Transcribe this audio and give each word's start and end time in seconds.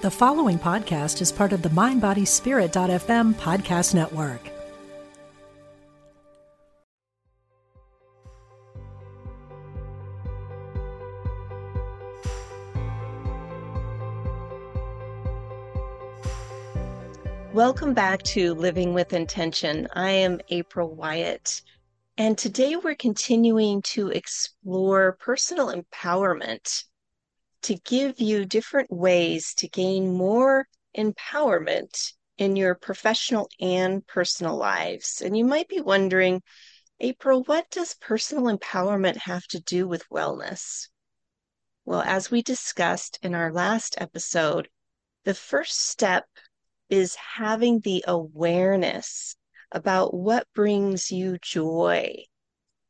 The 0.00 0.12
following 0.12 0.60
podcast 0.60 1.20
is 1.20 1.32
part 1.32 1.52
of 1.52 1.62
the 1.62 1.70
MindBodySpirit.fm 1.70 3.34
podcast 3.34 3.96
network. 3.96 4.40
Welcome 17.52 17.92
back 17.92 18.22
to 18.22 18.54
Living 18.54 18.94
with 18.94 19.12
Intention. 19.12 19.88
I 19.94 20.10
am 20.10 20.40
April 20.50 20.94
Wyett, 20.94 21.60
and 22.16 22.38
today 22.38 22.76
we're 22.76 22.94
continuing 22.94 23.82
to 23.82 24.10
explore 24.10 25.16
personal 25.18 25.74
empowerment 25.74 26.84
to 27.62 27.76
give 27.76 28.20
you 28.20 28.44
different 28.44 28.90
ways 28.90 29.54
to 29.54 29.68
gain 29.68 30.12
more 30.12 30.66
empowerment 30.96 32.12
in 32.38 32.56
your 32.56 32.74
professional 32.74 33.48
and 33.60 34.06
personal 34.06 34.56
lives. 34.56 35.20
And 35.24 35.36
you 35.36 35.44
might 35.44 35.68
be 35.68 35.80
wondering, 35.80 36.42
April, 37.00 37.42
what 37.44 37.70
does 37.70 37.94
personal 37.94 38.44
empowerment 38.44 39.16
have 39.18 39.46
to 39.48 39.60
do 39.60 39.86
with 39.86 40.08
wellness? 40.08 40.88
Well, 41.84 42.02
as 42.02 42.30
we 42.30 42.42
discussed 42.42 43.18
in 43.22 43.34
our 43.34 43.52
last 43.52 43.94
episode, 43.98 44.68
the 45.24 45.34
first 45.34 45.78
step 45.80 46.26
is 46.90 47.14
having 47.14 47.80
the 47.80 48.04
awareness 48.06 49.36
about 49.72 50.14
what 50.14 50.46
brings 50.54 51.10
you 51.10 51.38
joy. 51.40 52.24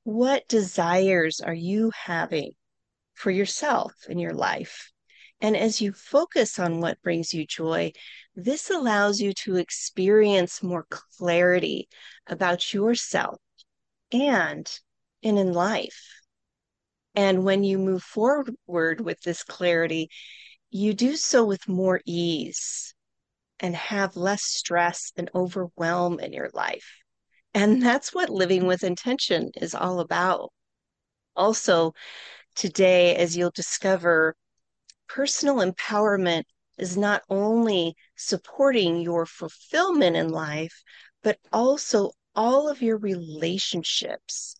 What 0.05 0.49
desires 0.49 1.41
are 1.41 1.55
you 1.55 1.91
having? 1.95 2.53
For 3.19 3.31
yourself 3.33 3.93
in 4.09 4.19
your 4.19 4.33
life. 4.33 4.93
And 5.41 5.57
as 5.57 5.81
you 5.81 5.93
focus 5.93 6.59
on 6.59 6.81
what 6.81 7.03
brings 7.03 7.35
you 7.35 7.47
joy, 7.47 7.93
this 8.35 8.71
allows 8.71 9.21
you 9.21 9.33
to 9.45 9.57
experience 9.57 10.63
more 10.63 10.87
clarity 11.19 11.89
about 12.29 12.73
yourself 12.73 13.39
and 14.13 14.71
in 15.23 15.53
life. 15.53 16.01
And 17.15 17.45
when 17.45 17.65
you 17.65 17.79
move 17.79 18.05
forward 18.05 19.01
with 19.01 19.21
this 19.23 19.43
clarity, 19.43 20.11
you 20.71 20.95
do 20.95 21.17
so 21.17 21.45
with 21.45 21.67
more 21.67 22.01
ease 22.07 22.95
and 23.59 23.75
have 23.75 24.17
less 24.17 24.45
stress 24.45 25.13
and 25.17 25.29
overwhelm 25.35 26.21
in 26.21 26.33
your 26.33 26.51
life. 26.55 26.87
And 27.55 27.83
that's 27.83 28.15
what 28.15 28.31
living 28.31 28.67
with 28.67 28.85
intention 28.85 29.51
is 29.57 29.75
all 29.75 29.99
about. 29.99 30.53
Also, 31.35 31.95
today, 32.55 33.17
as 33.17 33.37
you'll 33.37 33.51
discover, 33.51 34.37
personal 35.09 35.57
empowerment 35.57 36.45
is 36.79 36.97
not 36.97 37.23
only 37.29 37.97
supporting 38.17 39.01
your 39.01 39.27
fulfillment 39.27 40.17
in 40.17 40.29
life, 40.29 40.83
but 41.23 41.39
also 41.53 42.13
all 42.35 42.69
of 42.69 42.83
your 42.83 42.99
relationships, 42.99 44.57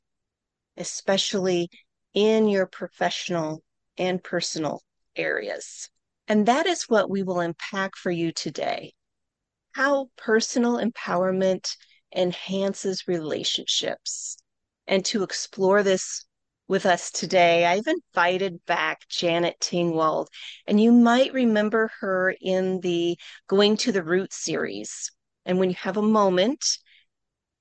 especially 0.77 1.69
in 2.15 2.49
your 2.49 2.67
professional 2.67 3.63
and 3.97 4.23
personal 4.23 4.83
areas. 5.17 5.89
And 6.27 6.47
that 6.47 6.67
is 6.67 6.89
what 6.89 7.09
we 7.09 7.23
will 7.23 7.41
unpack 7.41 7.97
for 7.97 8.11
you 8.11 8.33
today 8.33 8.93
how 9.79 10.11
personal 10.17 10.79
empowerment 10.79 11.77
enhances 12.15 13.07
relationships. 13.07 14.37
And 14.89 15.05
to 15.07 15.23
explore 15.23 15.83
this 15.83 16.25
with 16.69 16.85
us 16.85 17.11
today, 17.11 17.65
I've 17.65 17.87
invited 17.87 18.65
back 18.67 19.09
Janet 19.09 19.57
Tingwald, 19.59 20.29
and 20.67 20.79
you 20.79 20.93
might 20.93 21.33
remember 21.33 21.91
her 22.01 22.35
in 22.41 22.81
the 22.81 23.19
Going 23.49 23.79
to 23.79 23.93
the 23.93 24.03
Root 24.03 24.33
series. 24.33 25.11
And 25.47 25.59
when 25.59 25.71
you 25.71 25.77
have 25.81 25.97
a 25.97 26.03
moment, 26.03 26.65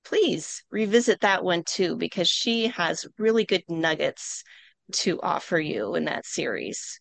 please 0.04 0.62
revisit 0.70 1.20
that 1.22 1.42
one 1.42 1.64
too, 1.64 1.96
because 1.96 2.28
she 2.28 2.68
has 2.68 3.06
really 3.18 3.46
good 3.46 3.64
nuggets 3.68 4.44
to 4.92 5.20
offer 5.22 5.58
you 5.58 5.94
in 5.94 6.04
that 6.04 6.26
series. 6.26 7.00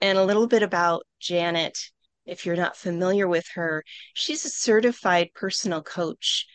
And 0.00 0.16
a 0.18 0.24
little 0.24 0.46
bit 0.46 0.62
about 0.62 1.02
Janet. 1.20 1.76
If 2.24 2.46
you're 2.46 2.54
not 2.54 2.76
familiar 2.76 3.26
with 3.26 3.46
her, 3.54 3.82
she's 4.14 4.44
a 4.44 4.48
certified 4.48 5.30
personal 5.34 5.82
coach 5.82 6.46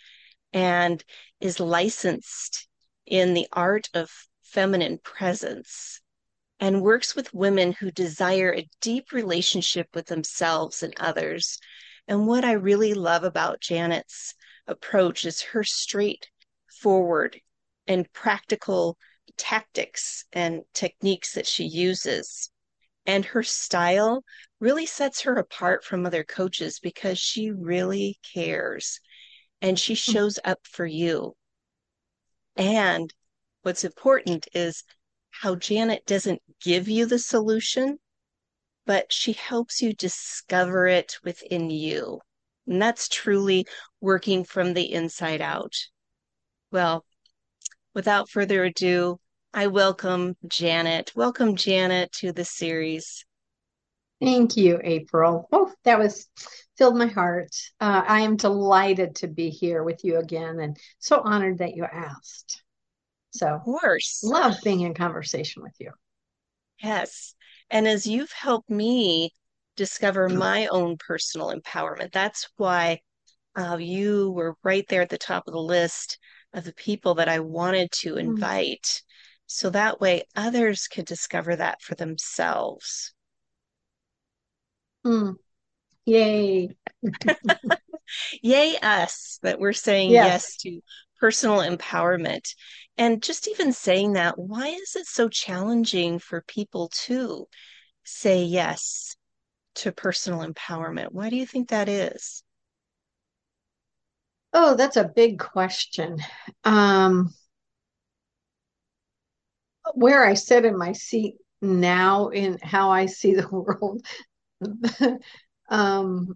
and 0.53 1.03
is 1.41 1.59
licensed 1.59 2.67
in 3.05 3.33
the 3.33 3.47
art 3.51 3.89
of 3.93 4.09
feminine 4.51 4.99
presence 5.03 6.01
and 6.59 6.81
works 6.81 7.15
with 7.15 7.33
women 7.33 7.73
who 7.73 7.91
desire 7.91 8.53
a 8.53 8.69
deep 8.81 9.11
relationship 9.11 9.87
with 9.93 10.07
themselves 10.07 10.81
and 10.81 10.93
others. 10.99 11.59
And 12.07 12.27
what 12.27 12.43
I 12.43 12.53
really 12.53 12.93
love 12.93 13.23
about 13.23 13.61
Janet's 13.61 14.33
approach 14.65 15.25
is 15.25 15.41
her 15.41 15.63
straightforward 15.63 17.39
and 17.87 18.11
practical 18.11 18.97
tactics 19.37 20.25
and 20.33 20.61
techniques 20.73 21.33
that 21.33 21.45
she 21.45 21.65
uses. 21.65 22.49
And 23.05 23.23
her 23.25 23.43
style 23.43 24.23
really 24.59 24.85
sets 24.85 25.21
her 25.21 25.35
apart 25.35 25.83
from 25.83 26.05
other 26.05 26.23
coaches 26.23 26.79
because 26.79 27.19
she 27.19 27.51
really 27.51 28.19
cares 28.33 28.99
and 29.61 29.79
she 29.79 29.93
hmm. 29.93 30.11
shows 30.11 30.39
up 30.43 30.59
for 30.63 30.85
you. 30.85 31.35
And 32.55 33.13
what's 33.67 33.83
important 33.83 34.47
is 34.53 34.85
how 35.29 35.53
Janet 35.53 36.05
doesn't 36.05 36.41
give 36.63 36.87
you 36.87 37.05
the 37.05 37.19
solution, 37.19 37.99
but 38.85 39.11
she 39.11 39.33
helps 39.33 39.81
you 39.81 39.91
discover 39.91 40.87
it 40.87 41.17
within 41.21 41.69
you. 41.69 42.21
And 42.65 42.81
that's 42.81 43.09
truly 43.09 43.67
working 43.99 44.45
from 44.45 44.73
the 44.73 44.89
inside 44.93 45.41
out. 45.41 45.73
Well, 46.71 47.03
without 47.93 48.29
further 48.29 48.63
ado, 48.63 49.19
I 49.53 49.67
welcome 49.67 50.37
Janet. 50.47 51.11
Welcome, 51.13 51.57
Janet, 51.57 52.13
to 52.19 52.31
the 52.31 52.45
series. 52.45 53.25
Thank 54.21 54.55
you, 54.55 54.79
April. 54.81 55.49
Oh, 55.51 55.73
that 55.83 55.99
was 55.99 56.29
filled 56.77 56.95
my 56.95 57.07
heart. 57.07 57.53
Uh, 57.81 58.01
I 58.07 58.21
am 58.21 58.37
delighted 58.37 59.15
to 59.17 59.27
be 59.27 59.49
here 59.49 59.83
with 59.83 60.05
you 60.05 60.19
again 60.19 60.57
and 60.61 60.77
so 60.99 61.19
honored 61.21 61.57
that 61.57 61.75
you 61.75 61.83
asked. 61.83 62.63
So, 63.37 63.47
of 63.47 63.63
course, 63.63 64.23
love 64.23 64.57
being 64.63 64.81
in 64.81 64.93
conversation 64.93 65.63
with 65.63 65.73
you. 65.79 65.91
Yes. 66.81 67.35
And 67.69 67.87
as 67.87 68.07
you've 68.07 68.31
helped 68.31 68.69
me 68.69 69.31
discover 69.75 70.29
my 70.29 70.67
own 70.67 70.97
personal 70.97 71.53
empowerment, 71.53 72.11
that's 72.11 72.47
why 72.57 73.01
uh, 73.55 73.77
you 73.79 74.31
were 74.31 74.55
right 74.63 74.85
there 74.87 75.01
at 75.01 75.09
the 75.09 75.17
top 75.17 75.47
of 75.47 75.53
the 75.53 75.59
list 75.59 76.19
of 76.53 76.63
the 76.63 76.73
people 76.73 77.15
that 77.15 77.29
I 77.29 77.39
wanted 77.39 77.91
to 77.99 78.13
hmm. 78.13 78.19
invite. 78.19 78.83
Mm. 78.83 79.01
So 79.47 79.69
that 79.69 80.01
way 80.01 80.23
others 80.35 80.87
could 80.87 81.05
discover 81.05 81.55
that 81.55 81.81
for 81.81 81.95
themselves. 81.95 83.13
Mm. 85.05 85.35
Yay. 86.05 86.75
Yay, 88.41 88.77
us 88.81 89.39
that 89.43 89.59
we're 89.59 89.73
saying 89.73 90.11
yes. 90.11 90.25
yes 90.25 90.57
to 90.57 90.81
personal 91.19 91.59
empowerment. 91.59 92.53
And 92.97 93.21
just 93.21 93.47
even 93.47 93.73
saying 93.73 94.13
that, 94.13 94.37
why 94.39 94.67
is 94.67 94.95
it 94.95 95.05
so 95.05 95.29
challenging 95.29 96.19
for 96.19 96.41
people 96.41 96.89
to 97.05 97.47
say 98.03 98.43
yes 98.43 99.15
to 99.75 99.91
personal 99.91 100.39
empowerment? 100.39 101.11
Why 101.11 101.29
do 101.29 101.35
you 101.35 101.45
think 101.45 101.69
that 101.69 101.89
is? 101.89 102.43
Oh, 104.53 104.75
that's 104.75 104.97
a 104.97 105.03
big 105.03 105.39
question. 105.39 106.17
Um, 106.63 107.33
where 109.93 110.25
I 110.25 110.33
sit 110.33 110.65
in 110.65 110.77
my 110.77 110.93
seat 110.93 111.35
now, 111.61 112.29
in 112.29 112.57
how 112.61 112.91
I 112.91 113.05
see 113.05 113.35
the 113.35 113.47
world, 113.51 114.05
um, 115.69 116.35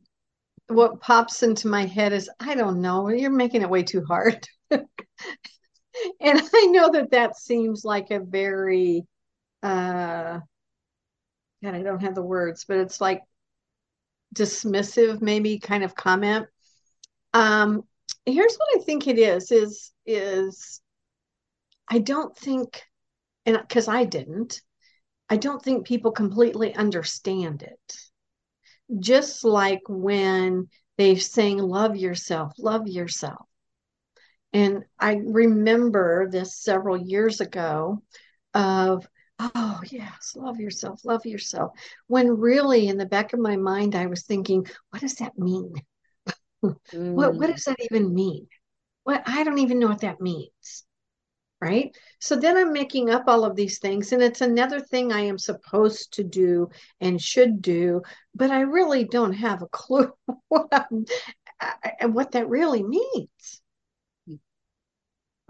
what 0.68 1.02
pops 1.02 1.44
into 1.44 1.68
my 1.68 1.86
head 1.86 2.14
is 2.14 2.30
I 2.40 2.56
don't 2.56 2.82
know, 2.82 3.10
you're 3.10 3.32
making 3.32 3.62
it 3.62 3.70
way 3.70 3.84
too 3.84 4.04
hard. 4.06 4.48
and 6.22 6.42
I 6.54 6.66
know 6.68 6.92
that 6.92 7.12
that 7.12 7.38
seems 7.38 7.86
like 7.86 8.12
a 8.12 8.20
very, 8.20 9.06
uh, 9.64 10.40
God, 11.64 11.76
I 11.76 11.82
don't 11.84 12.02
have 12.02 12.16
the 12.16 12.24
words, 12.24 12.66
but 12.66 12.78
it's 12.78 13.00
like 13.00 13.24
dismissive, 14.34 15.22
maybe 15.22 15.60
kind 15.60 15.84
of 15.84 15.96
comment. 15.96 16.48
Um, 17.34 17.84
here's 18.26 18.56
what 18.58 18.82
I 18.82 18.84
think 18.84 19.08
it 19.08 19.20
is: 19.20 19.52
is 19.52 19.92
is 20.06 20.82
I 21.88 22.00
don't 22.00 22.36
think, 22.36 22.84
and 23.46 23.58
because 23.60 23.88
I 23.88 24.06
didn't, 24.06 24.62
I 25.30 25.38
don't 25.38 25.62
think 25.62 25.88
people 25.88 26.12
completely 26.12 26.76
understand 26.76 27.64
it. 27.64 27.98
Just 29.00 29.44
like 29.44 29.82
when 29.88 30.70
they 30.98 31.16
sing 31.16 31.58
"Love 31.58 31.96
yourself, 31.96 32.54
love 32.58 32.88
yourself," 32.88 33.48
and 34.54 34.84
I 35.00 35.22
remember 35.24 36.30
this 36.30 36.56
several 36.56 36.98
years 36.98 37.42
ago 37.42 38.02
of 38.54 39.08
oh 39.40 39.82
yes 39.90 40.34
love 40.36 40.60
yourself 40.60 41.02
love 41.06 41.26
yourself. 41.26 41.72
When 42.08 42.38
really 42.38 42.88
in 42.88 42.98
the 42.98 43.06
back 43.06 43.34
of 43.34 43.40
my 43.40 43.56
mind 43.56 43.96
i 43.96 44.06
was 44.06 44.24
thinking 44.24 44.68
what 44.90 45.02
does 45.02 45.16
that 45.16 45.38
mean? 45.38 45.74
Mm. 46.64 46.76
what 46.92 47.36
what 47.36 47.50
mm. 47.50 47.54
does 47.54 47.64
that 47.66 47.80
even 47.80 48.14
mean? 48.14 48.48
What 49.04 49.24
i 49.26 49.44
don't 49.44 49.60
even 49.60 49.80
know 49.80 49.88
what 49.88 50.02
that 50.02 50.22
means. 50.22 50.84
Right? 51.62 51.96
So 52.20 52.36
then 52.36 52.58
i'm 52.58 52.74
making 52.74 53.10
up 53.10 53.26
all 53.28 53.46
of 53.46 53.56
these 53.56 53.80
things 53.80 54.12
and 54.12 54.22
it's 54.22 54.42
another 54.42 54.82
thing 54.82 55.12
i 55.12 55.22
am 55.22 55.38
supposed 55.38 56.14
to 56.14 56.24
do 56.24 56.70
and 57.00 57.22
should 57.22 57.62
do 57.62 58.02
but 58.36 58.52
i 58.52 58.62
really 58.62 59.06
don't 59.06 59.34
have 59.34 59.62
a 59.62 59.68
clue 59.68 60.12
what 60.50 60.68
I'm, 60.72 61.06
and 62.00 62.14
what 62.14 62.32
that 62.32 62.50
really 62.50 62.84
means 62.84 63.61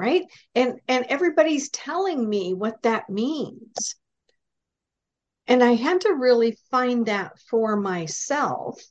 right? 0.01 0.23
And 0.55 0.79
and 0.87 1.05
everybody's 1.09 1.69
telling 1.69 2.27
me 2.27 2.55
what 2.55 2.81
that 2.81 3.07
means. 3.07 3.95
And 5.45 5.63
i 5.63 5.73
had 5.73 6.01
to 6.01 6.13
really 6.13 6.57
find 6.71 7.05
that 7.05 7.37
for 7.49 7.75
myself. 7.75 8.81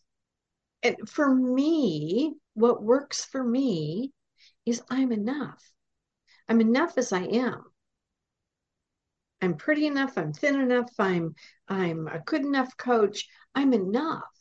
And 0.85 0.97
for 1.09 1.35
me 1.35 2.35
what 2.55 2.83
works 2.83 3.25
for 3.25 3.43
me 3.43 4.12
is 4.65 4.83
i'm 4.89 5.11
enough. 5.11 5.61
I'm 6.49 6.61
enough 6.61 6.97
as 6.97 7.12
i 7.12 7.23
am. 7.23 7.65
I'm 9.43 9.57
pretty 9.57 9.87
enough 9.89 10.17
i'm 10.17 10.33
thin 10.33 10.61
enough 10.61 10.93
i'm 10.99 11.35
i'm 11.67 12.07
a 12.07 12.21
good 12.21 12.43
enough 12.43 12.77
coach. 12.77 13.27
I'm 13.53 13.73
enough. 13.73 14.37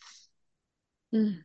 Mm. 1.15 1.39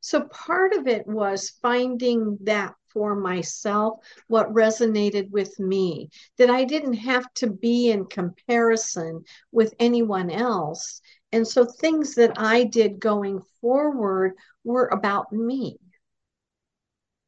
so 0.00 0.28
part 0.28 0.74
of 0.74 0.86
it 0.86 1.06
was 1.06 1.56
finding 1.62 2.36
that 2.42 2.74
for 2.92 3.14
myself, 3.14 3.98
what 4.28 4.52
resonated 4.52 5.30
with 5.30 5.58
me, 5.58 6.10
that 6.38 6.50
I 6.50 6.64
didn't 6.64 6.94
have 6.94 7.32
to 7.34 7.48
be 7.48 7.90
in 7.90 8.06
comparison 8.06 9.24
with 9.50 9.74
anyone 9.78 10.30
else. 10.30 11.00
And 11.32 11.46
so 11.46 11.64
things 11.64 12.14
that 12.16 12.32
I 12.36 12.64
did 12.64 13.00
going 13.00 13.40
forward 13.60 14.34
were 14.64 14.88
about 14.88 15.32
me. 15.32 15.78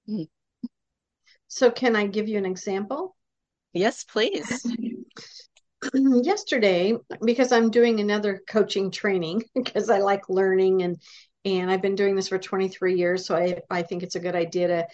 Mm. 0.09 0.29
So, 1.49 1.71
can 1.71 1.97
I 1.97 2.07
give 2.07 2.29
you 2.29 2.37
an 2.39 2.47
example? 2.47 3.17
Yes, 3.73 4.05
please. 4.05 4.67
Yesterday, 5.95 6.95
because 7.25 7.53
I'm 7.53 7.71
doing 7.71 8.01
another 8.01 8.43
coaching 8.49 8.91
training 8.91 9.45
because 9.55 9.91
I 9.91 9.99
like 9.99 10.29
learning 10.29 10.83
and 10.83 11.01
and 11.47 11.71
I've 11.71 11.83
been 11.83 11.95
doing 11.95 12.17
this 12.17 12.29
for 12.29 12.39
23 12.39 12.95
years, 12.95 13.27
so 13.27 13.37
I 13.37 13.61
I 13.71 13.83
think 13.83 14.03
it's 14.03 14.15
a 14.15 14.21
good 14.21 14.35
idea 14.35 14.69
to 14.69 14.87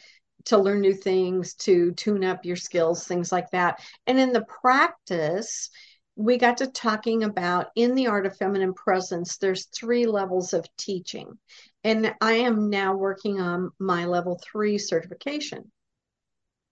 to 0.47 0.59
learn 0.59 0.81
new 0.81 0.95
things, 0.95 1.55
to 1.55 1.93
tune 1.93 2.25
up 2.25 2.45
your 2.45 2.57
skills, 2.57 3.07
things 3.07 3.33
like 3.33 3.51
that. 3.51 3.83
And 4.07 4.19
in 4.19 4.33
the 4.33 4.45
practice, 4.45 5.71
we 6.17 6.37
got 6.37 6.59
to 6.59 6.67
talking 6.67 7.25
about 7.25 7.69
in 7.77 7.95
the 7.95 8.09
art 8.09 8.27
of 8.27 8.37
feminine 8.37 8.75
presence, 8.75 9.39
there's 9.39 9.67
three 9.67 10.07
levels 10.07 10.53
of 10.53 10.67
teaching. 10.77 11.39
And 11.85 12.15
I 12.21 12.33
am 12.33 12.69
now 12.69 12.95
working 12.95 13.41
on 13.41 13.71
my 13.79 14.05
level 14.05 14.39
three 14.43 14.77
certification. 14.79 15.71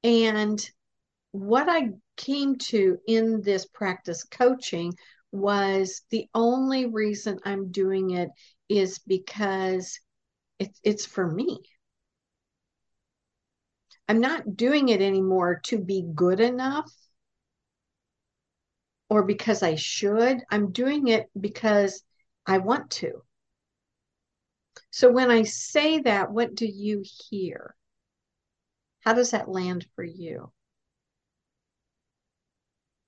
And 0.04 0.60
what 1.32 1.68
I 1.68 1.90
came 2.16 2.56
to 2.56 2.98
in 3.06 3.42
this 3.42 3.66
practice 3.66 4.24
coaching 4.24 4.94
was 5.32 6.02
the 6.10 6.28
only 6.34 6.86
reason 6.86 7.38
I'm 7.44 7.70
doing 7.70 8.10
it 8.10 8.30
is 8.68 8.98
because 8.98 9.98
it, 10.58 10.76
it's 10.82 11.06
for 11.06 11.26
me. 11.26 11.60
I'm 14.08 14.20
not 14.20 14.56
doing 14.56 14.88
it 14.88 15.02
anymore 15.02 15.60
to 15.64 15.78
be 15.78 16.02
good 16.14 16.40
enough 16.40 16.90
or 19.10 19.22
because 19.22 19.62
I 19.62 19.74
should. 19.74 20.40
I'm 20.50 20.72
doing 20.72 21.08
it 21.08 21.26
because 21.38 22.02
I 22.46 22.58
want 22.58 22.90
to. 22.92 23.22
So 24.90 25.10
when 25.10 25.30
I 25.30 25.42
say 25.42 26.00
that, 26.00 26.30
what 26.30 26.54
do 26.54 26.66
you 26.66 27.04
hear? 27.28 27.74
How 29.00 29.12
does 29.12 29.30
that 29.32 29.48
land 29.48 29.86
for 29.94 30.04
you? 30.04 30.52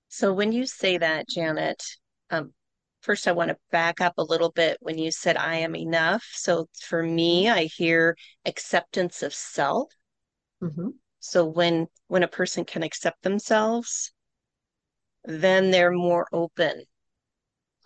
So 0.09 0.33
when 0.33 0.53
you 0.53 0.67
say 0.67 0.99
that, 0.99 1.29
Janet, 1.29 1.83
um, 2.31 2.53
first 3.01 3.29
I 3.29 3.33
want 3.33 3.51
to 3.51 3.57
back 3.71 4.01
up 4.01 4.15
a 4.19 4.23
little 4.25 4.51
bit 4.51 4.77
when 4.81 4.99
you 4.99 5.11
said 5.11 5.37
I 5.37 5.57
am 5.57 5.75
enough. 5.75 6.27
So 6.33 6.69
for 6.81 7.03
me. 7.03 7.49
I 7.49 7.65
hear 7.65 8.17
acceptance 8.45 9.23
of 9.23 9.33
self. 9.33 9.93
Mm-hmm. 10.63 10.89
So 11.21 11.47
when 11.47 11.87
when 12.09 12.23
a 12.23 12.29
person 12.29 12.65
can 12.65 12.83
accept 12.83 13.23
themselves, 13.23 14.13
then 15.25 15.71
they're 15.71 15.93
more 15.93 16.27
open 16.33 16.85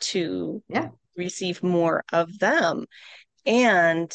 to 0.01 0.63
yeah. 0.69 0.89
receive 1.17 1.63
more 1.63 2.05
of 2.13 2.39
them. 2.39 2.87
And 3.47 4.13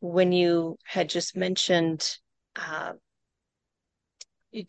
when 0.00 0.32
you 0.32 0.76
had 0.84 1.08
just 1.08 1.36
mentioned 1.36 2.18
uh, 2.56 2.92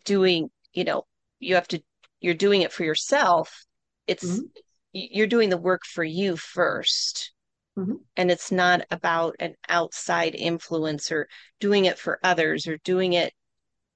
doing, 0.04 0.50
you 0.72 0.84
know, 0.84 1.04
you 1.38 1.54
have 1.54 1.68
to, 1.68 1.82
you're 2.20 2.34
doing 2.34 2.62
it 2.62 2.72
for 2.72 2.84
yourself. 2.84 3.64
It's, 4.06 4.24
mm-hmm. 4.24 4.46
you're 4.92 5.26
doing 5.26 5.50
the 5.50 5.56
work 5.56 5.82
for 5.84 6.04
you 6.04 6.34
1st 6.34 7.30
mm-hmm. 7.78 7.94
And 8.16 8.30
it's 8.30 8.52
not 8.52 8.82
about 8.90 9.36
an 9.38 9.54
outside 9.68 10.34
influence 10.34 11.10
or 11.10 11.28
doing 11.60 11.84
it 11.84 11.98
for 11.98 12.18
others 12.22 12.66
or 12.66 12.78
doing 12.78 13.12
it 13.14 13.32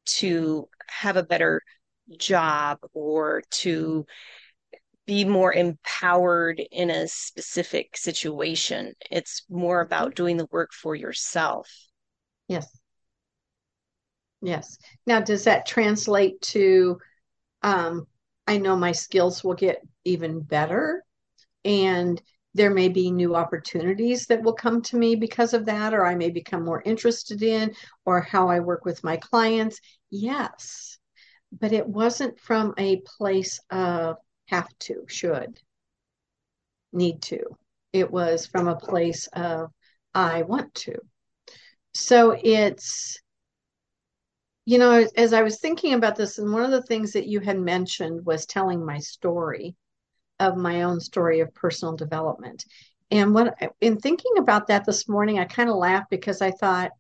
to 0.06 0.68
have 0.88 1.16
a 1.16 1.22
better 1.22 1.62
job 2.18 2.78
or 2.92 3.42
to 3.50 4.04
be 5.06 5.24
more 5.24 5.52
empowered 5.52 6.62
in 6.72 6.90
a 6.90 7.08
specific 7.08 7.96
situation. 7.96 8.94
It's 9.10 9.44
more 9.50 9.80
about 9.80 10.14
doing 10.14 10.36
the 10.36 10.48
work 10.50 10.72
for 10.72 10.94
yourself. 10.94 11.68
Yes. 12.48 12.66
Yes. 14.40 14.78
Now, 15.06 15.20
does 15.20 15.44
that 15.44 15.66
translate 15.66 16.40
to 16.42 16.98
um, 17.62 18.06
I 18.46 18.58
know 18.58 18.76
my 18.76 18.92
skills 18.92 19.42
will 19.42 19.54
get 19.54 19.80
even 20.04 20.40
better 20.40 21.02
and 21.64 22.20
there 22.54 22.70
may 22.70 22.88
be 22.88 23.10
new 23.10 23.34
opportunities 23.34 24.26
that 24.26 24.42
will 24.42 24.52
come 24.54 24.80
to 24.82 24.96
me 24.96 25.16
because 25.16 25.54
of 25.54 25.66
that, 25.66 25.92
or 25.92 26.06
I 26.06 26.14
may 26.14 26.30
become 26.30 26.64
more 26.64 26.82
interested 26.82 27.42
in, 27.42 27.74
or 28.04 28.20
how 28.20 28.48
I 28.48 28.60
work 28.60 28.84
with 28.84 29.02
my 29.02 29.16
clients. 29.16 29.80
Yes, 30.10 30.98
but 31.52 31.72
it 31.72 31.86
wasn't 31.86 32.38
from 32.38 32.74
a 32.78 33.00
place 33.00 33.60
of 33.70 34.16
have 34.48 34.68
to, 34.80 35.04
should, 35.08 35.58
need 36.92 37.22
to. 37.22 37.40
It 37.92 38.10
was 38.10 38.46
from 38.46 38.68
a 38.68 38.76
place 38.76 39.26
of 39.32 39.70
I 40.14 40.42
want 40.42 40.74
to. 40.74 40.94
So 41.92 42.36
it's, 42.40 43.18
you 44.64 44.78
know, 44.78 45.06
as 45.16 45.32
I 45.32 45.42
was 45.42 45.58
thinking 45.58 45.94
about 45.94 46.16
this, 46.16 46.38
and 46.38 46.52
one 46.52 46.62
of 46.62 46.70
the 46.70 46.82
things 46.82 47.12
that 47.12 47.26
you 47.26 47.40
had 47.40 47.58
mentioned 47.58 48.24
was 48.24 48.46
telling 48.46 48.84
my 48.84 48.98
story 48.98 49.76
of 50.40 50.56
my 50.56 50.82
own 50.82 51.00
story 51.00 51.40
of 51.40 51.54
personal 51.54 51.96
development. 51.96 52.64
And 53.10 53.34
when 53.34 53.50
in 53.80 53.98
thinking 53.98 54.32
about 54.38 54.66
that 54.68 54.84
this 54.84 55.08
morning, 55.08 55.38
I 55.38 55.44
kind 55.44 55.68
of 55.68 55.76
laughed 55.76 56.10
because 56.10 56.42
I 56.42 56.50
thought 56.50 56.90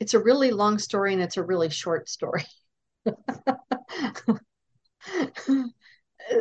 it's 0.00 0.14
a 0.14 0.22
really 0.22 0.50
long 0.50 0.78
story 0.78 1.12
and 1.12 1.22
it's 1.22 1.36
a 1.36 1.42
really 1.42 1.70
short 1.70 2.08
story. 2.08 2.44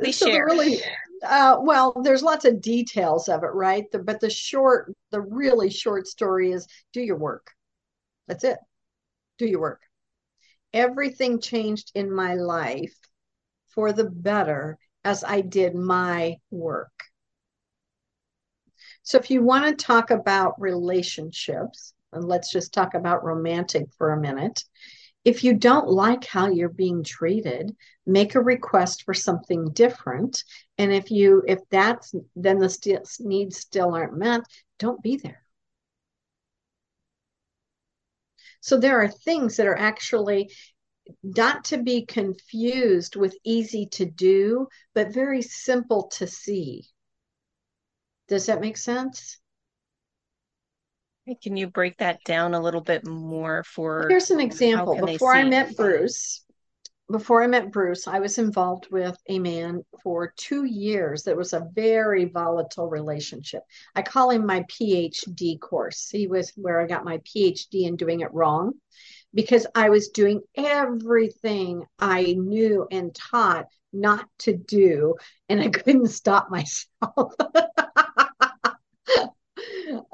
we 0.01 0.11
so 0.11 0.25
share. 0.25 0.45
Really, 0.45 0.81
uh, 1.23 1.57
well, 1.61 1.93
there's 2.03 2.23
lots 2.23 2.45
of 2.45 2.61
details 2.61 3.29
of 3.29 3.43
it, 3.43 3.53
right? 3.53 3.85
The, 3.91 3.99
but 3.99 4.19
the 4.19 4.29
short, 4.29 4.93
the 5.11 5.21
really 5.21 5.69
short 5.69 6.07
story 6.07 6.51
is 6.51 6.67
do 6.93 7.01
your 7.01 7.17
work. 7.17 7.51
That's 8.27 8.43
it. 8.43 8.57
Do 9.37 9.45
your 9.45 9.61
work. 9.61 9.81
Everything 10.73 11.39
changed 11.39 11.91
in 11.95 12.13
my 12.13 12.35
life 12.35 12.95
for 13.67 13.93
the 13.93 14.09
better 14.09 14.77
as 15.03 15.23
I 15.23 15.41
did 15.41 15.75
my 15.75 16.37
work. 16.49 16.91
So, 19.03 19.17
if 19.17 19.29
you 19.29 19.43
want 19.43 19.65
to 19.77 19.85
talk 19.85 20.11
about 20.11 20.59
relationships, 20.59 21.93
and 22.11 22.23
let's 22.23 22.51
just 22.51 22.73
talk 22.73 22.93
about 22.93 23.23
romantic 23.23 23.85
for 23.97 24.11
a 24.11 24.19
minute. 24.19 24.63
If 25.23 25.43
you 25.43 25.53
don't 25.53 25.87
like 25.87 26.25
how 26.25 26.47
you're 26.49 26.69
being 26.69 27.03
treated, 27.03 27.75
make 28.05 28.35
a 28.35 28.41
request 28.41 29.03
for 29.03 29.13
something 29.13 29.71
different. 29.71 30.43
And 30.77 30.91
if 30.91 31.11
you 31.11 31.43
if 31.47 31.59
that's 31.69 32.13
then 32.35 32.59
the 32.59 32.69
st- 32.69 33.07
needs 33.19 33.59
still 33.59 33.93
aren't 33.93 34.17
met, 34.17 34.41
don't 34.79 35.01
be 35.01 35.17
there. 35.17 35.43
So 38.61 38.77
there 38.77 39.01
are 39.01 39.07
things 39.07 39.57
that 39.57 39.67
are 39.67 39.77
actually 39.77 40.51
not 41.23 41.65
to 41.65 41.77
be 41.77 42.05
confused 42.05 43.15
with 43.15 43.35
easy 43.43 43.85
to 43.87 44.05
do, 44.05 44.67
but 44.93 45.13
very 45.13 45.41
simple 45.41 46.07
to 46.17 46.27
see. 46.27 46.87
Does 48.27 48.45
that 48.45 48.61
make 48.61 48.77
sense? 48.77 49.37
Can 51.43 51.55
you 51.55 51.67
break 51.67 51.97
that 51.99 52.23
down 52.23 52.53
a 52.53 52.59
little 52.59 52.81
bit 52.81 53.05
more 53.05 53.63
for 53.63 54.07
Here's 54.09 54.31
an 54.31 54.39
example. 54.39 55.05
Before 55.05 55.33
I 55.33 55.43
met 55.43 55.75
Bruce, 55.75 56.43
before 57.11 57.43
I 57.43 57.47
met 57.47 57.71
Bruce, 57.71 58.07
I 58.07 58.19
was 58.19 58.37
involved 58.37 58.87
with 58.89 59.17
a 59.27 59.37
man 59.37 59.83
for 60.01 60.33
two 60.35 60.65
years. 60.65 61.23
That 61.23 61.37
was 61.37 61.53
a 61.53 61.67
very 61.73 62.25
volatile 62.25 62.89
relationship. 62.89 63.61
I 63.95 64.01
call 64.01 64.31
him 64.31 64.45
my 64.45 64.61
PhD 64.63 65.59
course. 65.59 66.09
He 66.09 66.27
was 66.27 66.51
where 66.55 66.81
I 66.81 66.87
got 66.87 67.05
my 67.05 67.19
PhD 67.19 67.85
in 67.85 67.95
doing 67.95 68.21
it 68.21 68.33
wrong 68.33 68.73
because 69.33 69.65
I 69.75 69.89
was 69.89 70.09
doing 70.09 70.41
everything 70.55 71.85
I 71.99 72.33
knew 72.33 72.87
and 72.91 73.13
taught 73.15 73.67
not 73.93 74.27
to 74.39 74.53
do, 74.53 75.15
and 75.49 75.61
I 75.61 75.69
couldn't 75.69 76.07
stop 76.07 76.49
myself. 76.49 77.33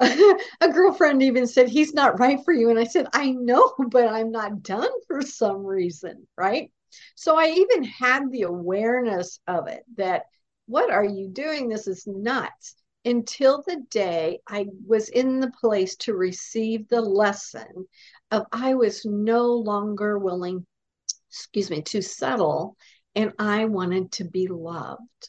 a 0.00 0.68
girlfriend 0.72 1.22
even 1.22 1.46
said, 1.46 1.68
He's 1.68 1.94
not 1.94 2.18
right 2.18 2.38
for 2.44 2.52
you. 2.52 2.70
And 2.70 2.78
I 2.78 2.84
said, 2.84 3.06
I 3.12 3.32
know, 3.32 3.74
but 3.90 4.08
I'm 4.08 4.30
not 4.30 4.62
done 4.62 4.90
for 5.06 5.22
some 5.22 5.64
reason. 5.64 6.26
Right. 6.36 6.70
So 7.14 7.38
I 7.38 7.46
even 7.48 7.84
had 7.84 8.30
the 8.30 8.42
awareness 8.42 9.40
of 9.46 9.68
it 9.68 9.84
that 9.96 10.24
what 10.66 10.90
are 10.90 11.04
you 11.04 11.28
doing? 11.28 11.68
This 11.68 11.86
is 11.86 12.06
nuts. 12.06 12.74
Until 13.04 13.62
the 13.66 13.84
day 13.90 14.40
I 14.46 14.66
was 14.86 15.08
in 15.08 15.40
the 15.40 15.50
place 15.50 15.96
to 15.96 16.14
receive 16.14 16.88
the 16.88 17.00
lesson 17.00 17.88
of 18.30 18.46
I 18.52 18.74
was 18.74 19.04
no 19.04 19.46
longer 19.52 20.18
willing, 20.18 20.66
excuse 21.30 21.70
me, 21.70 21.82
to 21.82 22.02
settle 22.02 22.76
and 23.14 23.32
I 23.38 23.64
wanted 23.64 24.12
to 24.12 24.24
be 24.24 24.46
loved. 24.46 25.28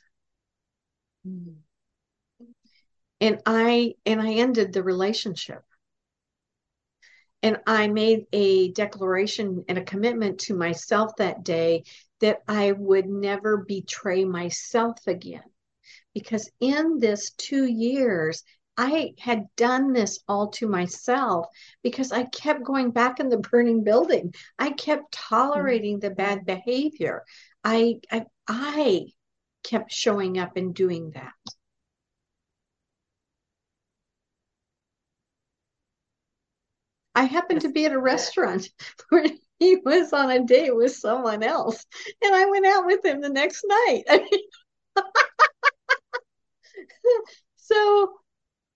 Mm. 1.27 1.55
And 3.21 3.41
I 3.45 3.95
and 4.05 4.21
I 4.21 4.33
ended 4.33 4.73
the 4.73 4.83
relationship 4.83 5.63
and 7.41 7.57
I 7.65 7.87
made 7.87 8.25
a 8.33 8.71
declaration 8.71 9.63
and 9.67 9.77
a 9.77 9.83
commitment 9.83 10.39
to 10.41 10.53
myself 10.53 11.15
that 11.17 11.43
day 11.43 11.83
that 12.19 12.41
I 12.47 12.73
would 12.73 13.07
never 13.07 13.57
betray 13.57 14.25
myself 14.25 14.99
again. 15.07 15.43
Because 16.19 16.49
in 16.59 16.99
this 16.99 17.31
two 17.31 17.65
years, 17.65 18.43
I 18.77 19.13
had 19.19 19.47
done 19.55 19.93
this 19.93 20.19
all 20.27 20.49
to 20.51 20.67
myself 20.67 21.47
because 21.81 22.11
I 22.11 22.25
kept 22.25 22.63
going 22.63 22.91
back 22.91 23.19
in 23.19 23.29
the 23.29 23.37
burning 23.37 23.83
building. 23.83 24.33
I 24.57 24.71
kept 24.71 25.13
tolerating 25.13 25.99
the 25.99 26.09
bad 26.09 26.45
behavior. 26.45 27.23
I, 27.63 27.99
I, 28.11 28.25
I 28.47 29.05
kept 29.63 29.93
showing 29.93 30.37
up 30.39 30.57
and 30.57 30.75
doing 30.75 31.11
that. 31.11 31.33
I 37.15 37.23
happened 37.23 37.61
to 37.61 37.71
be 37.71 37.85
at 37.85 37.93
a 37.93 37.99
restaurant 37.99 38.69
where 39.09 39.25
he 39.59 39.77
was 39.77 40.11
on 40.13 40.29
a 40.31 40.45
date 40.45 40.75
with 40.75 40.95
someone 40.95 41.43
else, 41.43 41.85
and 42.21 42.35
I 42.35 42.45
went 42.45 42.65
out 42.65 42.85
with 42.85 43.05
him 43.05 43.21
the 43.21 43.29
next 43.29 43.63
night. 43.65 44.03
so, 47.57 48.13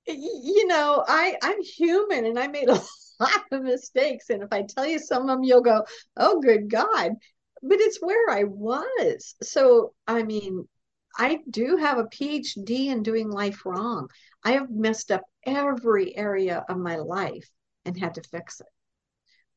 you 0.07 0.67
know, 0.67 1.03
I 1.07 1.37
I'm 1.41 1.61
human, 1.61 2.25
and 2.25 2.39
I 2.39 2.47
made 2.47 2.69
a 2.69 2.81
lot 3.19 3.43
of 3.51 3.63
mistakes. 3.63 4.29
And 4.29 4.43
if 4.43 4.49
I 4.51 4.63
tell 4.63 4.85
you 4.85 4.99
some 4.99 5.23
of 5.23 5.27
them, 5.29 5.43
you'll 5.43 5.61
go, 5.61 5.85
"Oh, 6.17 6.41
good 6.41 6.69
God!" 6.69 7.13
But 7.61 7.79
it's 7.79 8.01
where 8.01 8.29
I 8.29 8.43
was. 8.45 9.35
So, 9.41 9.93
I 10.07 10.23
mean, 10.23 10.67
I 11.17 11.39
do 11.49 11.77
have 11.77 11.97
a 11.97 12.05
PhD 12.05 12.87
in 12.87 13.03
doing 13.03 13.29
life 13.29 13.65
wrong. 13.65 14.09
I 14.43 14.53
have 14.53 14.69
messed 14.69 15.11
up 15.11 15.23
every 15.45 16.15
area 16.17 16.65
of 16.67 16.77
my 16.77 16.97
life 16.97 17.49
and 17.85 17.97
had 17.97 18.15
to 18.15 18.23
fix 18.23 18.59
it. 18.59 18.67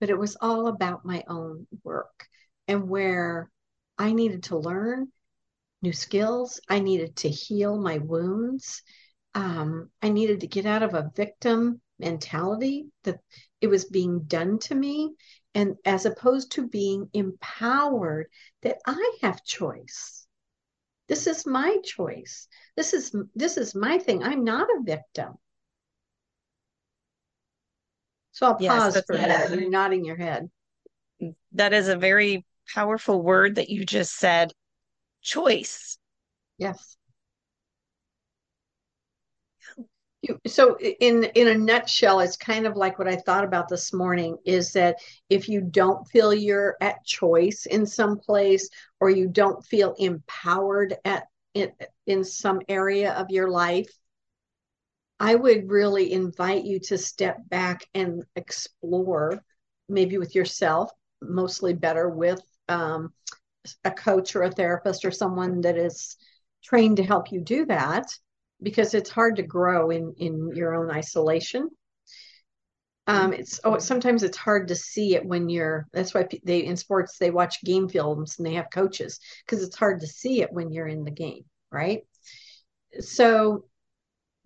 But 0.00 0.10
it 0.10 0.18
was 0.18 0.36
all 0.40 0.68
about 0.68 1.04
my 1.04 1.24
own 1.28 1.66
work 1.82 2.28
and 2.68 2.88
where 2.88 3.50
I 3.98 4.12
needed 4.12 4.44
to 4.44 4.58
learn 4.58 5.10
new 5.82 5.92
skills. 5.92 6.60
I 6.68 6.80
needed 6.80 7.16
to 7.16 7.28
heal 7.28 7.78
my 7.78 7.98
wounds. 7.98 8.82
Um, 9.34 9.90
I 10.02 10.08
needed 10.08 10.40
to 10.40 10.46
get 10.46 10.66
out 10.66 10.82
of 10.82 10.94
a 10.94 11.10
victim 11.14 11.80
mentality 11.98 12.86
that 13.04 13.20
it 13.60 13.68
was 13.68 13.84
being 13.84 14.20
done 14.20 14.58
to 14.58 14.74
me 14.74 15.14
and 15.54 15.76
as 15.84 16.04
opposed 16.04 16.52
to 16.52 16.68
being 16.68 17.08
empowered 17.12 18.26
that 18.62 18.78
I 18.86 19.18
have 19.22 19.44
choice. 19.44 20.26
This 21.08 21.26
is 21.26 21.46
my 21.46 21.78
choice. 21.84 22.48
This 22.76 22.92
is 22.92 23.14
this 23.34 23.56
is 23.56 23.74
my 23.74 23.98
thing. 23.98 24.22
I'm 24.22 24.44
not 24.44 24.68
a 24.68 24.82
victim. 24.82 25.34
So 28.32 28.46
I'll 28.46 28.58
yes, 28.60 28.92
pause 28.92 29.04
for 29.06 29.16
that. 29.16 29.50
You're 29.50 29.70
nodding 29.70 30.04
your 30.04 30.16
head. 30.16 30.50
That 31.52 31.72
is 31.72 31.88
a 31.88 31.96
very 31.96 32.44
powerful 32.74 33.22
word 33.22 33.54
that 33.54 33.70
you 33.70 33.86
just 33.86 34.16
said 34.16 34.52
choice. 35.26 35.98
Yes. 36.58 36.96
So 40.46 40.76
in 40.78 41.24
in 41.34 41.48
a 41.48 41.54
nutshell, 41.54 42.20
it's 42.20 42.36
kind 42.36 42.66
of 42.66 42.76
like 42.76 42.98
what 42.98 43.06
I 43.08 43.16
thought 43.16 43.44
about 43.44 43.68
this 43.68 43.92
morning 43.92 44.38
is 44.44 44.72
that 44.72 44.96
if 45.28 45.48
you 45.48 45.60
don't 45.60 46.06
feel 46.08 46.32
you're 46.34 46.76
at 46.80 47.04
choice 47.04 47.66
in 47.66 47.86
some 47.86 48.18
place 48.18 48.68
or 48.98 49.10
you 49.10 49.28
don't 49.28 49.64
feel 49.64 49.94
empowered 49.98 50.96
at 51.04 51.24
in, 51.54 51.72
in 52.06 52.24
some 52.24 52.60
area 52.68 53.12
of 53.12 53.30
your 53.30 53.48
life, 53.50 53.88
I 55.20 55.34
would 55.34 55.70
really 55.70 56.12
invite 56.12 56.64
you 56.64 56.80
to 56.80 56.98
step 56.98 57.38
back 57.48 57.84
and 57.94 58.24
explore, 58.34 59.42
maybe 59.88 60.18
with 60.18 60.34
yourself, 60.34 60.90
mostly 61.22 61.72
better 61.72 62.08
with 62.08 62.40
um, 62.68 63.12
a 63.84 63.90
coach 63.90 64.36
or 64.36 64.42
a 64.42 64.50
therapist 64.50 65.04
or 65.04 65.10
someone 65.10 65.60
that 65.62 65.76
is 65.76 66.16
trained 66.62 66.96
to 66.98 67.02
help 67.02 67.32
you 67.32 67.40
do 67.40 67.66
that, 67.66 68.06
because 68.62 68.94
it's 68.94 69.10
hard 69.10 69.36
to 69.36 69.42
grow 69.42 69.90
in 69.90 70.14
in 70.18 70.52
your 70.54 70.74
own 70.74 70.90
isolation. 70.90 71.68
Um, 73.08 73.32
it's 73.32 73.60
oh 73.62 73.78
sometimes 73.78 74.24
it's 74.24 74.36
hard 74.36 74.68
to 74.68 74.74
see 74.74 75.14
it 75.14 75.24
when 75.24 75.48
you're 75.48 75.86
that's 75.92 76.12
why 76.12 76.26
they 76.42 76.64
in 76.64 76.76
sports 76.76 77.18
they 77.18 77.30
watch 77.30 77.62
game 77.62 77.88
films 77.88 78.36
and 78.36 78.46
they 78.46 78.54
have 78.54 78.66
coaches 78.72 79.20
because 79.44 79.62
it's 79.62 79.76
hard 79.76 80.00
to 80.00 80.08
see 80.08 80.42
it 80.42 80.52
when 80.52 80.72
you're 80.72 80.88
in 80.88 81.04
the 81.04 81.12
game 81.12 81.44
right 81.70 82.00
so 82.98 83.64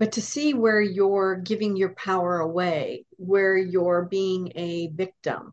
but 0.00 0.12
to 0.12 0.22
see 0.22 0.54
where 0.54 0.80
you're 0.80 1.36
giving 1.36 1.76
your 1.76 1.90
power 1.90 2.40
away, 2.40 3.04
where 3.18 3.54
you're 3.54 4.06
being 4.10 4.50
a 4.56 4.88
victim, 4.94 5.52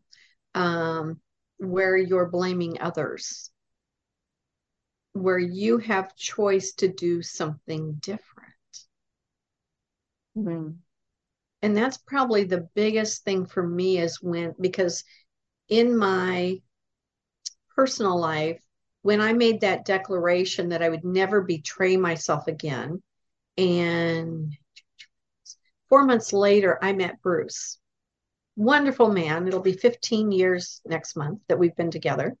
um, 0.54 1.20
where 1.58 1.98
you're 1.98 2.30
blaming 2.30 2.80
others, 2.80 3.50
where 5.12 5.38
you 5.38 5.78
have 5.78 6.16
choice 6.16 6.72
to 6.74 6.88
do 6.88 7.22
something 7.22 7.94
different. 7.94 8.54
Mm-hmm. 10.36 10.70
And 11.62 11.76
that's 11.76 11.98
probably 11.98 12.44
the 12.44 12.68
biggest 12.74 13.24
thing 13.24 13.46
for 13.46 13.66
me 13.66 13.98
is 13.98 14.22
when, 14.22 14.54
because 14.60 15.04
in 15.68 15.96
my 15.96 16.60
personal 17.74 18.18
life, 18.18 18.62
when 19.02 19.20
I 19.20 19.32
made 19.32 19.60
that 19.60 19.84
declaration 19.84 20.68
that 20.70 20.82
I 20.82 20.88
would 20.88 21.04
never 21.04 21.42
betray 21.42 21.96
myself 21.96 22.46
again, 22.46 23.02
and 23.56 24.56
four 25.88 26.04
months 26.04 26.32
later, 26.32 26.78
I 26.80 26.92
met 26.92 27.22
Bruce. 27.22 27.78
Wonderful 28.54 29.10
man. 29.10 29.48
It'll 29.48 29.60
be 29.60 29.72
15 29.72 30.30
years 30.30 30.80
next 30.84 31.16
month 31.16 31.40
that 31.48 31.58
we've 31.58 31.76
been 31.76 31.90
together. 31.90 32.36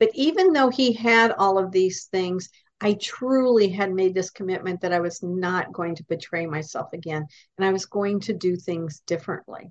But 0.00 0.10
even 0.14 0.52
though 0.52 0.70
he 0.70 0.92
had 0.92 1.30
all 1.32 1.58
of 1.58 1.70
these 1.70 2.06
things, 2.06 2.48
I 2.80 2.94
truly 2.94 3.68
had 3.68 3.92
made 3.92 4.14
this 4.14 4.30
commitment 4.30 4.80
that 4.80 4.92
I 4.92 5.00
was 5.00 5.22
not 5.22 5.72
going 5.72 5.94
to 5.96 6.04
betray 6.04 6.46
myself 6.46 6.92
again 6.92 7.26
and 7.56 7.64
I 7.64 7.70
was 7.70 7.84
going 7.86 8.20
to 8.20 8.32
do 8.32 8.56
things 8.56 9.00
differently. 9.06 9.70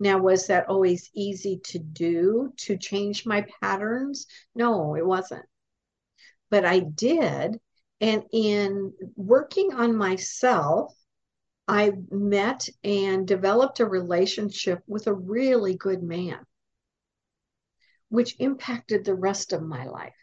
Now, 0.00 0.18
was 0.18 0.46
that 0.46 0.68
always 0.68 1.10
easy 1.14 1.60
to 1.66 1.78
do 1.78 2.52
to 2.58 2.78
change 2.78 3.26
my 3.26 3.46
patterns? 3.60 4.26
No, 4.54 4.96
it 4.96 5.06
wasn't. 5.06 5.44
But 6.50 6.64
I 6.64 6.80
did 6.80 7.60
and 8.00 8.22
in 8.32 8.92
working 9.16 9.74
on 9.74 9.96
myself, 9.96 10.94
I 11.66 11.92
met 12.10 12.68
and 12.84 13.26
developed 13.26 13.80
a 13.80 13.86
relationship 13.86 14.82
with 14.86 15.06
a 15.06 15.12
really 15.12 15.74
good 15.74 16.02
man, 16.02 16.38
which 18.08 18.36
impacted 18.38 19.04
the 19.04 19.14
rest 19.14 19.52
of 19.52 19.62
my 19.62 19.84
life. 19.84 20.14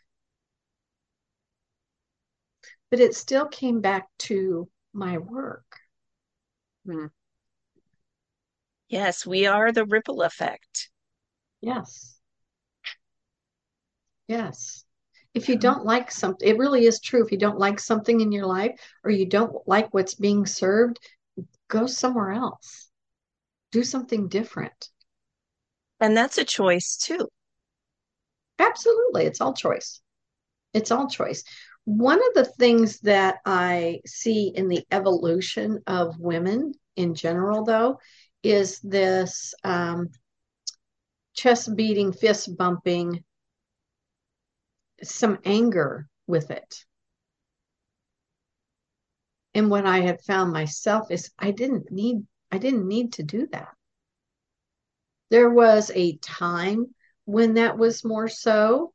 But 2.90 3.00
it 3.00 3.16
still 3.16 3.48
came 3.48 3.82
back 3.82 4.08
to 4.20 4.70
my 4.94 5.18
work. 5.18 5.80
Hmm. 6.86 7.08
Yes, 8.88 9.26
we 9.26 9.48
are 9.48 9.72
the 9.72 9.86
ripple 9.86 10.22
effect. 10.22 10.90
Yes. 11.62 12.20
Yes 14.28 14.86
if 15.36 15.50
you 15.50 15.58
don't 15.58 15.86
like 15.86 16.10
something, 16.10 16.48
it 16.48 16.58
really 16.58 16.86
is 16.86 17.00
true. 17.02 17.24
If 17.24 17.32
you 17.32 17.38
don't 17.38 17.60
like 17.60 17.78
something 17.78 18.22
in 18.22 18.32
your 18.32 18.46
life 18.46 18.80
or 19.04 19.12
you 19.12 19.26
don't 19.26 19.54
like 19.68 19.94
what's 19.94 20.16
being 20.16 20.46
served, 20.46 20.98
go 21.68 21.86
somewhere 21.86 22.32
else. 22.32 22.90
Do 23.72 23.84
something 23.84 24.30
different. 24.30 24.90
And 26.00 26.16
that's 26.16 26.38
a 26.38 26.46
choice 26.46 26.96
too. 26.96 27.28
Absolutely. 28.60 29.26
It's 29.26 29.42
all 29.42 29.54
choice. 29.54 30.02
It's 30.74 30.92
all 30.92 31.08
choice. 31.08 31.44
One 31.86 32.18
of 32.20 32.34
the 32.34 32.46
things 32.46 33.00
that 33.02 33.38
I 33.46 34.02
see 34.06 34.48
in 34.48 34.68
the 34.68 34.86
evolution 34.92 35.82
of 35.88 36.20
women 36.20 36.74
in 36.96 37.16
general, 37.16 37.64
though, 37.64 38.00
is 38.44 38.80
this 38.80 39.54
um, 39.64 40.10
chest 41.34 41.76
beating, 41.76 42.12
fist 42.12 42.58
bumping, 42.58 43.24
some 45.04 45.38
anger 45.46 46.08
with 46.28 46.50
it. 46.52 46.86
And 49.54 49.70
what 49.70 49.86
I 49.86 50.02
had 50.02 50.22
found 50.22 50.52
myself 50.52 51.12
is 51.12 51.32
I 51.38 51.52
didn't 51.52 51.92
need 51.92 52.26
I 52.52 52.58
didn't 52.58 52.88
need 52.88 53.14
to 53.14 53.24
do 53.24 53.48
that. 53.52 53.76
There 55.30 55.50
was 55.50 55.92
a 55.94 56.18
time 56.18 56.95
when 57.26 57.56
that 57.56 57.78
was 57.78 58.06
more 58.06 58.28
so, 58.28 58.94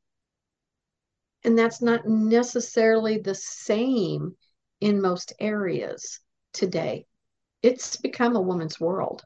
and 1.44 1.58
that's 1.58 1.82
not 1.82 2.06
necessarily 2.06 3.18
the 3.18 3.34
same 3.34 4.36
in 4.80 5.00
most 5.00 5.32
areas 5.40 6.20
today. 6.52 7.06
It's 7.62 7.96
become 7.96 8.36
a 8.36 8.40
woman's 8.40 8.80
world. 8.80 9.22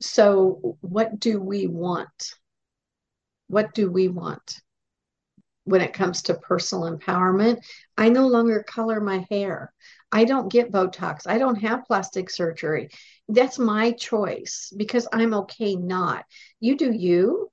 So, 0.00 0.76
what 0.80 1.18
do 1.18 1.40
we 1.40 1.66
want? 1.66 2.34
What 3.48 3.74
do 3.74 3.90
we 3.90 4.08
want 4.08 4.60
when 5.64 5.80
it 5.80 5.92
comes 5.92 6.22
to 6.22 6.34
personal 6.34 6.90
empowerment? 6.90 7.58
I 7.96 8.08
no 8.10 8.26
longer 8.28 8.62
color 8.62 9.00
my 9.00 9.26
hair. 9.30 9.72
I 10.12 10.24
don't 10.24 10.52
get 10.52 10.72
Botox. 10.72 11.26
I 11.26 11.38
don't 11.38 11.56
have 11.56 11.86
plastic 11.86 12.30
surgery. 12.30 12.90
That's 13.28 13.58
my 13.58 13.92
choice 13.92 14.72
because 14.76 15.08
I'm 15.12 15.34
okay 15.34 15.76
not. 15.76 16.24
You 16.60 16.76
do 16.76 16.92
you. 16.92 17.50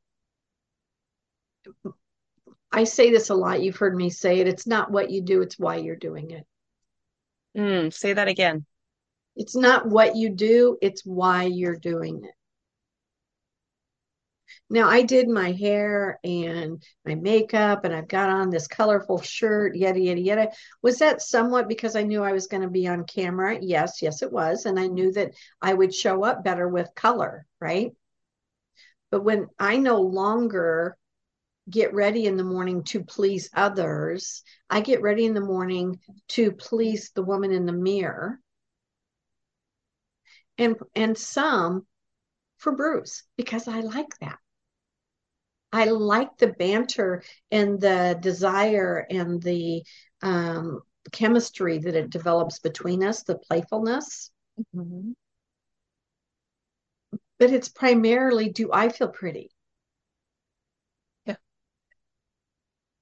I 2.72 2.84
say 2.84 3.12
this 3.12 3.30
a 3.30 3.36
lot. 3.36 3.62
You've 3.62 3.78
heard 3.78 3.96
me 3.96 4.10
say 4.10 4.40
it. 4.40 4.48
It's 4.48 4.68
not 4.68 4.92
what 4.92 5.10
you 5.10 5.22
do, 5.22 5.42
it's 5.42 5.58
why 5.58 5.78
you're 5.78 5.96
doing 5.96 6.32
it. 6.32 6.46
Mm, 7.58 7.94
say 7.94 8.14
that 8.14 8.28
again. 8.28 8.66
It's 9.36 9.56
not 9.56 9.88
what 9.88 10.16
you 10.16 10.30
do, 10.30 10.78
it's 10.82 11.06
why 11.06 11.44
you're 11.44 11.78
doing 11.78 12.24
it. 12.24 12.32
Now 14.70 14.90
I 14.90 15.04
did 15.04 15.28
my 15.30 15.52
hair 15.52 16.20
and 16.24 16.84
my 17.06 17.16
makeup 17.16 17.86
and 17.86 17.94
I've 17.94 18.08
got 18.08 18.30
on 18.30 18.50
this 18.50 18.68
colorful 18.68 19.22
shirt, 19.22 19.76
yada, 19.76 20.00
yada, 20.00 20.20
yada. 20.22 20.52
Was 20.82 21.00
that 21.00 21.22
somewhat 21.22 21.68
because 21.68 21.96
I 21.96 22.04
knew 22.04 22.24
I 22.24 22.32
was 22.32 22.48
going 22.48 22.64
to 22.64 22.70
be 22.70 22.88
on 22.88 23.06
camera? 23.06 23.58
Yes, 23.62 24.02
yes, 24.02 24.22
it 24.22 24.32
was. 24.32 24.66
And 24.66 24.80
I 24.80 24.88
knew 24.88 25.12
that 25.14 25.32
I 25.62 25.74
would 25.74 25.94
show 25.94 26.24
up 26.24 26.44
better 26.44 26.68
with 26.68 26.96
color, 26.96 27.46
right? 27.62 27.92
But 29.12 29.24
when 29.24 29.48
I 29.60 29.78
no 29.78 30.02
longer 30.02 30.98
get 31.70 31.94
ready 31.94 32.26
in 32.26 32.38
the 32.38 32.44
morning 32.44 32.84
to 32.84 33.04
please 33.04 33.50
others, 33.54 34.44
I 34.70 34.82
get 34.82 35.02
ready 35.02 35.26
in 35.26 35.34
the 35.34 35.42
morning 35.42 36.00
to 36.30 36.52
please 36.52 37.12
the 37.12 37.24
woman 37.24 37.52
in 37.52 37.66
the 37.66 37.74
mirror. 37.74 38.40
And 40.58 40.78
and 40.96 41.18
some 41.18 41.86
for 42.58 42.76
Bruce 42.76 43.24
because 43.36 43.68
I 43.68 43.82
like 43.82 44.18
that. 44.22 44.38
I 45.74 45.86
like 45.86 46.38
the 46.38 46.48
banter 46.48 47.24
and 47.52 47.82
the 47.82 48.18
desire 48.22 49.06
and 49.10 49.42
the 49.44 49.84
um, 50.22 50.80
chemistry 51.12 51.80
that 51.80 51.96
it 51.96 52.10
develops 52.10 52.60
between 52.60 53.04
us, 53.04 53.24
the 53.24 53.38
playfulness. 53.38 54.32
Mm-hmm. 54.74 55.12
But 57.38 57.52
it's 57.52 57.68
primarily 57.68 58.50
do 58.50 58.72
I 58.72 58.88
feel 58.88 59.10
pretty? 59.10 59.52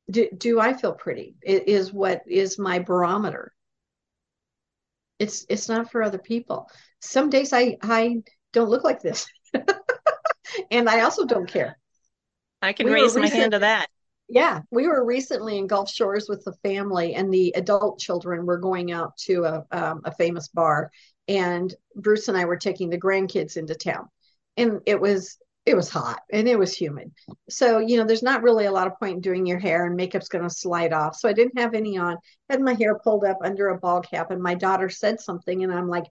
Do, 0.10 0.30
do 0.36 0.60
I 0.60 0.74
feel 0.74 0.94
pretty? 0.94 1.36
It 1.42 1.68
is 1.68 1.94
what 1.94 2.24
is 2.28 2.60
my 2.60 2.80
barometer. 2.80 3.54
It's 5.20 5.46
it's 5.48 5.70
not 5.70 5.92
for 5.92 6.04
other 6.04 6.18
people. 6.18 6.70
Some 7.00 7.30
days 7.30 7.54
I 7.54 7.78
I 7.82 8.24
don't 8.52 8.70
look 8.70 8.84
like 8.84 9.02
this. 9.02 9.26
and 10.72 10.90
I 10.90 11.02
also 11.02 11.26
don't 11.26 11.48
care. 11.48 11.78
I 12.62 12.74
can 12.74 12.88
we 12.88 12.94
raise 12.94 13.16
my 13.16 13.28
hand 13.28 13.52
to 13.54 13.60
that. 13.60 13.88
Yeah, 14.30 14.62
we 14.72 14.88
were 14.88 15.06
recently 15.06 15.58
in 15.58 15.68
Gulf 15.68 15.92
Shores 15.92 16.28
with 16.30 16.44
the 16.44 16.54
family, 16.64 17.14
and 17.14 17.32
the 17.32 17.54
adult 17.56 18.00
children 18.00 18.46
were 18.46 18.58
going 18.58 18.92
out 18.92 19.18
to 19.26 19.44
a, 19.44 19.66
um, 19.72 20.02
a 20.06 20.16
famous 20.16 20.48
bar, 20.48 20.92
and 21.28 21.74
Bruce 21.96 22.30
and 22.30 22.38
I 22.38 22.46
were 22.46 22.58
taking 22.58 22.90
the 22.90 23.00
grandkids 23.00 23.58
into 23.58 23.76
town, 23.76 24.08
and 24.58 24.82
it 24.86 25.00
was 25.00 25.38
it 25.66 25.76
was 25.76 25.90
hot 25.90 26.20
and 26.32 26.48
it 26.48 26.60
was 26.60 26.76
humid. 26.76 27.12
So, 27.50 27.80
you 27.80 27.98
know, 27.98 28.04
there's 28.04 28.24
not 28.24 28.44
really 28.44 28.66
a 28.66 28.72
lot 28.72 28.88
of 28.88 29.00
point 29.00 29.16
in 29.16 29.22
doing 29.22 29.46
your 29.46 29.60
hair 29.60 29.86
and 29.86 29.96
makeup's 29.96 30.28
going 30.28 30.44
to 30.44 30.50
slide 30.50 30.92
off. 30.92 31.16
So 31.16 31.30
I 31.30 31.34
didn't 31.34 31.60
have 31.60 31.74
any 31.74 31.98
on, 31.98 32.18
had 32.50 32.62
my 32.62 32.74
hair 32.74 33.00
pulled 33.00 33.24
up 33.24 33.38
under 33.44 33.70
a 33.70 33.78
ball 33.78 34.02
cap. 34.02 34.32
And 34.32 34.42
my 34.42 34.56
daughter 34.56 34.90
said 34.90 35.22
something, 35.22 35.64
and 35.64 35.74
I'm 35.74 35.88
like, 35.88 36.06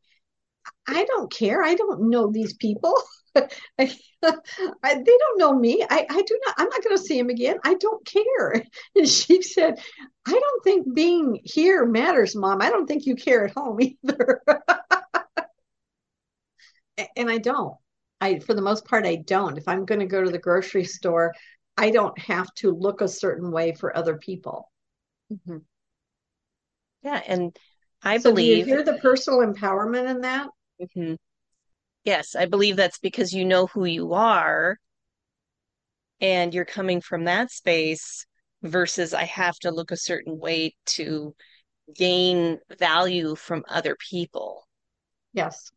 I 0.86 1.04
don't 1.04 1.32
care. 1.32 1.62
I 1.62 1.74
don't 1.74 2.10
know 2.10 2.30
these 2.30 2.54
people. 2.54 2.94
I, 4.24 4.94
they 4.94 5.18
don't 5.18 5.38
know 5.38 5.54
me. 5.54 5.84
I, 5.88 6.06
I 6.08 6.22
do 6.22 6.40
not, 6.46 6.54
I'm 6.58 6.68
not 6.68 6.84
going 6.84 6.96
to 6.96 7.02
see 7.02 7.18
him 7.18 7.30
again. 7.30 7.58
I 7.64 7.74
don't 7.74 8.04
care. 8.04 8.64
And 8.94 9.08
she 9.08 9.40
said, 9.42 9.80
I 10.26 10.32
don't 10.32 10.64
think 10.64 10.94
being 10.94 11.40
here 11.44 11.86
matters, 11.86 12.36
mom. 12.36 12.60
I 12.60 12.68
don't 12.70 12.86
think 12.86 13.06
you 13.06 13.16
care 13.16 13.46
at 13.46 13.54
home 13.54 13.80
either. 13.80 14.42
and 17.16 17.30
I 17.30 17.38
don't. 17.38 17.74
I, 18.22 18.38
for 18.38 18.54
the 18.54 18.62
most 18.62 18.84
part, 18.84 19.04
I 19.04 19.16
don't. 19.16 19.58
If 19.58 19.66
I'm 19.66 19.84
going 19.84 19.98
to 19.98 20.06
go 20.06 20.22
to 20.22 20.30
the 20.30 20.38
grocery 20.38 20.84
store, 20.98 21.34
I 21.76 21.90
don't 21.90 22.16
have 22.20 22.52
to 22.56 22.70
look 22.70 23.00
a 23.00 23.08
certain 23.08 23.50
way 23.50 23.74
for 23.74 23.96
other 23.96 24.16
people. 24.16 24.70
Mm-hmm. 25.32 25.58
Yeah. 27.02 27.20
And 27.26 27.56
I 28.02 28.18
so 28.18 28.30
believe. 28.30 28.64
Do 28.64 28.70
you 28.70 28.76
hear 28.76 28.84
the 28.84 28.98
personal 28.98 29.40
empowerment 29.40 30.08
in 30.08 30.20
that? 30.20 30.48
Mm-hmm. 30.80 31.14
Yes, 32.04 32.36
I 32.36 32.46
believe 32.46 32.76
that's 32.76 32.98
because 32.98 33.32
you 33.32 33.44
know 33.44 33.66
who 33.66 33.84
you 33.84 34.12
are 34.12 34.76
and 36.20 36.54
you're 36.54 36.64
coming 36.64 37.00
from 37.00 37.24
that 37.24 37.50
space 37.50 38.24
versus 38.62 39.14
I 39.14 39.24
have 39.24 39.58
to 39.60 39.70
look 39.70 39.90
a 39.90 39.96
certain 39.96 40.38
way 40.38 40.74
to 40.86 41.34
gain 41.94 42.58
value 42.78 43.34
from 43.34 43.64
other 43.68 43.96
people. 43.96 44.66
Yes. 45.32 45.70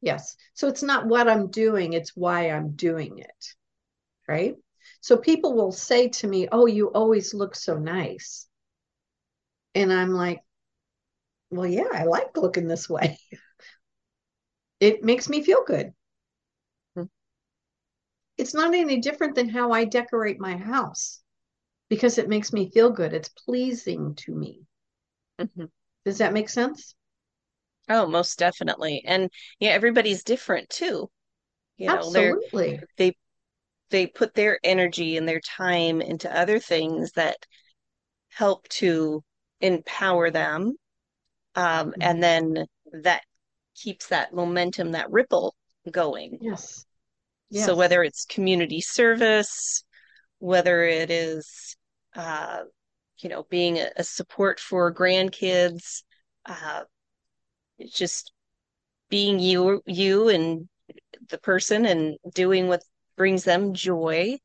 Yes. 0.00 0.36
So 0.54 0.68
it's 0.68 0.82
not 0.82 1.06
what 1.06 1.28
I'm 1.28 1.50
doing, 1.50 1.92
it's 1.92 2.16
why 2.16 2.50
I'm 2.50 2.72
doing 2.72 3.18
it. 3.18 3.54
Right? 4.28 4.56
So 5.00 5.16
people 5.16 5.54
will 5.54 5.72
say 5.72 6.08
to 6.08 6.26
me, 6.26 6.48
Oh, 6.50 6.66
you 6.66 6.88
always 6.88 7.34
look 7.34 7.54
so 7.54 7.76
nice. 7.78 8.46
And 9.74 9.92
I'm 9.92 10.12
like, 10.12 10.40
Well, 11.50 11.66
yeah, 11.66 11.88
I 11.92 12.04
like 12.04 12.36
looking 12.36 12.68
this 12.68 12.88
way. 12.88 13.18
it 14.80 15.02
makes 15.02 15.28
me 15.28 15.42
feel 15.42 15.64
good. 15.64 15.92
Mm-hmm. 16.96 17.06
It's 18.36 18.54
not 18.54 18.74
any 18.74 19.00
different 19.00 19.34
than 19.34 19.48
how 19.48 19.72
I 19.72 19.84
decorate 19.84 20.38
my 20.38 20.56
house 20.56 21.20
because 21.88 22.18
it 22.18 22.28
makes 22.28 22.52
me 22.52 22.70
feel 22.70 22.90
good. 22.90 23.12
It's 23.12 23.30
pleasing 23.30 24.14
to 24.16 24.34
me. 24.34 24.66
Mm-hmm. 25.40 25.66
Does 26.04 26.18
that 26.18 26.32
make 26.32 26.48
sense? 26.48 26.94
Oh, 27.88 28.06
most 28.06 28.38
definitely. 28.38 29.02
And 29.06 29.30
yeah, 29.58 29.70
everybody's 29.70 30.22
different 30.22 30.68
too. 30.68 31.08
You 31.76 31.86
know, 31.88 31.96
Absolutely. 31.96 32.80
they 32.96 33.14
they 33.90 34.06
put 34.06 34.34
their 34.34 34.58
energy 34.62 35.16
and 35.16 35.26
their 35.26 35.40
time 35.40 36.00
into 36.00 36.34
other 36.36 36.58
things 36.58 37.12
that 37.12 37.36
help 38.30 38.68
to 38.68 39.22
empower 39.60 40.30
them. 40.30 40.74
Um, 41.54 41.90
mm-hmm. 41.90 42.02
and 42.02 42.22
then 42.22 42.66
that 43.02 43.22
keeps 43.74 44.08
that 44.08 44.34
momentum, 44.34 44.92
that 44.92 45.10
ripple 45.10 45.54
going. 45.90 46.38
Yes. 46.40 46.84
yes. 47.50 47.66
So 47.66 47.74
whether 47.74 48.02
it's 48.02 48.24
community 48.26 48.80
service, 48.80 49.84
whether 50.38 50.82
it 50.82 51.10
is, 51.10 51.76
uh, 52.14 52.58
you 53.18 53.28
know, 53.28 53.44
being 53.50 53.78
a, 53.78 53.90
a 53.96 54.04
support 54.04 54.60
for 54.60 54.92
grandkids, 54.94 56.02
uh, 56.46 56.82
just 57.90 58.32
being 59.08 59.38
you, 59.38 59.82
you 59.86 60.28
and 60.28 60.68
the 61.28 61.38
person 61.38 61.86
and 61.86 62.16
doing 62.34 62.68
what 62.68 62.82
brings 63.16 63.44
them 63.44 63.74
joy. 63.74 64.38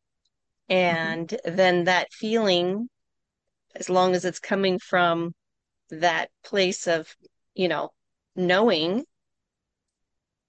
And 0.70 1.28
mm-hmm. 1.28 1.56
then 1.56 1.84
that 1.86 2.12
feeling, 2.14 2.90
as 3.76 3.90
long 3.90 4.16
as 4.16 4.26
it's 4.26 4.40
coming 4.40 4.80
from 4.80 5.34
that 5.90 6.30
place 6.44 6.88
of, 6.88 7.14
you 7.54 7.68
know, 7.68 7.90
knowing 8.36 9.06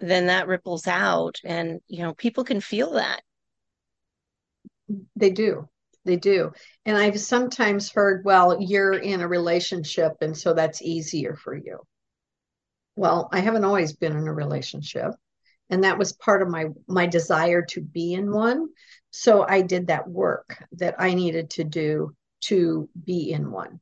then 0.01 0.27
that 0.27 0.49
ripples 0.49 0.87
out 0.87 1.41
and 1.45 1.81
you 1.89 2.03
know 2.03 2.15
people 2.15 2.45
can 2.45 2.61
feel 2.61 2.93
that 2.93 3.23
they 5.17 5.31
do 5.31 5.69
they 6.05 6.17
do 6.17 6.53
and 6.85 6.97
i've 6.97 7.19
sometimes 7.19 7.91
heard 7.93 8.25
well 8.25 8.61
you're 8.61 8.95
in 8.95 9.21
a 9.21 9.29
relationship 9.29 10.13
and 10.21 10.37
so 10.37 10.53
that's 10.53 10.83
easier 10.83 11.37
for 11.37 11.57
you 11.57 11.79
well 12.97 13.29
i 13.33 13.41
haven't 13.41 13.65
always 13.65 13.95
been 13.95 14.17
in 14.17 14.29
a 14.29 14.33
relationship 14.33 15.13
and 15.71 15.85
that 15.85 15.99
was 15.99 16.13
part 16.13 16.43
of 16.43 16.49
my 16.49 16.67
my 16.87 17.07
desire 17.07 17.63
to 17.63 17.81
be 17.81 18.15
in 18.15 18.31
one. 18.31 18.69
So 19.11 19.47
i 19.47 19.63
did 19.63 19.89
that 19.89 20.09
work 20.09 20.63
that 20.73 20.97
i 20.99 21.15
needed 21.15 21.51
to 21.51 21.65
do 21.65 22.15
to 22.43 22.89
be 23.05 23.33
in 23.33 23.51
one. 23.51 23.81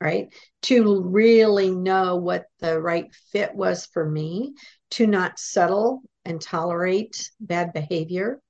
Right? 0.00 0.28
To 0.62 1.02
really 1.02 1.70
know 1.70 2.16
what 2.16 2.44
the 2.60 2.78
right 2.80 3.12
fit 3.32 3.54
was 3.54 3.86
for 3.86 4.04
me 4.04 4.54
to 4.90 5.06
not 5.06 5.38
settle 5.38 6.02
and 6.26 6.40
tolerate 6.40 7.30
bad 7.40 7.72
behavior 7.72 8.40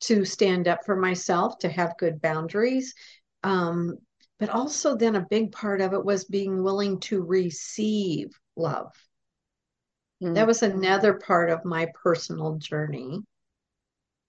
to 0.00 0.24
stand 0.24 0.66
up 0.66 0.84
for 0.84 0.96
myself 0.96 1.58
to 1.58 1.68
have 1.68 1.98
good 1.98 2.20
boundaries 2.20 2.94
um, 3.44 3.98
but 4.38 4.50
also 4.50 4.96
then 4.96 5.16
a 5.16 5.26
big 5.28 5.52
part 5.52 5.80
of 5.80 5.92
it 5.92 6.04
was 6.04 6.24
being 6.24 6.62
willing 6.62 7.00
to 7.00 7.22
receive 7.22 8.28
love 8.56 8.92
mm. 10.22 10.34
that 10.34 10.46
was 10.46 10.62
another 10.62 11.14
part 11.14 11.50
of 11.50 11.64
my 11.64 11.86
personal 12.02 12.56
journey 12.56 13.20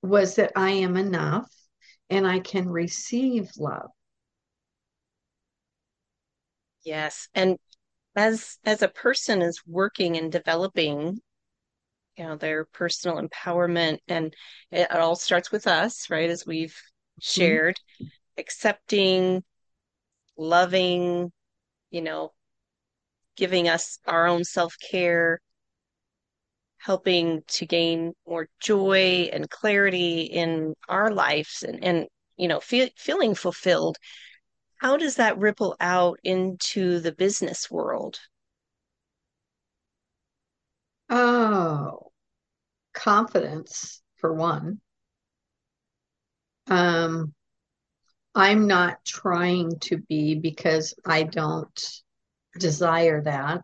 was 0.01 0.35
that 0.35 0.51
i 0.55 0.71
am 0.71 0.97
enough 0.97 1.51
and 2.09 2.27
i 2.27 2.39
can 2.39 2.67
receive 2.69 3.49
love 3.57 3.89
yes 6.83 7.27
and 7.33 7.57
as 8.15 8.57
as 8.65 8.81
a 8.81 8.87
person 8.87 9.41
is 9.41 9.61
working 9.65 10.17
and 10.17 10.31
developing 10.31 11.19
you 12.17 12.25
know 12.25 12.35
their 12.35 12.65
personal 12.65 13.21
empowerment 13.21 13.99
and 14.07 14.33
it 14.71 14.91
all 14.91 15.15
starts 15.15 15.51
with 15.51 15.67
us 15.67 16.09
right 16.09 16.29
as 16.29 16.45
we've 16.45 16.71
mm-hmm. 16.71 17.21
shared 17.21 17.75
mm-hmm. 18.01 18.07
accepting 18.37 19.43
loving, 20.39 21.31
you 21.91 22.01
know, 22.01 22.33
giving 23.35 23.67
us 23.69 23.99
our 24.05 24.27
own 24.27 24.43
self 24.43 24.75
care, 24.91 25.39
helping 26.77 27.43
to 27.47 27.65
gain 27.65 28.13
more 28.27 28.47
joy 28.59 29.29
and 29.33 29.49
clarity 29.49 30.21
in 30.21 30.73
our 30.87 31.11
lives 31.11 31.63
and, 31.63 31.83
and 31.83 32.07
you 32.37 32.47
know, 32.47 32.59
fe- 32.59 32.93
feeling 32.97 33.35
fulfilled. 33.35 33.97
How 34.77 34.97
does 34.97 35.15
that 35.15 35.37
ripple 35.37 35.75
out 35.79 36.19
into 36.23 36.99
the 36.99 37.11
business 37.13 37.69
world? 37.71 38.19
Oh, 41.09 42.11
confidence 42.93 44.01
for 44.17 44.33
one. 44.33 44.81
Um, 46.67 47.33
I'm 48.35 48.67
not 48.67 49.03
trying 49.05 49.79
to 49.81 49.97
be 49.97 50.35
because 50.35 50.93
I 51.05 51.23
don't 51.23 52.01
desire 52.57 53.21
that. 53.23 53.61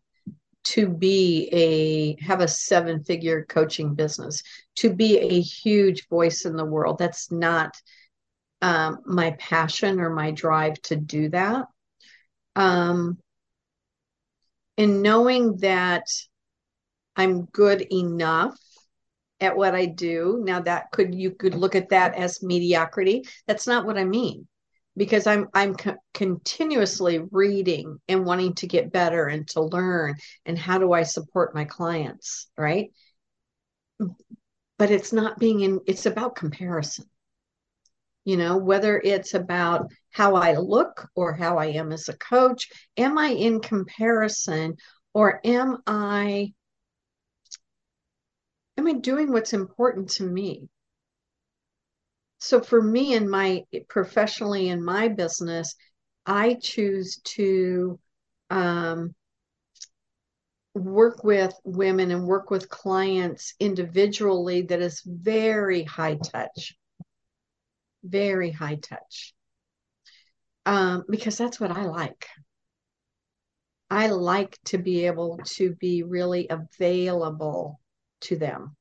To 0.69 0.89
be 0.89 1.47
a 1.51 2.23
have 2.23 2.41
a 2.41 2.47
seven 2.47 3.03
figure 3.03 3.45
coaching 3.47 3.93
business. 3.93 4.41
To 4.77 4.91
be 4.91 5.19
a 5.19 5.39
huge 5.39 6.07
voice 6.09 6.45
in 6.45 6.55
the 6.55 6.65
world. 6.65 6.97
That's 6.97 7.31
not 7.31 7.75
um, 8.63 8.99
my 9.05 9.31
passion 9.31 9.99
or 9.99 10.09
my 10.09 10.31
drive 10.31 10.81
to 10.83 10.95
do 10.95 11.29
that. 11.29 11.67
Um, 12.55 13.19
and 14.77 15.01
knowing 15.01 15.57
that 15.57 16.07
i'm 17.15 17.45
good 17.45 17.81
enough 17.93 18.57
at 19.39 19.55
what 19.55 19.75
i 19.75 19.85
do 19.85 20.41
now 20.43 20.59
that 20.59 20.91
could 20.91 21.13
you 21.13 21.31
could 21.31 21.55
look 21.55 21.75
at 21.75 21.89
that 21.89 22.15
as 22.15 22.43
mediocrity. 22.43 23.23
That's 23.47 23.67
not 23.67 23.85
what 23.85 23.97
i 23.97 24.03
mean 24.03 24.47
because 24.97 25.27
I'm 25.27 25.47
I'm 25.53 25.75
co- 25.75 25.97
continuously 26.13 27.19
reading 27.31 27.99
and 28.07 28.25
wanting 28.25 28.53
to 28.55 28.67
get 28.67 28.91
better 28.91 29.27
and 29.27 29.47
to 29.49 29.61
learn 29.61 30.15
and 30.45 30.57
how 30.57 30.77
do 30.77 30.93
I 30.93 31.03
support 31.03 31.55
my 31.55 31.65
clients, 31.65 32.47
right? 32.57 32.91
But 34.77 34.89
it's 34.89 35.11
not 35.11 35.37
being 35.37 35.59
in 35.59 35.81
it's 35.85 36.05
about 36.05 36.37
comparison. 36.37 37.09
You 38.25 38.37
know, 38.37 38.57
whether 38.57 38.99
it's 38.99 39.33
about 39.33 39.91
how 40.11 40.35
I 40.35 40.55
look 40.57 41.09
or 41.15 41.33
how 41.33 41.57
I 41.59 41.67
am 41.67 41.91
as 41.91 42.09
a 42.09 42.17
coach, 42.17 42.69
am 42.97 43.17
I 43.17 43.29
in 43.29 43.59
comparison 43.61 44.77
or 45.13 45.39
am 45.45 45.77
I 45.85 46.53
am 48.77 48.87
I 48.87 48.93
doing 48.93 49.33
what's 49.33 49.51
important 49.51 50.09
to 50.11 50.23
me? 50.23 50.69
So 52.45 52.61
for 52.61 52.81
me 52.81 53.13
in 53.13 53.29
my 53.29 53.63
professionally 53.87 54.69
in 54.69 54.83
my 54.83 55.07
business 55.07 55.75
i 56.25 56.53
choose 56.55 57.19
to 57.23 57.99
um, 58.49 59.15
work 60.75 61.23
with 61.23 61.53
women 61.63 62.11
and 62.11 62.27
work 62.27 62.51
with 62.51 62.69
clients 62.69 63.55
individually 63.59 64.61
that 64.63 64.81
is 64.81 65.01
very 65.05 65.83
high 65.83 66.15
touch. 66.15 66.75
Very 68.03 68.51
high 68.51 68.75
touch. 68.75 69.33
Um, 70.65 71.05
because 71.09 71.37
that's 71.37 71.59
what 71.59 71.71
i 71.71 71.85
like. 71.85 72.27
I 73.89 74.07
like 74.07 74.57
to 74.65 74.77
be 74.77 75.05
able 75.05 75.39
to 75.55 75.75
be 75.75 76.03
really 76.03 76.47
available 76.49 77.79
to 78.21 78.35
them 78.35 78.75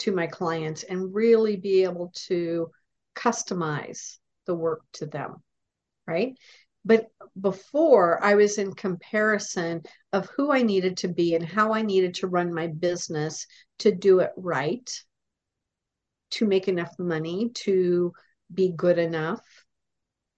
to 0.00 0.12
my 0.12 0.26
clients 0.26 0.82
and 0.82 1.14
really 1.14 1.56
be 1.56 1.84
able 1.84 2.12
to 2.26 2.70
customize 3.14 4.18
the 4.46 4.54
work 4.54 4.82
to 4.94 5.06
them, 5.06 5.42
right? 6.06 6.36
But 6.84 7.06
before 7.40 8.22
I 8.22 8.34
was 8.34 8.58
in 8.58 8.74
comparison 8.74 9.82
of 10.12 10.28
who 10.36 10.52
I 10.52 10.62
needed 10.62 10.98
to 10.98 11.08
be 11.08 11.34
and 11.34 11.44
how 11.44 11.72
I 11.72 11.82
needed 11.82 12.14
to 12.16 12.26
run 12.26 12.52
my 12.52 12.66
business 12.66 13.46
to 13.78 13.92
do 13.92 14.20
it 14.20 14.32
right, 14.36 14.90
to 16.32 16.46
make 16.46 16.68
enough 16.68 16.92
money, 16.98 17.50
to 17.54 18.12
be 18.52 18.72
good 18.76 18.98
enough. 18.98 19.40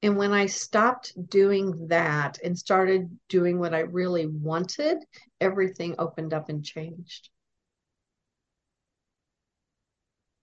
And 0.02 0.16
when 0.16 0.32
I 0.32 0.46
stopped 0.46 1.14
doing 1.30 1.88
that 1.88 2.38
and 2.44 2.56
started 2.56 3.18
doing 3.28 3.58
what 3.58 3.74
I 3.74 3.80
really 3.80 4.26
wanted, 4.26 4.98
everything 5.40 5.96
opened 5.98 6.32
up 6.32 6.48
and 6.48 6.64
changed. 6.64 7.30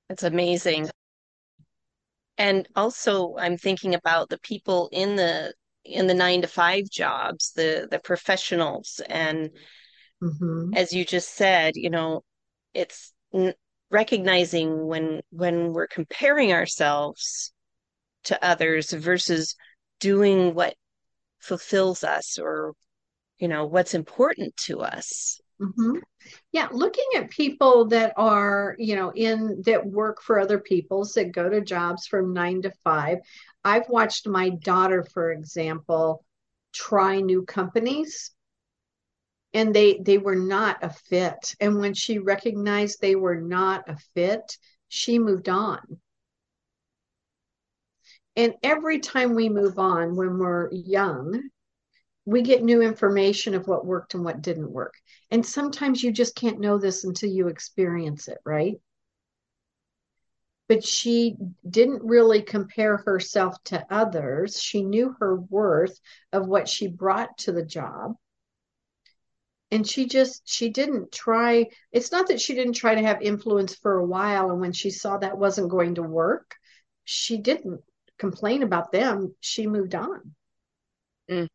It's 0.10 0.24
amazing. 0.24 0.90
And 2.38 2.68
also 2.76 3.36
I'm 3.38 3.58
thinking 3.58 3.96
about 3.96 4.30
the 4.30 4.40
people 4.40 4.90
in 4.92 5.16
the 5.16 5.54
in 5.86 6.08
the 6.08 6.14
9 6.14 6.44
to 6.44 6.48
5 6.48 6.90
jobs, 6.90 7.52
the 7.56 7.88
the 7.90 8.00
professionals 8.00 9.02
and 9.08 9.50
mm-hmm. 10.22 10.74
as 10.76 10.94
you 10.94 11.06
just 11.06 11.36
said, 11.36 11.74
you 11.76 11.90
know, 11.90 12.24
it's 12.74 13.14
recognizing 13.90 14.88
when 14.88 15.22
when 15.30 15.72
we're 15.72 15.88
comparing 15.88 16.52
ourselves 16.52 17.54
to 18.24 18.44
others 18.44 18.92
versus 18.92 19.56
doing 20.00 20.56
what 20.56 20.76
fulfills 21.40 22.04
us 22.04 22.40
or 22.40 22.74
you 23.38 23.48
know 23.48 23.66
what's 23.66 23.94
important 23.94 24.56
to 24.58 24.80
us 24.80 25.40
Mm-hmm. 25.62 25.98
Yeah, 26.52 26.68
looking 26.72 27.06
at 27.16 27.30
people 27.30 27.86
that 27.88 28.14
are, 28.18 28.76
you 28.80 28.96
know, 28.96 29.12
in 29.14 29.62
that 29.66 29.86
work 29.86 30.22
for 30.22 30.40
other 30.40 30.60
people's 30.60 31.14
that 31.14 31.32
go 31.32 31.50
to 31.50 31.62
jobs 31.62 32.08
from 32.08 32.34
nine 32.34 32.62
to 32.64 32.72
five. 32.84 33.20
I've 33.64 33.88
watched 33.90 34.28
my 34.28 34.50
daughter, 34.50 35.04
for 35.04 35.32
example, 35.32 36.26
try 36.74 37.22
new 37.22 37.44
companies 37.46 38.32
and 39.54 39.74
they 39.74 40.00
they 40.00 40.18
were 40.18 40.36
not 40.36 40.84
a 40.84 40.90
fit. 40.90 41.56
And 41.60 41.80
when 41.80 41.94
she 41.94 42.20
recognized 42.20 43.00
they 43.02 43.16
were 43.16 43.40
not 43.40 43.88
a 43.90 43.98
fit, 44.14 44.58
she 44.90 45.20
moved 45.20 45.50
on. 45.50 45.80
And 48.36 48.56
every 48.64 49.00
time 49.00 49.36
we 49.36 49.50
move 49.50 49.78
on 49.80 50.16
when 50.16 50.38
we're 50.38 50.72
young, 50.72 51.50
we 52.26 52.42
get 52.42 52.64
new 52.64 52.82
information 52.82 53.54
of 53.54 53.68
what 53.68 53.86
worked 53.86 54.14
and 54.14 54.24
what 54.24 54.42
didn't 54.42 54.72
work. 54.72 54.94
And 55.30 55.46
sometimes 55.46 56.02
you 56.02 56.12
just 56.12 56.36
can't 56.36 56.60
know 56.60 56.78
this 56.78 57.04
until 57.04 57.30
you 57.30 57.48
experience 57.48 58.28
it, 58.28 58.38
right? 58.46 58.76
But 60.70 60.86
she 60.86 61.36
didn't 61.70 62.04
really 62.04 62.42
compare 62.42 62.98
herself 62.98 63.62
to 63.66 63.86
others. 63.90 64.60
She 64.62 64.84
knew 64.84 65.16
her 65.20 65.36
worth 65.36 66.00
of 66.32 66.48
what 66.48 66.70
she 66.70 66.88
brought 66.88 67.38
to 67.40 67.52
the 67.52 67.66
job. 67.66 68.16
And 69.70 69.86
she 69.86 70.06
just, 70.06 70.44
she 70.46 70.70
didn't 70.70 71.12
try. 71.12 71.68
It's 71.92 72.12
not 72.12 72.28
that 72.28 72.40
she 72.40 72.54
didn't 72.54 72.74
try 72.74 72.96
to 72.96 73.02
have 73.02 73.22
influence 73.22 73.76
for 73.76 73.98
a 73.98 74.06
while. 74.06 74.52
And 74.52 74.62
when 74.62 74.72
she 74.72 74.92
saw 74.92 75.18
that 75.18 75.38
wasn't 75.38 75.72
going 75.72 75.96
to 75.96 76.04
work, 76.04 76.56
she 77.04 77.38
didn't 77.38 77.82
complain 78.18 78.64
about 78.64 78.92
them. 78.92 79.36
She 79.42 79.68
moved 79.68 79.96
on. 79.96 80.36
Mm 81.30 81.50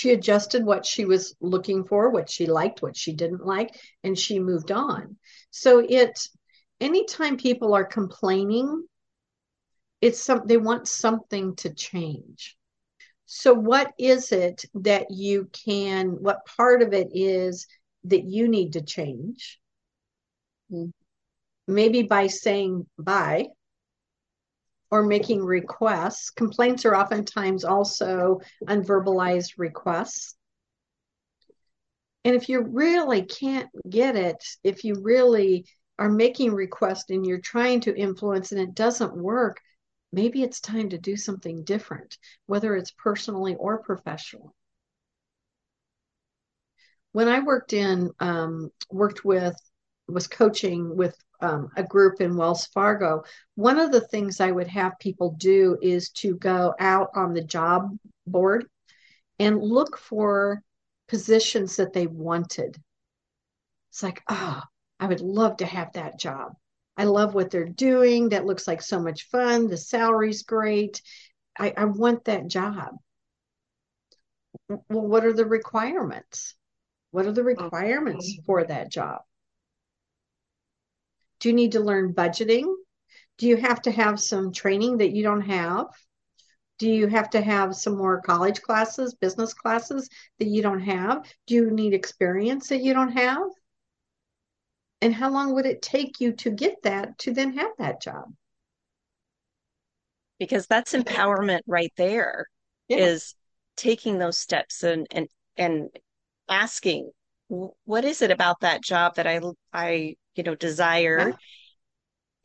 she 0.00 0.12
adjusted 0.12 0.64
what 0.64 0.86
she 0.86 1.04
was 1.04 1.34
looking 1.42 1.84
for, 1.84 2.08
what 2.08 2.30
she 2.30 2.46
liked, 2.46 2.80
what 2.80 2.96
she 2.96 3.12
didn't 3.12 3.44
like, 3.44 3.78
and 4.02 4.18
she 4.18 4.38
moved 4.38 4.72
on. 4.72 5.18
So 5.50 5.84
it 5.86 6.18
anytime 6.80 7.36
people 7.36 7.74
are 7.74 7.84
complaining, 7.84 8.86
it's 10.00 10.22
some 10.22 10.40
they 10.46 10.56
want 10.56 10.88
something 10.88 11.54
to 11.56 11.74
change. 11.74 12.56
So 13.26 13.52
what 13.52 13.92
is 13.98 14.32
it 14.32 14.64
that 14.72 15.10
you 15.10 15.50
can 15.52 16.12
what 16.12 16.46
part 16.46 16.80
of 16.80 16.94
it 16.94 17.08
is 17.12 17.66
that 18.04 18.24
you 18.24 18.48
need 18.48 18.72
to 18.72 18.80
change 18.80 19.60
hmm. 20.70 20.86
maybe 21.68 22.04
by 22.04 22.26
saying 22.28 22.86
bye 22.98 23.48
or 24.90 25.02
making 25.02 25.44
requests. 25.44 26.30
Complaints 26.30 26.84
are 26.84 26.96
oftentimes 26.96 27.64
also 27.64 28.40
unverbalized 28.66 29.52
requests. 29.56 30.36
And 32.24 32.34
if 32.34 32.48
you 32.48 32.60
really 32.60 33.22
can't 33.22 33.68
get 33.88 34.16
it, 34.16 34.44
if 34.62 34.84
you 34.84 34.96
really 35.00 35.66
are 35.98 36.10
making 36.10 36.52
requests 36.52 37.10
and 37.10 37.24
you're 37.24 37.40
trying 37.40 37.80
to 37.80 37.96
influence 37.96 38.52
and 38.52 38.60
it 38.60 38.74
doesn't 38.74 39.16
work, 39.16 39.60
maybe 40.12 40.42
it's 40.42 40.60
time 40.60 40.90
to 40.90 40.98
do 40.98 41.16
something 41.16 41.62
different, 41.64 42.18
whether 42.46 42.74
it's 42.76 42.90
personally 42.90 43.54
or 43.56 43.78
professionally. 43.82 44.52
When 47.12 47.28
I 47.28 47.40
worked 47.40 47.72
in, 47.72 48.10
um, 48.20 48.70
worked 48.90 49.24
with, 49.24 49.56
was 50.08 50.26
coaching 50.26 50.96
with 50.96 51.16
um, 51.42 51.70
a 51.76 51.82
group 51.82 52.20
in 52.20 52.36
Wells 52.36 52.66
Fargo, 52.66 53.24
one 53.54 53.78
of 53.78 53.92
the 53.92 54.00
things 54.00 54.40
I 54.40 54.50
would 54.50 54.68
have 54.68 54.98
people 54.98 55.34
do 55.38 55.78
is 55.80 56.10
to 56.10 56.36
go 56.36 56.74
out 56.78 57.10
on 57.14 57.34
the 57.34 57.44
job 57.44 57.96
board 58.26 58.66
and 59.38 59.62
look 59.62 59.98
for 59.98 60.62
positions 61.08 61.76
that 61.76 61.92
they 61.92 62.06
wanted. 62.06 62.76
It's 63.90 64.02
like, 64.02 64.22
oh, 64.28 64.62
I 65.00 65.06
would 65.06 65.20
love 65.20 65.56
to 65.58 65.66
have 65.66 65.92
that 65.94 66.18
job. 66.18 66.52
I 66.96 67.04
love 67.04 67.34
what 67.34 67.50
they're 67.50 67.64
doing. 67.64 68.28
That 68.28 68.44
looks 68.46 68.68
like 68.68 68.82
so 68.82 69.00
much 69.00 69.28
fun. 69.28 69.68
The 69.68 69.76
salary's 69.76 70.42
great. 70.42 71.00
I, 71.58 71.72
I 71.76 71.84
want 71.86 72.24
that 72.26 72.46
job. 72.46 72.96
Well, 74.68 74.80
what 74.88 75.24
are 75.24 75.32
the 75.32 75.46
requirements? 75.46 76.54
What 77.10 77.26
are 77.26 77.32
the 77.32 77.42
requirements 77.42 78.38
for 78.46 78.62
that 78.64 78.90
job? 78.90 79.22
Do 81.40 81.48
you 81.48 81.54
need 81.54 81.72
to 81.72 81.80
learn 81.80 82.14
budgeting? 82.14 82.72
Do 83.38 83.46
you 83.48 83.56
have 83.56 83.82
to 83.82 83.90
have 83.90 84.20
some 84.20 84.52
training 84.52 84.98
that 84.98 85.12
you 85.12 85.22
don't 85.22 85.40
have? 85.42 85.86
Do 86.78 86.90
you 86.90 87.08
have 87.08 87.30
to 87.30 87.40
have 87.40 87.74
some 87.74 87.96
more 87.96 88.20
college 88.22 88.62
classes, 88.62 89.14
business 89.14 89.52
classes 89.52 90.08
that 90.38 90.48
you 90.48 90.62
don't 90.62 90.80
have? 90.80 91.26
Do 91.46 91.54
you 91.54 91.70
need 91.70 91.94
experience 91.94 92.68
that 92.68 92.82
you 92.82 92.94
don't 92.94 93.12
have? 93.12 93.48
And 95.02 95.14
how 95.14 95.30
long 95.30 95.54
would 95.54 95.66
it 95.66 95.82
take 95.82 96.20
you 96.20 96.32
to 96.32 96.50
get 96.50 96.82
that 96.82 97.18
to 97.20 97.32
then 97.32 97.54
have 97.54 97.72
that 97.78 98.02
job? 98.02 98.24
Because 100.38 100.66
that's 100.66 100.92
empowerment 100.92 101.60
right 101.66 101.92
there. 101.96 102.46
Yeah. 102.88 102.98
Is 102.98 103.34
taking 103.76 104.18
those 104.18 104.36
steps 104.36 104.82
and 104.82 105.06
and 105.10 105.28
and 105.56 105.88
asking 106.48 107.10
what 107.48 108.04
is 108.04 108.20
it 108.20 108.30
about 108.30 108.60
that 108.60 108.82
job 108.82 109.14
that 109.16 109.26
I 109.26 109.40
I 109.72 110.16
you 110.34 110.42
know 110.42 110.54
desire 110.54 111.30
yeah. 111.30 111.34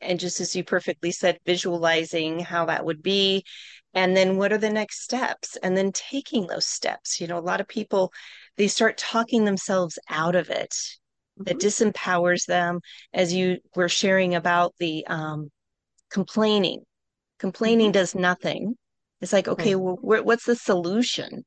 and 0.00 0.20
just 0.20 0.40
as 0.40 0.54
you 0.54 0.64
perfectly 0.64 1.10
said 1.12 1.38
visualizing 1.46 2.40
how 2.40 2.66
that 2.66 2.84
would 2.84 3.02
be. 3.02 3.44
And 3.94 4.14
then 4.14 4.36
what 4.36 4.52
are 4.52 4.58
the 4.58 4.68
next 4.68 5.02
steps? 5.02 5.56
And 5.62 5.74
then 5.74 5.90
taking 5.92 6.46
those 6.46 6.66
steps. 6.66 7.20
You 7.20 7.26
know 7.26 7.38
a 7.38 7.40
lot 7.40 7.60
of 7.60 7.68
people 7.68 8.12
they 8.56 8.68
start 8.68 8.98
talking 8.98 9.44
themselves 9.44 9.98
out 10.08 10.34
of 10.34 10.50
it 10.50 10.74
that 11.38 11.58
mm-hmm. 11.58 11.66
disempowers 11.66 12.46
them 12.46 12.80
as 13.12 13.32
you 13.32 13.58
were 13.74 13.88
sharing 13.88 14.34
about 14.34 14.74
the 14.78 15.06
um, 15.06 15.50
complaining. 16.10 16.82
Complaining 17.38 17.88
mm-hmm. 17.88 17.92
does 17.92 18.14
nothing. 18.14 18.76
It's 19.20 19.32
like 19.32 19.48
okay 19.48 19.74
well 19.74 19.98
what's 20.00 20.44
the 20.44 20.56
solution? 20.56 21.44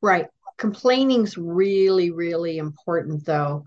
Right. 0.00 0.26
Complaining's 0.56 1.36
really 1.36 2.10
really 2.10 2.56
important 2.58 3.26
though 3.26 3.64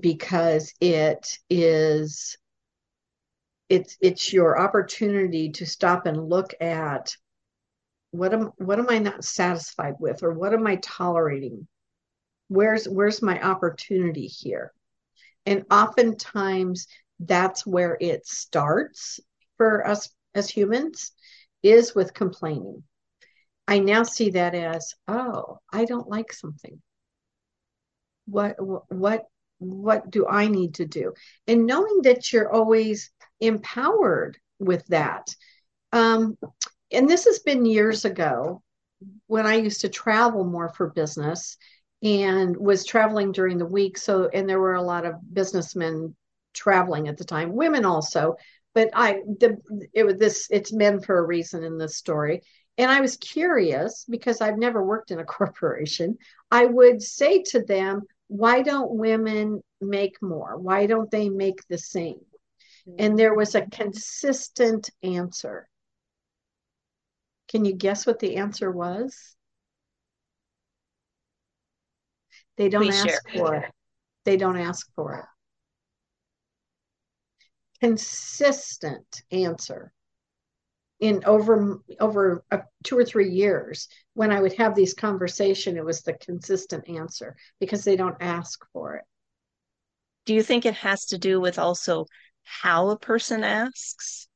because 0.00 0.72
it 0.80 1.38
is 1.50 2.36
it's 3.68 3.96
it's 4.00 4.32
your 4.32 4.58
opportunity 4.58 5.50
to 5.52 5.66
stop 5.66 6.06
and 6.06 6.28
look 6.28 6.52
at 6.60 7.16
what 8.10 8.34
am 8.34 8.52
what 8.58 8.78
am 8.78 8.90
I 8.90 8.98
not 8.98 9.24
satisfied 9.24 9.94
with 9.98 10.22
or 10.22 10.32
what 10.32 10.52
am 10.52 10.66
I 10.66 10.76
tolerating? 10.76 11.66
Where's 12.48 12.86
where's 12.86 13.22
my 13.22 13.42
opportunity 13.42 14.26
here? 14.26 14.72
And 15.46 15.64
oftentimes 15.70 16.86
that's 17.18 17.66
where 17.66 17.96
it 18.00 18.26
starts 18.26 19.20
for 19.56 19.86
us 19.86 20.10
as 20.34 20.50
humans 20.50 21.12
is 21.62 21.94
with 21.94 22.12
complaining. 22.12 22.82
I 23.66 23.78
now 23.78 24.02
see 24.02 24.30
that 24.30 24.54
as 24.54 24.94
oh 25.08 25.58
i 25.72 25.86
don't 25.86 26.08
like 26.08 26.32
something. 26.32 26.82
What 28.26 28.56
what 28.92 29.24
what 29.62 30.10
do 30.10 30.26
i 30.26 30.46
need 30.46 30.74
to 30.74 30.84
do 30.84 31.12
and 31.46 31.66
knowing 31.66 32.02
that 32.02 32.32
you're 32.32 32.52
always 32.52 33.10
empowered 33.40 34.38
with 34.58 34.86
that 34.86 35.34
um, 35.92 36.38
and 36.90 37.08
this 37.08 37.24
has 37.24 37.40
been 37.40 37.64
years 37.64 38.04
ago 38.04 38.62
when 39.26 39.46
i 39.46 39.54
used 39.54 39.80
to 39.80 39.88
travel 39.88 40.44
more 40.44 40.68
for 40.70 40.90
business 40.90 41.56
and 42.02 42.56
was 42.56 42.84
traveling 42.84 43.32
during 43.32 43.58
the 43.58 43.66
week. 43.66 43.96
So, 43.96 44.28
and 44.32 44.48
there 44.48 44.60
were 44.60 44.74
a 44.74 44.82
lot 44.82 45.06
of 45.06 45.14
businessmen 45.32 46.16
traveling 46.52 47.08
at 47.08 47.16
the 47.16 47.24
time, 47.24 47.54
women 47.54 47.84
also. 47.84 48.36
But 48.74 48.90
I, 48.94 49.20
the, 49.38 49.58
it 49.92 50.04
was 50.04 50.16
this, 50.16 50.48
it's 50.50 50.72
men 50.72 51.00
for 51.00 51.18
a 51.18 51.26
reason 51.26 51.62
in 51.62 51.78
this 51.78 51.96
story. 51.96 52.42
And 52.78 52.90
I 52.90 53.00
was 53.00 53.16
curious 53.18 54.04
because 54.08 54.40
I've 54.40 54.58
never 54.58 54.84
worked 54.84 55.10
in 55.10 55.20
a 55.20 55.24
corporation. 55.38 56.18
I 56.50 56.64
would 56.64 57.02
say 57.02 57.42
to 57.48 57.62
them, 57.62 58.02
why 58.32 58.62
don't 58.62 58.90
women 58.90 59.62
make 59.82 60.16
more? 60.22 60.56
Why 60.56 60.86
don't 60.86 61.10
they 61.10 61.28
make 61.28 61.60
the 61.68 61.76
same? 61.76 62.24
Mm-hmm. 62.88 62.96
And 62.98 63.18
there 63.18 63.34
was 63.34 63.54
a 63.54 63.66
consistent 63.66 64.88
answer. 65.02 65.68
Can 67.48 67.66
you 67.66 67.74
guess 67.74 68.06
what 68.06 68.20
the 68.20 68.36
answer 68.36 68.70
was? 68.70 69.36
They 72.56 72.70
don't 72.70 72.84
Please 72.84 73.04
ask 73.04 73.28
share. 73.28 73.34
for 73.34 73.54
it. 73.56 73.70
They 74.24 74.38
don't 74.38 74.58
ask 74.58 74.88
for 74.94 75.16
it. 75.18 75.24
Consistent 77.80 79.22
answer 79.30 79.92
in 81.02 81.24
over 81.26 81.80
over 81.98 82.44
a, 82.52 82.60
two 82.84 82.96
or 82.96 83.04
three 83.04 83.28
years 83.28 83.88
when 84.14 84.30
I 84.30 84.40
would 84.40 84.52
have 84.54 84.76
these 84.76 84.94
conversation, 84.94 85.76
it 85.76 85.84
was 85.84 86.02
the 86.02 86.12
consistent 86.12 86.88
answer 86.88 87.36
because 87.58 87.82
they 87.82 87.96
don't 87.96 88.16
ask 88.20 88.64
for 88.72 88.94
it. 88.94 89.04
Do 90.24 90.34
you 90.34 90.44
think 90.44 90.64
it 90.64 90.74
has 90.74 91.06
to 91.06 91.18
do 91.18 91.40
with 91.40 91.58
also 91.58 92.06
how 92.44 92.90
a 92.90 92.98
person 92.98 93.42
asks? 93.42 94.28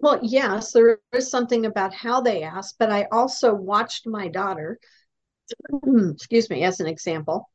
Well, 0.00 0.20
yes, 0.22 0.72
there 0.72 0.98
is 1.12 1.30
something 1.30 1.66
about 1.66 1.92
how 1.92 2.22
they 2.22 2.42
ask, 2.42 2.76
but 2.78 2.90
I 2.90 3.08
also 3.12 3.52
watched 3.52 4.06
my 4.06 4.28
daughter 4.28 4.78
excuse 6.14 6.48
me, 6.48 6.64
as 6.64 6.80
an 6.80 6.86
example, 6.86 7.50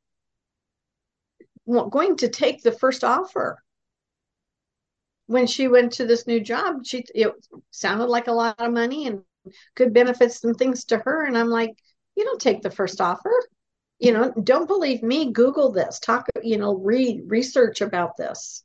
going 1.68 2.18
to 2.18 2.28
take 2.30 2.62
the 2.62 2.72
first 2.72 3.04
offer. 3.04 3.64
When 5.34 5.48
she 5.48 5.68
went 5.68 5.94
to 5.94 6.06
this 6.06 6.28
new 6.28 6.40
job, 6.40 6.86
she 6.86 7.04
it 7.16 7.34
sounded 7.72 8.06
like 8.06 8.28
a 8.28 8.32
lot 8.32 8.60
of 8.60 8.72
money 8.72 9.08
and 9.08 9.24
good 9.74 9.92
benefits 9.92 10.44
and 10.44 10.56
things 10.56 10.86
to 10.86 11.00
her. 11.00 11.26
And 11.26 11.36
I'm 11.36 11.50
like, 11.50 11.72
you 12.16 12.24
don't 12.24 12.40
take 12.40 12.62
the 12.62 12.70
first 12.70 13.02
offer. 13.02 13.34
You 13.98 14.12
know, 14.14 14.32
don't 14.44 14.68
believe 14.68 15.02
me. 15.02 15.32
Google 15.32 15.72
this. 15.72 15.98
Talk. 15.98 16.28
You 16.44 16.60
know, 16.60 16.76
read 16.76 17.24
research 17.26 17.82
about 17.82 18.16
this. 18.16 18.64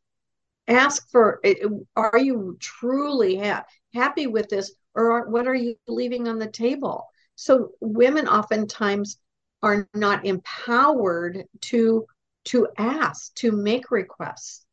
Ask 0.67 1.11
for. 1.11 1.41
Eh, 1.43 1.55
are 1.97 2.19
you 2.19 2.59
truly 2.61 3.39
ha- 3.39 3.65
happy 3.95 4.27
with 4.27 4.51
this, 4.51 4.71
or 4.95 5.13
are, 5.13 5.29
what 5.31 5.49
are 5.49 5.55
you 5.55 5.77
leaving 5.87 6.29
on 6.29 6.39
the 6.39 6.51
table? 6.51 7.07
So 7.35 7.71
women 7.81 8.29
oftentimes 8.29 9.19
are 9.63 9.89
not 9.95 10.27
empowered 10.27 11.45
to 11.63 12.05
to 12.45 12.69
ask, 12.77 13.35
to 13.37 13.53
make 13.53 13.91
requests. 13.91 14.67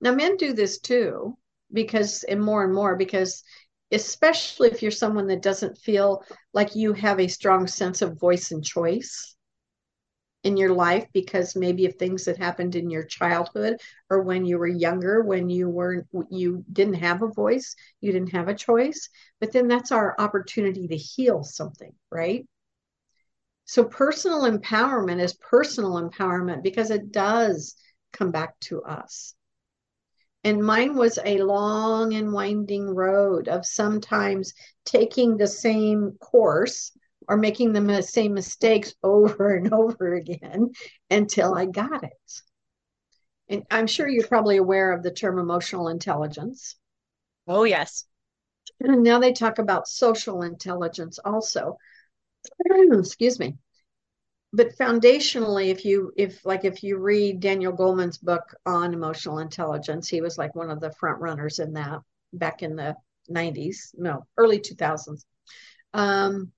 Now 0.00 0.14
men 0.14 0.36
do 0.36 0.52
this 0.52 0.78
too 0.78 1.36
because 1.72 2.24
and 2.24 2.42
more 2.42 2.64
and 2.64 2.74
more 2.74 2.96
because 2.96 3.42
especially 3.92 4.68
if 4.68 4.82
you're 4.82 4.90
someone 4.90 5.26
that 5.28 5.42
doesn't 5.42 5.78
feel 5.78 6.24
like 6.52 6.74
you 6.74 6.92
have 6.92 7.20
a 7.20 7.28
strong 7.28 7.66
sense 7.66 8.02
of 8.02 8.18
voice 8.18 8.50
and 8.50 8.64
choice 8.64 9.36
in 10.42 10.56
your 10.56 10.72
life 10.72 11.06
because 11.12 11.54
maybe 11.54 11.84
of 11.84 11.94
things 11.96 12.24
that 12.24 12.38
happened 12.38 12.74
in 12.74 12.88
your 12.88 13.04
childhood 13.04 13.76
or 14.08 14.22
when 14.22 14.46
you 14.46 14.56
were 14.58 14.66
younger 14.66 15.22
when 15.22 15.50
you 15.50 15.68
weren't 15.68 16.06
you 16.30 16.64
didn't 16.72 16.94
have 16.94 17.22
a 17.22 17.28
voice 17.28 17.76
you 18.00 18.10
didn't 18.10 18.32
have 18.32 18.48
a 18.48 18.54
choice 18.54 19.10
but 19.38 19.52
then 19.52 19.68
that's 19.68 19.92
our 19.92 20.14
opportunity 20.18 20.88
to 20.88 20.96
heal 20.96 21.42
something 21.42 21.92
right? 22.10 22.46
So 23.66 23.84
personal 23.84 24.50
empowerment 24.50 25.20
is 25.20 25.34
personal 25.34 25.92
empowerment 25.92 26.62
because 26.62 26.90
it 26.90 27.12
does 27.12 27.76
come 28.12 28.32
back 28.32 28.58
to 28.60 28.82
us 28.82 29.34
and 30.42 30.64
mine 30.64 30.96
was 30.96 31.18
a 31.24 31.42
long 31.42 32.14
and 32.14 32.32
winding 32.32 32.88
road 32.88 33.48
of 33.48 33.66
sometimes 33.66 34.54
taking 34.84 35.36
the 35.36 35.46
same 35.46 36.12
course 36.20 36.92
or 37.28 37.36
making 37.36 37.72
the 37.72 38.02
same 38.02 38.34
mistakes 38.34 38.94
over 39.02 39.54
and 39.54 39.72
over 39.72 40.14
again 40.14 40.70
until 41.10 41.54
I 41.54 41.66
got 41.66 42.04
it. 42.04 42.42
And 43.48 43.64
I'm 43.70 43.86
sure 43.86 44.08
you're 44.08 44.26
probably 44.26 44.56
aware 44.56 44.92
of 44.92 45.02
the 45.02 45.10
term 45.10 45.38
emotional 45.38 45.88
intelligence. 45.88 46.76
Oh, 47.46 47.64
yes. 47.64 48.04
And 48.80 49.02
now 49.02 49.18
they 49.18 49.32
talk 49.32 49.58
about 49.58 49.88
social 49.88 50.42
intelligence 50.42 51.18
also. 51.24 51.76
Excuse 52.70 53.38
me. 53.38 53.56
But 54.52 54.76
foundationally, 54.76 55.68
if 55.68 55.84
you 55.84 56.12
if 56.16 56.44
like 56.44 56.64
if 56.64 56.82
you 56.82 56.98
read 56.98 57.40
Daniel 57.40 57.72
Goleman's 57.72 58.18
book 58.18 58.54
on 58.66 58.92
emotional 58.94 59.38
intelligence, 59.38 60.08
he 60.08 60.20
was 60.20 60.38
like 60.38 60.54
one 60.56 60.70
of 60.70 60.80
the 60.80 60.92
front 60.92 61.20
runners 61.20 61.58
in 61.60 61.72
that 61.74 62.00
back 62.32 62.62
in 62.62 62.74
the 62.76 62.96
90s, 63.28 63.94
no, 63.96 64.26
early 64.36 64.60
2000s. 64.60 65.24
Um, 65.94 66.52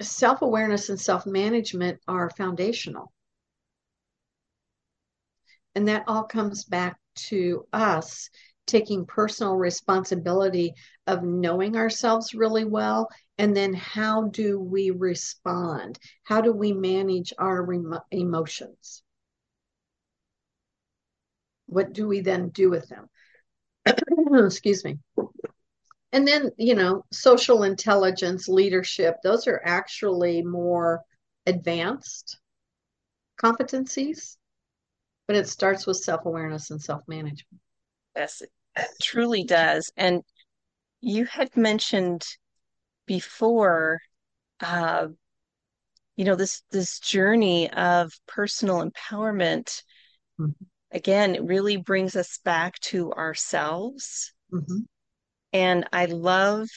self 0.00 0.42
awareness 0.42 0.88
and 0.88 1.00
self 1.00 1.26
management 1.26 2.00
are 2.06 2.30
foundational. 2.30 3.12
And 5.74 5.88
that 5.88 6.04
all 6.06 6.24
comes 6.24 6.64
back 6.64 6.98
to 7.28 7.66
us 7.72 8.30
taking 8.66 9.06
personal 9.06 9.56
responsibility 9.56 10.74
of 11.06 11.22
knowing 11.22 11.76
ourselves 11.76 12.34
really 12.34 12.64
well. 12.64 13.08
And 13.38 13.56
then 13.56 13.74
how 13.74 14.28
do 14.28 14.60
we 14.60 14.90
respond? 14.90 15.98
How 16.24 16.40
do 16.40 16.52
we 16.52 16.72
manage 16.72 17.32
our 17.38 17.62
rem- 17.62 18.00
emotions? 18.10 19.02
What 21.66 21.92
do 21.92 22.06
we 22.06 22.20
then 22.20 22.50
do 22.50 22.70
with 22.70 22.88
them? 22.88 23.08
Excuse 24.46 24.84
me. 24.84 24.98
And 26.12 26.28
then, 26.28 26.52
you 26.56 26.76
know, 26.76 27.04
social 27.12 27.64
intelligence, 27.64 28.46
leadership, 28.48 29.16
those 29.24 29.48
are 29.48 29.60
actually 29.64 30.42
more 30.42 31.02
advanced 31.46 32.38
competencies, 33.42 34.36
but 35.26 35.36
it 35.36 35.48
starts 35.48 35.86
with 35.86 35.96
self 35.96 36.24
awareness 36.24 36.70
and 36.70 36.80
self 36.80 37.02
management. 37.08 37.60
Truly 39.02 39.44
does. 39.44 39.90
And 39.96 40.22
you 41.00 41.24
had 41.26 41.56
mentioned 41.56 42.24
before, 43.06 44.00
uh, 44.60 45.08
you 46.16 46.24
know, 46.24 46.36
this 46.36 46.62
this 46.70 46.98
journey 47.00 47.70
of 47.70 48.12
personal 48.26 48.88
empowerment. 48.88 49.82
Mm-hmm. 50.40 50.64
Again, 50.92 51.34
it 51.34 51.42
really 51.42 51.76
brings 51.76 52.14
us 52.14 52.38
back 52.44 52.78
to 52.80 53.12
ourselves. 53.12 54.32
Mm-hmm. 54.52 54.80
And 55.52 55.88
I 55.92 56.06
love, 56.06 56.68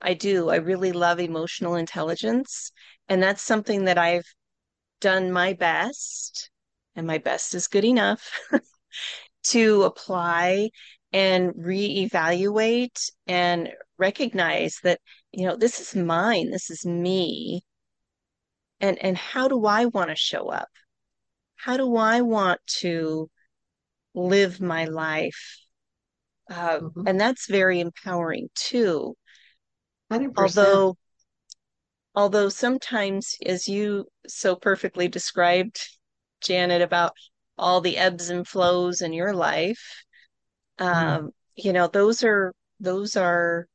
I 0.00 0.14
do, 0.14 0.48
I 0.48 0.56
really 0.56 0.92
love 0.92 1.18
emotional 1.18 1.74
intelligence. 1.74 2.72
And 3.08 3.22
that's 3.22 3.42
something 3.42 3.84
that 3.84 3.98
I've 3.98 4.26
done 5.00 5.32
my 5.32 5.52
best, 5.54 6.50
and 6.94 7.06
my 7.06 7.18
best 7.18 7.54
is 7.54 7.68
good 7.68 7.84
enough 7.84 8.30
to 9.44 9.82
apply 9.84 10.70
and 11.12 11.54
reevaluate 11.54 13.10
and 13.26 13.70
recognize 13.98 14.78
that, 14.82 15.00
you 15.32 15.46
know, 15.46 15.56
this 15.56 15.80
is 15.80 15.94
mine, 15.96 16.50
this 16.50 16.70
is 16.70 16.84
me. 16.84 17.62
And 18.80 18.98
and 19.02 19.16
how 19.16 19.48
do 19.48 19.66
I 19.66 19.86
want 19.86 20.10
to 20.10 20.16
show 20.16 20.48
up? 20.48 20.68
How 21.56 21.76
do 21.76 21.96
I 21.96 22.20
want 22.20 22.60
to 22.80 23.28
live 24.14 24.60
my 24.60 24.84
life? 24.84 25.58
Uh, 26.50 26.78
mm-hmm. 26.78 27.06
And 27.06 27.20
that's 27.20 27.48
very 27.48 27.80
empowering 27.80 28.48
too. 28.54 29.16
100%. 30.12 30.32
Although, 30.38 30.96
although 32.14 32.48
sometimes, 32.48 33.36
as 33.44 33.68
you 33.68 34.06
so 34.26 34.54
perfectly 34.56 35.08
described, 35.08 35.80
Janet, 36.40 36.80
about 36.82 37.12
all 37.58 37.80
the 37.80 37.96
ebbs 37.98 38.30
and 38.30 38.46
flows 38.46 39.02
in 39.02 39.12
your 39.12 39.34
life. 39.34 40.04
Um, 40.78 41.30
you 41.56 41.72
know, 41.72 41.86
those 41.88 42.22
are 42.24 42.52
those 42.80 43.16
are 43.16 43.66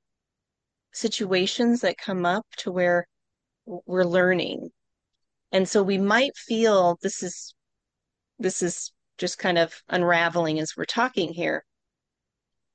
situations 0.93 1.81
that 1.81 1.97
come 1.97 2.25
up 2.25 2.45
to 2.57 2.71
where 2.71 3.07
we're 3.65 4.05
learning, 4.05 4.69
and 5.51 5.67
so 5.67 5.83
we 5.83 5.97
might 5.97 6.35
feel 6.37 6.97
this 7.01 7.23
is 7.23 7.53
this 8.39 8.61
is 8.61 8.91
just 9.17 9.37
kind 9.37 9.57
of 9.57 9.73
unraveling 9.89 10.59
as 10.59 10.73
we're 10.75 10.85
talking 10.85 11.33
here. 11.33 11.63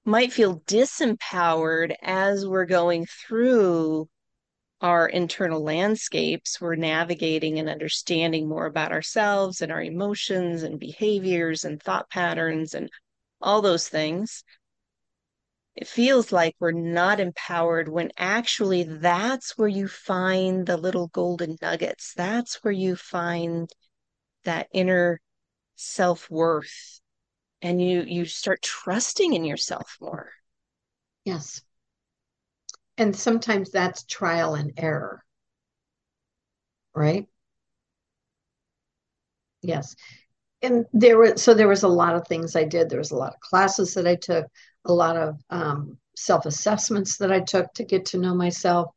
Might 0.05 0.33
feel 0.33 0.61
disempowered 0.61 1.95
as 2.03 2.47
we're 2.47 2.65
going 2.67 3.07
through 3.07 4.09
our 4.81 5.09
internal 5.09 5.63
landscapes. 5.63 6.61
We're 6.61 6.77
navigating 6.77 7.59
and 7.59 7.69
understanding 7.69 8.49
more 8.49 8.67
about 8.67 8.93
ourselves 8.93 9.61
and 9.61 9.73
our 9.73 9.83
emotions 9.83 10.63
and 10.63 10.79
behaviors 10.79 11.65
and 11.65 11.83
thought 11.83 12.09
patterns 12.11 12.75
and 12.75 12.89
all 13.41 13.63
those 13.63 13.89
things. 13.89 14.45
It 15.75 15.87
feels 15.87 16.33
like 16.33 16.57
we're 16.59 16.73
not 16.73 17.21
empowered 17.21 17.89
when 17.89 18.11
actually 18.17 18.83
that's 18.83 19.57
where 19.57 19.69
you 19.69 19.87
find 19.87 20.67
the 20.67 20.77
little 20.77 21.07
golden 21.09 21.57
nuggets. 21.63 22.15
That's 22.15 22.65
where 22.65 22.73
you 22.73 22.97
find 22.97 23.71
that 24.45 24.69
inner 24.73 25.21
self 25.77 26.29
worth 26.31 27.01
and 27.63 27.81
you 27.81 28.03
you 28.03 28.25
start 28.25 28.63
trusting 28.63 29.33
in 29.35 29.45
yourself 29.45 29.97
more. 30.01 30.33
Yes. 31.25 31.63
And 32.97 33.15
sometimes 33.15 33.71
that's 33.71 34.03
trial 34.05 34.55
and 34.57 34.73
error. 34.77 35.23
Right? 36.95 37.29
Yes 39.63 39.95
and 40.63 40.87
there 40.93 41.19
was 41.19 41.43
so 41.43 41.55
there 41.55 41.69
was 41.69 41.83
a 41.83 41.89
lot 41.89 42.15
of 42.15 42.27
things 42.27 42.57
i 42.57 42.65
did 42.65 42.89
there 42.89 42.99
was 42.99 43.11
a 43.11 43.17
lot 43.17 43.33
of 43.35 43.41
classes 43.41 43.95
that 43.95 44.07
i 44.07 44.15
took 44.15 44.47
a 44.85 44.93
lot 44.93 45.17
of 45.17 45.39
um, 45.51 45.99
self-assessments 46.17 47.19
that 47.19 47.33
i 47.33 47.41
took 47.41 47.73
to 47.75 47.85
get 47.85 48.07
to 48.07 48.19
know 48.19 48.35
myself 48.35 48.91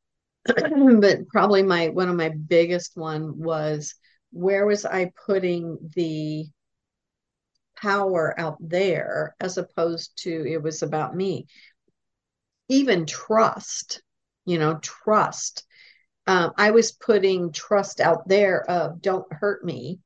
but 0.46 1.26
probably 1.28 1.62
my 1.62 1.88
one 1.88 2.08
of 2.08 2.16
my 2.16 2.28
biggest 2.28 2.96
one 2.96 3.38
was 3.38 3.94
where 4.30 4.66
was 4.66 4.84
i 4.84 5.10
putting 5.26 5.78
the 5.94 6.46
power 7.76 8.34
out 8.38 8.56
there 8.60 9.34
as 9.40 9.58
opposed 9.58 10.16
to 10.16 10.50
it 10.50 10.62
was 10.62 10.82
about 10.82 11.14
me. 11.14 11.46
Even 12.68 13.04
trust, 13.04 14.02
you 14.46 14.58
know, 14.58 14.78
trust. 14.80 15.64
Um, 16.26 16.52
I 16.56 16.70
was 16.70 16.92
putting 16.92 17.52
trust 17.52 18.00
out 18.00 18.26
there 18.26 18.68
of 18.70 19.02
don't 19.02 19.30
hurt 19.30 19.64
me, 19.64 20.00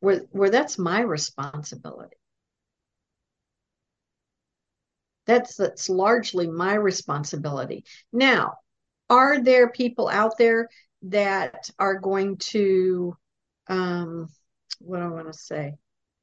where 0.00 0.20
where 0.30 0.50
that's 0.50 0.78
my 0.78 1.00
responsibility. 1.00 2.16
That's 5.26 5.56
that's 5.56 5.88
largely 5.88 6.46
my 6.46 6.74
responsibility. 6.74 7.84
Now, 8.12 8.54
are 9.10 9.42
there 9.42 9.70
people 9.70 10.08
out 10.08 10.38
there 10.38 10.68
that 11.02 11.70
are 11.78 11.98
going 11.98 12.38
to 12.38 13.16
um 13.68 14.28
what 14.80 14.98
do 14.98 15.04
I 15.04 15.08
want 15.08 15.32
to 15.32 15.38
say? 15.38 15.74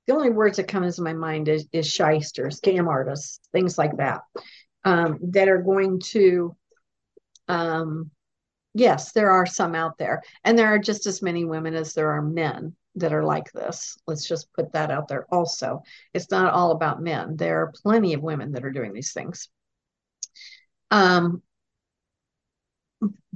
the 0.08 0.14
only 0.14 0.30
words 0.30 0.58
that 0.58 0.68
come 0.68 0.84
into 0.84 1.02
my 1.02 1.14
mind 1.14 1.48
is, 1.48 1.68
is 1.72 1.88
shysters, 1.88 2.60
scam 2.60 2.88
artists, 2.88 3.40
things 3.52 3.78
like 3.78 3.98
that, 3.98 4.22
um, 4.84 5.18
that 5.32 5.50
are 5.50 5.62
going 5.62 6.00
to, 6.00 6.56
um, 7.48 8.12
yes, 8.74 9.12
there 9.14 9.32
are 9.32 9.46
some 9.46 9.74
out 9.74 9.98
there. 9.98 10.22
And 10.44 10.58
there 10.58 10.68
are 10.68 10.80
just 10.80 11.08
as 11.08 11.22
many 11.22 11.44
women 11.44 11.74
as 11.74 11.94
there 11.94 12.12
are 12.12 12.22
men 12.22 12.76
that 12.96 13.14
are 13.14 13.24
like 13.24 13.52
this. 13.52 13.98
Let's 14.08 14.28
just 14.28 14.52
put 14.54 14.74
that 14.74 14.92
out 14.92 15.08
there 15.08 15.26
also. 15.32 15.84
It's 16.14 16.32
not 16.32 16.54
all 16.54 16.72
about 16.72 17.02
men. 17.02 17.36
There 17.36 17.62
are 17.62 17.74
plenty 17.84 18.14
of 18.14 18.22
women 18.22 18.54
that 18.54 18.66
are 18.66 18.72
doing 18.72 18.94
these 18.94 19.14
things. 19.14 19.50
Um, 20.92 21.42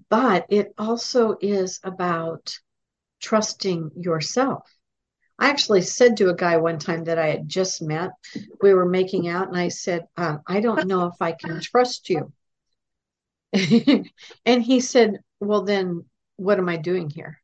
but 0.09 0.45
it 0.49 0.73
also 0.77 1.35
is 1.41 1.79
about 1.83 2.57
trusting 3.19 3.91
yourself 3.95 4.69
I 5.39 5.49
actually 5.49 5.83
said 5.83 6.17
to 6.17 6.29
a 6.29 6.35
guy 6.35 6.57
one 6.57 6.79
time 6.79 7.05
that 7.05 7.17
I 7.17 7.27
had 7.27 7.47
just 7.47 7.81
met, 7.81 8.11
we 8.61 8.73
were 8.73 8.85
making 8.85 9.29
out, 9.29 9.47
and 9.47 9.57
I 9.57 9.69
said, 9.69 10.05
um, 10.17 10.41
I 10.45 10.59
don't 10.59 10.85
know 10.85 11.05
if 11.05 11.21
I 11.21 11.31
can 11.31 11.61
trust 11.61 12.09
you. 12.09 12.33
and 14.45 14.61
he 14.61 14.81
said, 14.81 15.19
Well, 15.39 15.63
then 15.63 16.05
what 16.35 16.59
am 16.59 16.67
I 16.67 16.75
doing 16.75 17.09
here? 17.09 17.41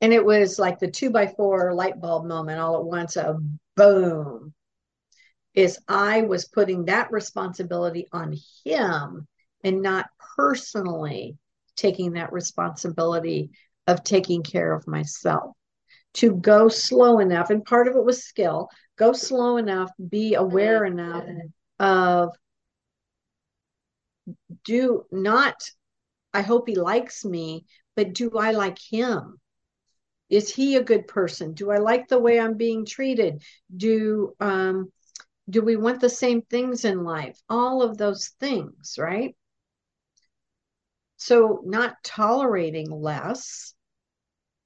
And 0.00 0.12
it 0.12 0.24
was 0.24 0.58
like 0.58 0.78
the 0.78 0.90
two 0.90 1.10
by 1.10 1.26
four 1.26 1.74
light 1.74 2.00
bulb 2.00 2.24
moment 2.24 2.58
all 2.58 2.76
at 2.76 2.84
once, 2.84 3.16
a 3.16 3.38
boom. 3.76 4.54
Is 5.54 5.78
I 5.88 6.22
was 6.22 6.46
putting 6.46 6.84
that 6.84 7.10
responsibility 7.10 8.06
on 8.12 8.36
him 8.64 9.26
and 9.64 9.82
not 9.82 10.06
personally 10.36 11.36
taking 11.76 12.12
that 12.12 12.32
responsibility 12.32 13.50
of 13.86 14.04
taking 14.04 14.42
care 14.42 14.72
of 14.72 14.86
myself 14.86 15.56
to 16.14 16.34
go 16.36 16.68
slow 16.68 17.18
enough, 17.18 17.50
and 17.50 17.64
part 17.64 17.88
of 17.88 17.94
it 17.96 18.04
was 18.04 18.24
skill, 18.24 18.68
go 18.96 19.12
slow 19.12 19.56
enough, 19.56 19.90
be 20.08 20.34
aware 20.34 20.84
enough 20.84 21.24
of 21.78 22.30
do 24.64 25.04
not 25.10 25.54
I 26.32 26.42
hope 26.42 26.68
he 26.68 26.76
likes 26.76 27.24
me, 27.24 27.64
but 27.96 28.12
do 28.12 28.38
I 28.38 28.52
like 28.52 28.78
him? 28.78 29.40
Is 30.30 30.54
he 30.54 30.76
a 30.76 30.84
good 30.84 31.06
person? 31.08 31.52
Do 31.52 31.70
I 31.70 31.78
like 31.78 32.08
the 32.08 32.20
way 32.20 32.38
I'm 32.40 32.56
being 32.56 32.86
treated? 32.86 33.42
Do 33.76 34.34
um 34.40 34.90
do 35.48 35.62
we 35.62 35.76
want 35.76 36.00
the 36.00 36.08
same 36.08 36.42
things 36.42 36.84
in 36.84 37.02
life? 37.02 37.38
All 37.48 37.82
of 37.82 37.98
those 37.98 38.28
things, 38.40 38.96
right? 38.98 39.34
So 41.16 41.62
not 41.64 41.96
tolerating 42.04 42.90
less. 42.90 43.74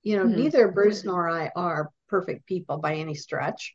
You 0.03 0.19
know, 0.19 0.27
mm-hmm. 0.27 0.37
neither 0.37 0.69
Bruce 0.69 1.03
nor 1.05 1.29
I 1.29 1.51
are 1.57 1.91
perfect 2.09 2.47
people 2.47 2.77
by 2.77 2.97
any 2.97 3.15
stretch. 3.15 3.75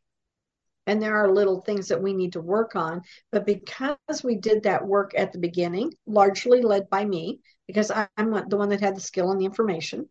And 0.85 1.01
there 1.01 1.17
are 1.17 1.31
little 1.31 1.61
things 1.61 1.87
that 1.89 2.01
we 2.01 2.13
need 2.13 2.33
to 2.33 2.41
work 2.41 2.75
on. 2.75 3.01
But 3.31 3.45
because 3.45 4.23
we 4.23 4.35
did 4.35 4.63
that 4.63 4.85
work 4.85 5.13
at 5.17 5.31
the 5.33 5.39
beginning, 5.39 5.93
largely 6.05 6.61
led 6.61 6.89
by 6.89 7.05
me, 7.05 7.39
because 7.67 7.91
I'm 7.91 8.49
the 8.49 8.57
one 8.57 8.69
that 8.69 8.81
had 8.81 8.95
the 8.95 9.01
skill 9.01 9.31
and 9.31 9.41
the 9.41 9.45
information. 9.45 10.07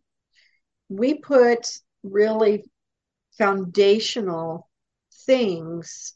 We 0.88 1.14
put 1.14 1.68
really 2.02 2.64
foundational 3.36 4.68
things 5.26 6.14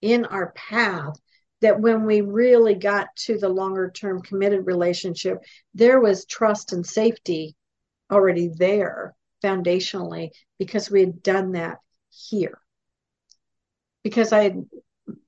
in 0.00 0.24
our 0.24 0.52
path 0.52 1.14
that 1.60 1.80
when 1.80 2.04
we 2.04 2.20
really 2.20 2.74
got 2.74 3.08
to 3.16 3.38
the 3.38 3.48
longer 3.48 3.90
term 3.90 4.20
committed 4.20 4.66
relationship, 4.66 5.38
there 5.72 6.00
was 6.00 6.26
trust 6.26 6.72
and 6.72 6.86
safety 6.86 7.56
already 8.10 8.48
there 8.48 9.14
foundationally 9.42 10.30
because 10.58 10.90
we 10.90 11.00
had 11.00 11.22
done 11.22 11.52
that 11.52 11.78
here. 12.10 12.58
Because 14.02 14.32
I 14.32 14.42
had 14.44 14.64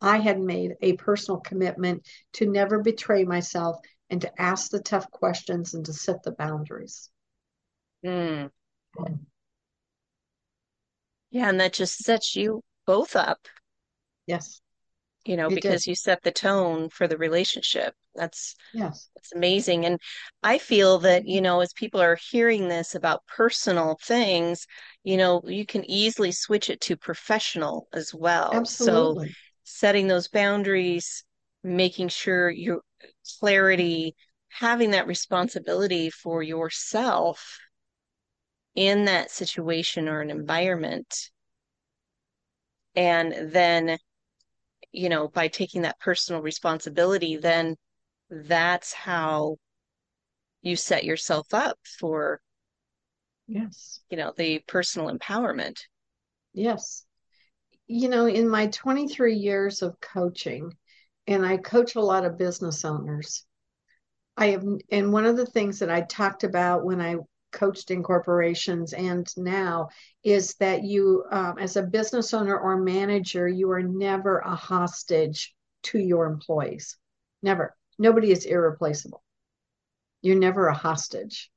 I 0.01 0.18
had 0.18 0.41
made 0.41 0.72
a 0.80 0.95
personal 0.95 1.41
commitment 1.41 2.07
to 2.34 2.47
never 2.47 2.82
betray 2.82 3.24
myself 3.24 3.76
and 4.11 4.20
to 4.20 4.41
ask 4.41 4.70
the 4.70 4.80
tough 4.80 5.11
questions 5.11 5.74
and 5.74 5.84
to 5.87 5.93
set 5.93 6.22
the 6.22 6.32
boundaries. 6.32 7.11
Mm. 8.05 8.51
Yeah, 11.30 11.49
and 11.49 11.61
that 11.61 11.74
just 11.74 11.99
sets 11.99 12.34
you 12.34 12.62
both 12.86 13.16
up. 13.16 13.47
Yes. 14.26 14.61
You 15.24 15.36
know, 15.36 15.49
because 15.49 15.84
did. 15.84 15.90
you 15.90 15.94
set 15.94 16.22
the 16.22 16.30
tone 16.30 16.88
for 16.88 17.09
the 17.09 17.18
relationship. 17.18 17.94
That's 18.14 18.55
yes. 18.72 19.09
That's 19.14 19.32
amazing. 19.32 19.84
And 19.84 20.01
I 20.42 20.59
feel 20.59 20.99
that, 21.01 21.26
you 21.26 21.40
know, 21.40 21.61
as 21.61 21.72
people 21.72 22.01
are 22.01 22.18
hearing 22.30 22.68
this 22.68 22.94
about 22.94 23.26
personal 23.26 23.99
things, 24.03 24.66
you 25.05 25.16
know, 25.16 25.42
you 25.44 25.66
can 25.66 25.84
easily 25.90 26.32
switch 26.32 26.70
it 26.70 26.80
to 26.82 26.97
professional 26.97 27.88
as 27.92 28.14
well. 28.14 28.53
Absolutely. 28.55 29.28
So 29.28 29.34
setting 29.64 30.07
those 30.07 30.28
boundaries, 30.28 31.24
making 31.64 32.09
sure 32.09 32.51
you're 32.51 32.82
clarity, 33.40 34.14
having 34.49 34.92
that 34.92 35.07
responsibility 35.07 36.09
for 36.11 36.42
yourself 36.42 37.59
in 38.77 39.07
that 39.07 39.31
situation 39.31 40.09
or 40.09 40.20
an 40.20 40.31
environment. 40.31 41.31
And 42.95 43.51
then, 43.53 43.99
you 44.93 45.09
know, 45.09 45.29
by 45.29 45.49
taking 45.49 45.83
that 45.83 45.99
personal 45.99 46.43
responsibility, 46.43 47.37
then 47.37 47.77
that's 48.31 48.93
how 48.93 49.57
you 50.62 50.77
set 50.77 51.05
yourself 51.05 51.53
up 51.53 51.79
for, 51.99 52.41
yes, 53.47 54.01
you 54.11 54.16
know, 54.16 54.33
the 54.37 54.61
personal 54.66 55.11
empowerment. 55.11 55.79
Yes. 56.53 57.05
You 57.87 58.09
know, 58.09 58.27
in 58.27 58.49
my 58.49 58.66
23 58.66 59.35
years 59.35 59.83
of 59.83 60.01
coaching, 60.01 60.72
and 61.27 61.47
I 61.47 61.57
coach 61.57 61.95
a 61.95 62.01
lot 62.01 62.24
of 62.24 62.39
business 62.39 62.85
owners. 62.85 63.45
I 64.37 64.49
have, 64.49 64.64
and 64.91 65.12
one 65.12 65.24
of 65.24 65.37
the 65.37 65.47
things 65.47 65.79
that 65.79 65.91
I 65.91 66.03
talked 66.03 66.45
about 66.45 66.85
when 66.85 67.01
I 67.01 67.16
coached 67.53 67.90
in 67.90 68.03
corporations 68.03 68.92
and 68.92 69.26
now 69.36 69.88
is 70.22 70.55
that 70.55 70.84
you, 70.84 71.24
um, 71.30 71.59
as 71.59 71.76
a 71.76 71.82
business 71.82 72.34
owner 72.34 72.59
or 72.59 72.76
manager, 72.76 73.49
you 73.49 73.70
are 73.70 73.82
never 73.82 74.38
a 74.38 74.55
hostage 74.55 75.55
to 75.84 75.99
your 75.99 76.26
employees. 76.26 76.97
Never. 77.42 77.74
Nobody 77.99 78.30
is 78.30 78.44
irreplaceable. 78.44 79.22
You're 80.22 80.38
never 80.38 80.68
a 80.68 80.74
hostage. 80.74 81.51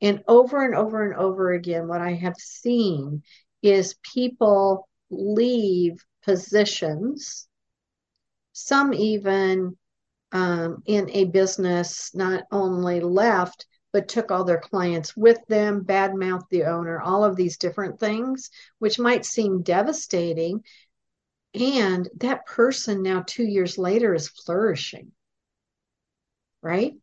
And 0.00 0.22
over 0.28 0.64
and 0.64 0.74
over 0.74 1.04
and 1.04 1.14
over 1.14 1.52
again, 1.52 1.88
what 1.88 2.00
I 2.00 2.12
have 2.12 2.36
seen 2.36 3.22
is 3.62 3.96
people 4.14 4.88
leave 5.10 6.04
positions 6.24 7.48
some 8.54 8.94
even 8.94 9.76
um, 10.32 10.82
in 10.86 11.10
a 11.10 11.24
business 11.24 12.14
not 12.14 12.44
only 12.50 13.00
left, 13.00 13.66
but 13.94 14.08
took 14.08 14.32
all 14.32 14.42
their 14.42 14.58
clients 14.58 15.16
with 15.16 15.38
them, 15.46 15.84
badmouth 15.84 16.42
the 16.50 16.64
owner, 16.64 17.00
all 17.00 17.24
of 17.24 17.36
these 17.36 17.58
different 17.58 18.00
things, 18.00 18.50
which 18.80 18.98
might 18.98 19.24
seem 19.24 19.62
devastating. 19.62 20.64
And 21.54 22.08
that 22.16 22.44
person 22.44 23.04
now, 23.04 23.22
two 23.24 23.44
years 23.44 23.78
later, 23.78 24.12
is 24.12 24.28
flourishing. 24.28 25.12
Right? 26.60 26.94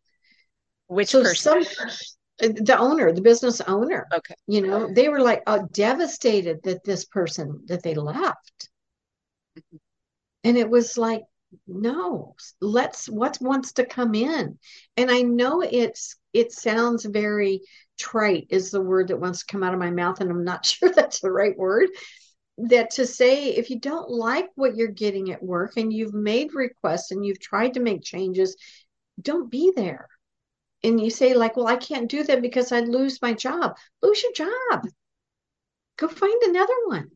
Which 0.87 1.11
so 1.11 1.23
person? 1.23 1.63
Some, 1.63 2.53
the 2.55 2.77
owner, 2.77 3.13
the 3.13 3.21
business 3.21 3.61
owner. 3.61 4.05
Okay. 4.13 4.35
You 4.47 4.59
know, 4.59 4.93
they 4.93 5.07
were 5.07 5.21
like 5.21 5.43
oh, 5.47 5.65
devastated 5.71 6.61
that 6.63 6.83
this 6.83 7.05
person 7.05 7.61
that 7.67 7.83
they 7.83 7.95
left. 7.95 8.69
Mm-hmm. 9.57 9.77
And 10.43 10.57
it 10.57 10.69
was 10.69 10.97
like, 10.97 11.21
no 11.67 12.35
let's 12.61 13.09
what 13.09 13.37
wants 13.41 13.73
to 13.73 13.85
come 13.85 14.15
in? 14.15 14.57
And 14.97 15.11
i 15.11 15.21
know 15.21 15.61
it's 15.61 16.15
it 16.33 16.51
sounds 16.51 17.05
very 17.05 17.61
trite 17.99 18.47
is 18.49 18.71
the 18.71 18.81
word 18.81 19.09
that 19.09 19.19
wants 19.19 19.39
to 19.39 19.51
come 19.51 19.63
out 19.63 19.73
of 19.73 19.79
my 19.79 19.91
mouth 19.91 20.21
and 20.21 20.29
i'm 20.29 20.43
not 20.43 20.65
sure 20.65 20.91
that's 20.91 21.19
the 21.19 21.31
right 21.31 21.57
word. 21.57 21.89
That 22.57 22.91
to 22.91 23.07
say 23.07 23.49
if 23.55 23.69
you 23.69 23.79
don't 23.79 24.09
like 24.09 24.49
what 24.55 24.75
you're 24.75 24.87
getting 24.87 25.31
at 25.31 25.43
work 25.43 25.77
and 25.77 25.91
you've 25.91 26.13
made 26.13 26.53
requests 26.53 27.11
and 27.11 27.25
you've 27.25 27.39
tried 27.39 27.73
to 27.73 27.79
make 27.79 28.03
changes 28.03 28.55
don't 29.21 29.49
be 29.49 29.71
there. 29.75 30.07
And 30.83 30.99
you 30.99 31.09
say 31.09 31.33
like 31.33 31.57
well 31.57 31.67
i 31.67 31.75
can't 31.75 32.09
do 32.09 32.23
that 32.23 32.41
because 32.41 32.71
i'd 32.71 32.87
lose 32.87 33.21
my 33.21 33.33
job. 33.33 33.75
Lose 34.01 34.23
your 34.23 34.33
job. 34.33 34.87
Go 35.97 36.07
find 36.07 36.41
another 36.43 36.73
one 36.85 37.11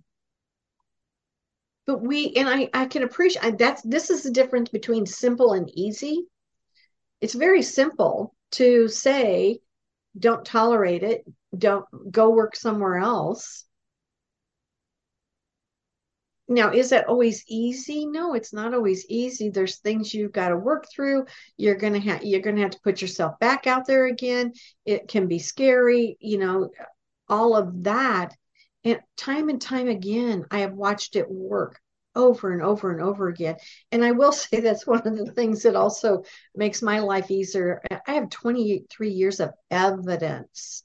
but 1.86 2.02
we 2.02 2.34
and 2.36 2.50
i 2.50 2.70
i 2.74 2.86
can 2.86 3.04
appreciate 3.04 3.58
that's 3.58 3.82
this 3.84 4.10
is 4.10 4.24
the 4.24 4.32
difference 4.32 4.70
between 4.70 5.06
simple 5.06 5.54
and 5.54 5.70
easy. 5.74 6.26
It's 7.22 7.34
very 7.34 7.62
simple 7.62 8.36
to 8.52 8.88
say 8.88 9.60
don't 10.18 10.46
tolerate 10.46 11.04
it 11.04 11.26
don't 11.58 11.86
go 12.12 12.30
work 12.30 12.56
somewhere 12.56 12.98
else. 12.98 13.66
Now 16.48 16.72
is 16.72 16.90
that 16.92 17.08
always 17.08 17.44
easy? 17.48 18.06
No 18.06 18.34
it's 18.36 18.54
not 18.54 18.74
always 18.74 19.06
easy. 19.10 19.50
There's 19.50 19.78
things 19.78 20.14
you've 20.14 20.32
got 20.32 20.50
to 20.50 20.58
work 20.58 20.86
through. 20.94 21.26
You're 21.58 21.76
gonna 21.76 22.00
have 22.00 22.24
you're 22.24 22.42
gonna 22.42 22.62
have 22.62 22.72
to 22.72 22.82
put 22.84 23.02
yourself 23.02 23.40
back 23.40 23.68
out 23.68 23.88
there 23.88 24.06
again. 24.08 24.54
It 24.86 25.08
can 25.08 25.28
be 25.28 25.40
scary 25.40 26.18
you 26.20 26.38
know 26.38 26.70
all 27.28 27.56
of 27.56 27.84
that 27.84 28.36
and 28.86 29.00
time 29.18 29.50
and 29.50 29.62
time 29.62 29.88
again, 29.88 30.46
I 30.52 30.60
have 30.60 30.74
watched 30.74 31.16
it 31.16 31.30
work 31.30 31.82
over 32.16 32.54
and 32.54 32.62
over 32.62 32.92
and 32.92 33.02
over 33.02 33.28
again. 33.28 33.58
And 33.92 34.06
I 34.06 34.12
will 34.12 34.32
say 34.32 34.62
that's 34.62 34.88
one 34.88 35.06
of 35.06 35.18
the 35.18 35.32
things 35.34 35.64
that 35.64 35.76
also 35.76 36.24
makes 36.56 36.82
my 36.82 37.00
life 37.00 37.30
easier. 37.30 37.82
I 38.08 38.14
have 38.14 38.30
23 38.30 39.10
years 39.10 39.40
of 39.40 39.52
evidence 39.70 40.84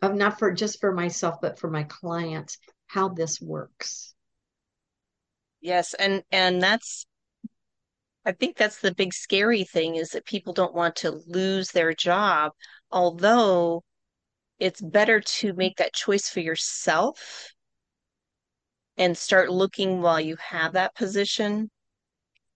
of 0.00 0.14
not 0.14 0.38
for 0.38 0.52
just 0.52 0.80
for 0.80 0.92
myself, 0.92 1.36
but 1.40 1.58
for 1.58 1.70
my 1.70 1.84
clients, 1.84 2.58
how 2.86 3.08
this 3.08 3.40
works. 3.40 4.14
Yes. 5.60 5.94
And, 5.94 6.22
and 6.30 6.62
that's, 6.62 7.06
I 8.26 8.32
think 8.32 8.56
that's 8.56 8.80
the 8.80 8.94
big 8.94 9.14
scary 9.14 9.64
thing 9.64 9.96
is 9.96 10.10
that 10.10 10.26
people 10.26 10.52
don't 10.52 10.74
want 10.74 10.96
to 10.96 11.22
lose 11.26 11.70
their 11.70 11.94
job, 11.94 12.52
although 12.90 13.82
it's 14.58 14.80
better 14.80 15.20
to 15.20 15.52
make 15.54 15.76
that 15.76 15.92
choice 15.92 16.28
for 16.28 16.40
yourself 16.40 17.50
and 18.96 19.16
start 19.16 19.50
looking 19.50 20.00
while 20.00 20.20
you 20.20 20.36
have 20.36 20.74
that 20.74 20.94
position 20.94 21.70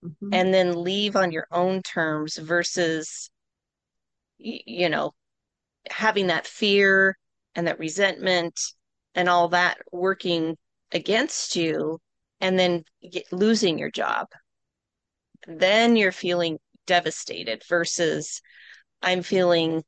mm-hmm. 0.03 0.33
and 0.33 0.53
then 0.53 0.83
leave 0.83 1.15
on 1.15 1.31
your 1.31 1.47
own 1.51 1.81
terms 1.81 2.37
versus 2.37 3.29
you 4.37 4.89
know 4.89 5.11
having 5.89 6.27
that 6.27 6.47
fear 6.47 7.17
and 7.55 7.67
that 7.67 7.79
resentment 7.79 8.57
and 9.15 9.27
all 9.27 9.49
that 9.49 9.77
working 9.91 10.55
against 10.91 11.55
you 11.55 11.99
and 12.39 12.57
then 12.57 12.83
get, 13.11 13.25
losing 13.33 13.77
your 13.77 13.91
job 13.91 14.27
then 15.47 15.95
you're 15.95 16.11
feeling 16.11 16.57
devastated 16.87 17.61
versus 17.67 18.41
i'm 19.01 19.21
feeling 19.21 19.83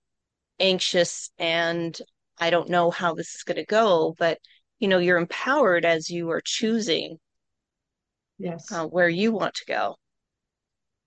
anxious 0.62 1.32
and 1.39 1.97
I 2.39 2.49
don't 2.49 2.70
know 2.70 2.91
how 2.91 3.14
this 3.14 3.36
is 3.36 3.43
going 3.43 3.57
to 3.57 3.66
go, 3.66 4.16
but 4.18 4.39
you 4.80 4.88
know, 4.88 4.97
you're 4.97 5.18
empowered 5.18 5.86
as 5.86 6.09
you 6.09 6.32
are 6.32 6.41
choosing 6.43 7.20
yes 8.39 8.72
uh, 8.72 8.86
where 8.86 9.09
you 9.09 9.32
want 9.32 9.53
to 9.55 9.66
go. 9.66 9.95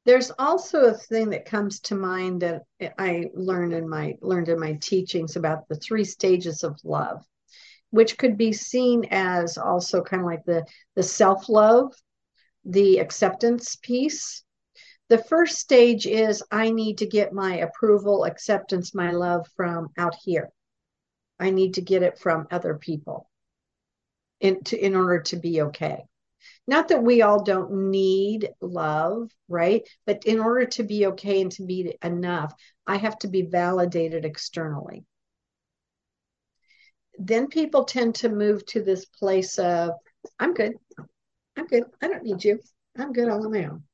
There's 0.06 0.30
also 0.38 0.84
a 0.84 0.94
thing 0.94 1.30
that 1.30 1.46
comes 1.46 1.80
to 1.80 1.94
mind 1.94 2.42
that 2.42 2.62
I 2.98 3.30
learned 3.34 3.72
in 3.72 3.88
my 3.88 4.14
learned 4.20 4.48
in 4.48 4.60
my 4.60 4.74
teachings 4.74 5.36
about 5.36 5.66
the 5.68 5.76
three 5.76 6.04
stages 6.04 6.62
of 6.62 6.78
love, 6.84 7.24
which 7.90 8.18
could 8.18 8.36
be 8.36 8.52
seen 8.52 9.06
as 9.10 9.58
also 9.58 10.02
kind 10.02 10.20
of 10.20 10.26
like 10.26 10.44
the 10.44 10.64
the 10.94 11.02
self-love, 11.02 11.92
the 12.64 12.98
acceptance 12.98 13.76
piece. 13.76 14.43
The 15.08 15.18
first 15.18 15.58
stage 15.58 16.06
is 16.06 16.42
I 16.50 16.70
need 16.70 16.98
to 16.98 17.06
get 17.06 17.32
my 17.32 17.58
approval, 17.58 18.24
acceptance, 18.24 18.94
my 18.94 19.10
love 19.10 19.46
from 19.54 19.88
out 19.98 20.14
here. 20.22 20.50
I 21.38 21.50
need 21.50 21.74
to 21.74 21.82
get 21.82 22.02
it 22.02 22.18
from 22.18 22.46
other 22.50 22.74
people 22.74 23.28
in, 24.40 24.62
to, 24.64 24.78
in 24.78 24.96
order 24.96 25.20
to 25.20 25.36
be 25.36 25.62
okay. 25.62 26.04
Not 26.66 26.88
that 26.88 27.02
we 27.02 27.22
all 27.22 27.42
don't 27.42 27.90
need 27.90 28.50
love, 28.60 29.30
right? 29.48 29.86
But 30.06 30.24
in 30.24 30.40
order 30.40 30.66
to 30.66 30.82
be 30.82 31.06
okay 31.06 31.42
and 31.42 31.52
to 31.52 31.64
be 31.64 31.96
enough, 32.02 32.54
I 32.86 32.96
have 32.96 33.18
to 33.20 33.28
be 33.28 33.42
validated 33.42 34.24
externally. 34.24 35.04
Then 37.18 37.48
people 37.48 37.84
tend 37.84 38.16
to 38.16 38.28
move 38.28 38.64
to 38.66 38.82
this 38.82 39.04
place 39.04 39.58
of, 39.58 39.92
I'm 40.38 40.54
good. 40.54 40.74
I'm 41.56 41.66
good. 41.66 41.84
I 42.02 42.08
don't 42.08 42.24
need 42.24 42.42
you. 42.42 42.60
I'm 42.98 43.12
good 43.12 43.28
on 43.28 43.50
my 43.50 43.66
own. 43.66 43.84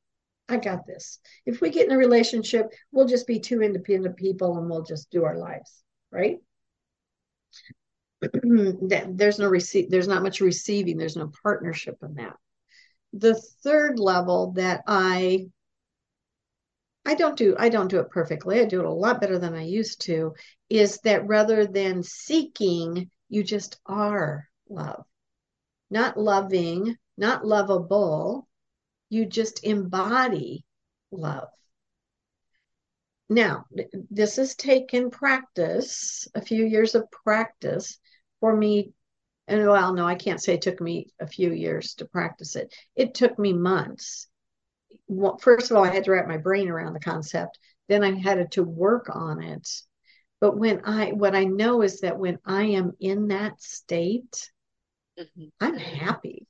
I 0.50 0.56
got 0.56 0.86
this. 0.86 1.18
If 1.46 1.60
we 1.60 1.70
get 1.70 1.86
in 1.86 1.94
a 1.94 1.98
relationship, 1.98 2.72
we'll 2.92 3.06
just 3.06 3.26
be 3.26 3.40
two 3.40 3.62
independent 3.62 4.16
people 4.16 4.58
and 4.58 4.68
we'll 4.68 4.82
just 4.82 5.10
do 5.10 5.24
our 5.24 5.38
lives, 5.38 5.82
right? 6.10 6.38
there's 8.32 9.38
no 9.38 9.48
receive 9.48 9.90
there's 9.90 10.08
not 10.08 10.22
much 10.22 10.40
receiving 10.40 10.98
there's 10.98 11.16
no 11.16 11.32
partnership 11.42 11.96
in 12.02 12.14
that 12.16 12.36
the 13.14 13.34
third 13.62 13.98
level 13.98 14.52
that 14.52 14.82
i 14.86 15.46
i 17.06 17.14
don't 17.14 17.38
do 17.38 17.56
i 17.58 17.70
don't 17.70 17.88
do 17.88 17.98
it 17.98 18.10
perfectly 18.10 18.60
i 18.60 18.64
do 18.66 18.80
it 18.80 18.84
a 18.84 18.90
lot 18.90 19.22
better 19.22 19.38
than 19.38 19.54
i 19.54 19.62
used 19.62 20.02
to 20.02 20.34
is 20.68 20.98
that 20.98 21.26
rather 21.26 21.66
than 21.66 22.02
seeking 22.02 23.10
you 23.30 23.42
just 23.42 23.80
are 23.86 24.46
love 24.68 25.04
not 25.90 26.18
loving 26.18 26.94
not 27.16 27.46
lovable 27.46 28.46
you 29.10 29.26
just 29.26 29.64
embody 29.64 30.64
love. 31.10 31.48
Now 33.28 33.66
this 34.10 34.36
has 34.36 34.54
taken 34.54 35.10
practice 35.10 36.26
a 36.34 36.40
few 36.40 36.64
years 36.64 36.94
of 36.94 37.10
practice 37.10 37.98
for 38.40 38.56
me 38.56 38.92
and 39.46 39.66
well 39.66 39.92
no 39.92 40.04
i 40.06 40.14
can't 40.14 40.42
say 40.42 40.54
it 40.54 40.62
took 40.62 40.80
me 40.80 41.12
a 41.20 41.26
few 41.26 41.52
years 41.52 41.94
to 41.94 42.06
practice 42.06 42.56
it. 42.56 42.74
It 42.96 43.14
took 43.14 43.38
me 43.38 43.52
months. 43.52 44.28
Well, 45.06 45.38
first 45.38 45.70
of 45.70 45.76
all 45.76 45.84
i 45.84 45.92
had 45.92 46.04
to 46.04 46.12
wrap 46.12 46.26
my 46.26 46.38
brain 46.38 46.68
around 46.68 46.94
the 46.94 47.00
concept. 47.00 47.58
Then 47.88 48.02
i 48.02 48.12
had 48.18 48.50
to 48.52 48.64
work 48.64 49.08
on 49.12 49.42
it. 49.42 49.68
But 50.40 50.56
when 50.56 50.82
i 50.84 51.12
what 51.12 51.36
i 51.36 51.44
know 51.44 51.82
is 51.82 52.00
that 52.00 52.18
when 52.18 52.38
i 52.44 52.64
am 52.64 52.92
in 52.98 53.28
that 53.28 53.60
state 53.60 54.50
mm-hmm. 55.18 55.46
i'm 55.60 55.76
happy. 55.76 56.46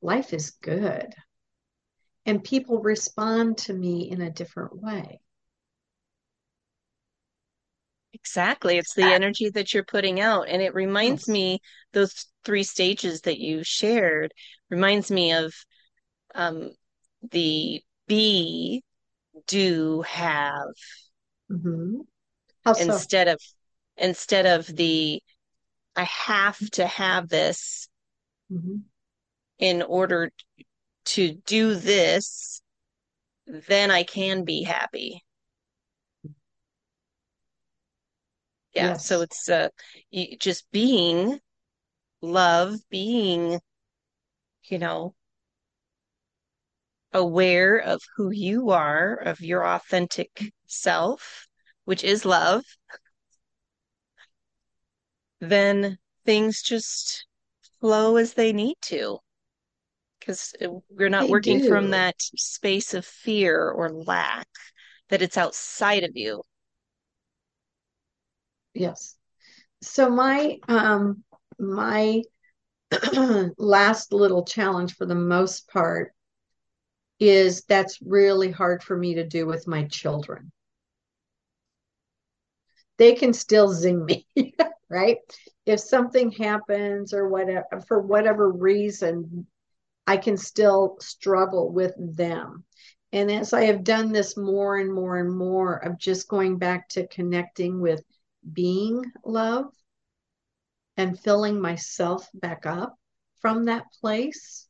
Life 0.00 0.32
is 0.32 0.52
good 0.62 1.14
and 2.28 2.44
people 2.44 2.80
respond 2.80 3.58
to 3.58 3.72
me 3.72 4.08
in 4.10 4.20
a 4.20 4.30
different 4.30 4.80
way 4.80 5.20
Exactly. 8.14 8.78
It's 8.78 8.94
the 8.94 9.04
energy 9.04 9.50
that 9.50 9.72
you're 9.72 9.84
putting 9.84 10.20
out. 10.20 10.48
And 10.48 10.60
it 10.60 10.74
reminds 10.74 11.28
me, 11.28 11.60
those 11.92 12.26
three 12.44 12.62
stages 12.62 13.22
that 13.22 13.38
you 13.38 13.62
shared 13.62 14.32
reminds 14.70 15.10
me 15.10 15.32
of 15.32 15.54
um, 16.34 16.70
the 17.30 17.80
be, 18.06 18.82
do, 19.46 20.02
have. 20.02 20.74
Mm-hmm. 21.50 22.00
instead 22.78 23.28
so? 23.28 23.32
of 23.32 23.40
instead 23.96 24.44
of 24.44 24.66
the 24.66 25.22
I 25.96 26.02
have 26.02 26.58
to 26.72 26.86
have 26.86 27.28
this 27.28 27.88
mm-hmm. 28.52 28.76
in 29.58 29.80
order 29.80 30.30
to 31.08 31.34
do 31.46 31.74
this, 31.74 32.60
then 33.46 33.90
I 33.90 34.02
can 34.02 34.44
be 34.44 34.62
happy. 34.62 35.22
yeah 38.74 38.88
yes. 38.88 39.06
so 39.06 39.20
it's 39.22 39.48
uh 39.48 39.68
just 40.38 40.70
being 40.70 41.38
love 42.20 42.76
being 42.90 43.60
you 44.64 44.78
know 44.78 45.14
aware 47.12 47.78
of 47.78 48.00
who 48.16 48.30
you 48.30 48.70
are 48.70 49.14
of 49.14 49.40
your 49.40 49.66
authentic 49.66 50.52
self 50.66 51.46
which 51.84 52.04
is 52.04 52.24
love 52.24 52.62
then 55.40 55.98
things 56.26 56.62
just 56.62 57.26
flow 57.80 58.16
as 58.16 58.34
they 58.34 58.52
need 58.52 58.76
to 58.82 59.18
because 60.28 60.54
we're 60.90 61.08
not 61.08 61.26
they 61.26 61.30
working 61.30 61.58
do. 61.58 61.68
from 61.68 61.90
that 61.90 62.20
space 62.20 62.92
of 62.92 63.04
fear 63.06 63.70
or 63.70 63.90
lack 63.90 64.46
that 65.08 65.22
it's 65.22 65.38
outside 65.38 66.04
of 66.04 66.10
you. 66.14 66.42
Yes. 68.74 69.16
So 69.80 70.10
my 70.10 70.58
um 70.68 71.24
my 71.58 72.22
last 73.56 74.12
little 74.12 74.44
challenge 74.44 74.96
for 74.96 75.06
the 75.06 75.14
most 75.14 75.66
part 75.68 76.12
is 77.18 77.62
that's 77.62 77.98
really 78.02 78.50
hard 78.50 78.82
for 78.82 78.96
me 78.96 79.14
to 79.14 79.26
do 79.26 79.46
with 79.46 79.66
my 79.66 79.84
children. 79.84 80.52
They 82.98 83.14
can 83.14 83.32
still 83.32 83.72
zing 83.72 84.04
me 84.04 84.26
right? 84.90 85.18
If 85.66 85.80
something 85.80 86.30
happens 86.32 87.12
or 87.14 87.28
whatever 87.28 87.66
for 87.86 88.00
whatever 88.00 88.50
reason 88.50 89.46
i 90.08 90.16
can 90.16 90.36
still 90.36 90.96
struggle 91.00 91.70
with 91.72 91.92
them 91.98 92.64
and 93.12 93.30
as 93.30 93.52
i 93.52 93.64
have 93.64 93.84
done 93.84 94.12
this 94.12 94.36
more 94.36 94.76
and 94.78 94.92
more 94.92 95.18
and 95.18 95.36
more 95.36 95.76
of 95.84 95.98
just 95.98 96.28
going 96.28 96.58
back 96.58 96.88
to 96.88 97.06
connecting 97.08 97.80
with 97.80 98.02
being 98.52 99.04
love 99.24 99.66
and 100.98 101.18
filling 101.20 101.60
myself 101.60 102.28
back 102.34 102.66
up 102.66 102.98
from 103.40 103.64
that 103.64 103.84
place. 104.00 104.66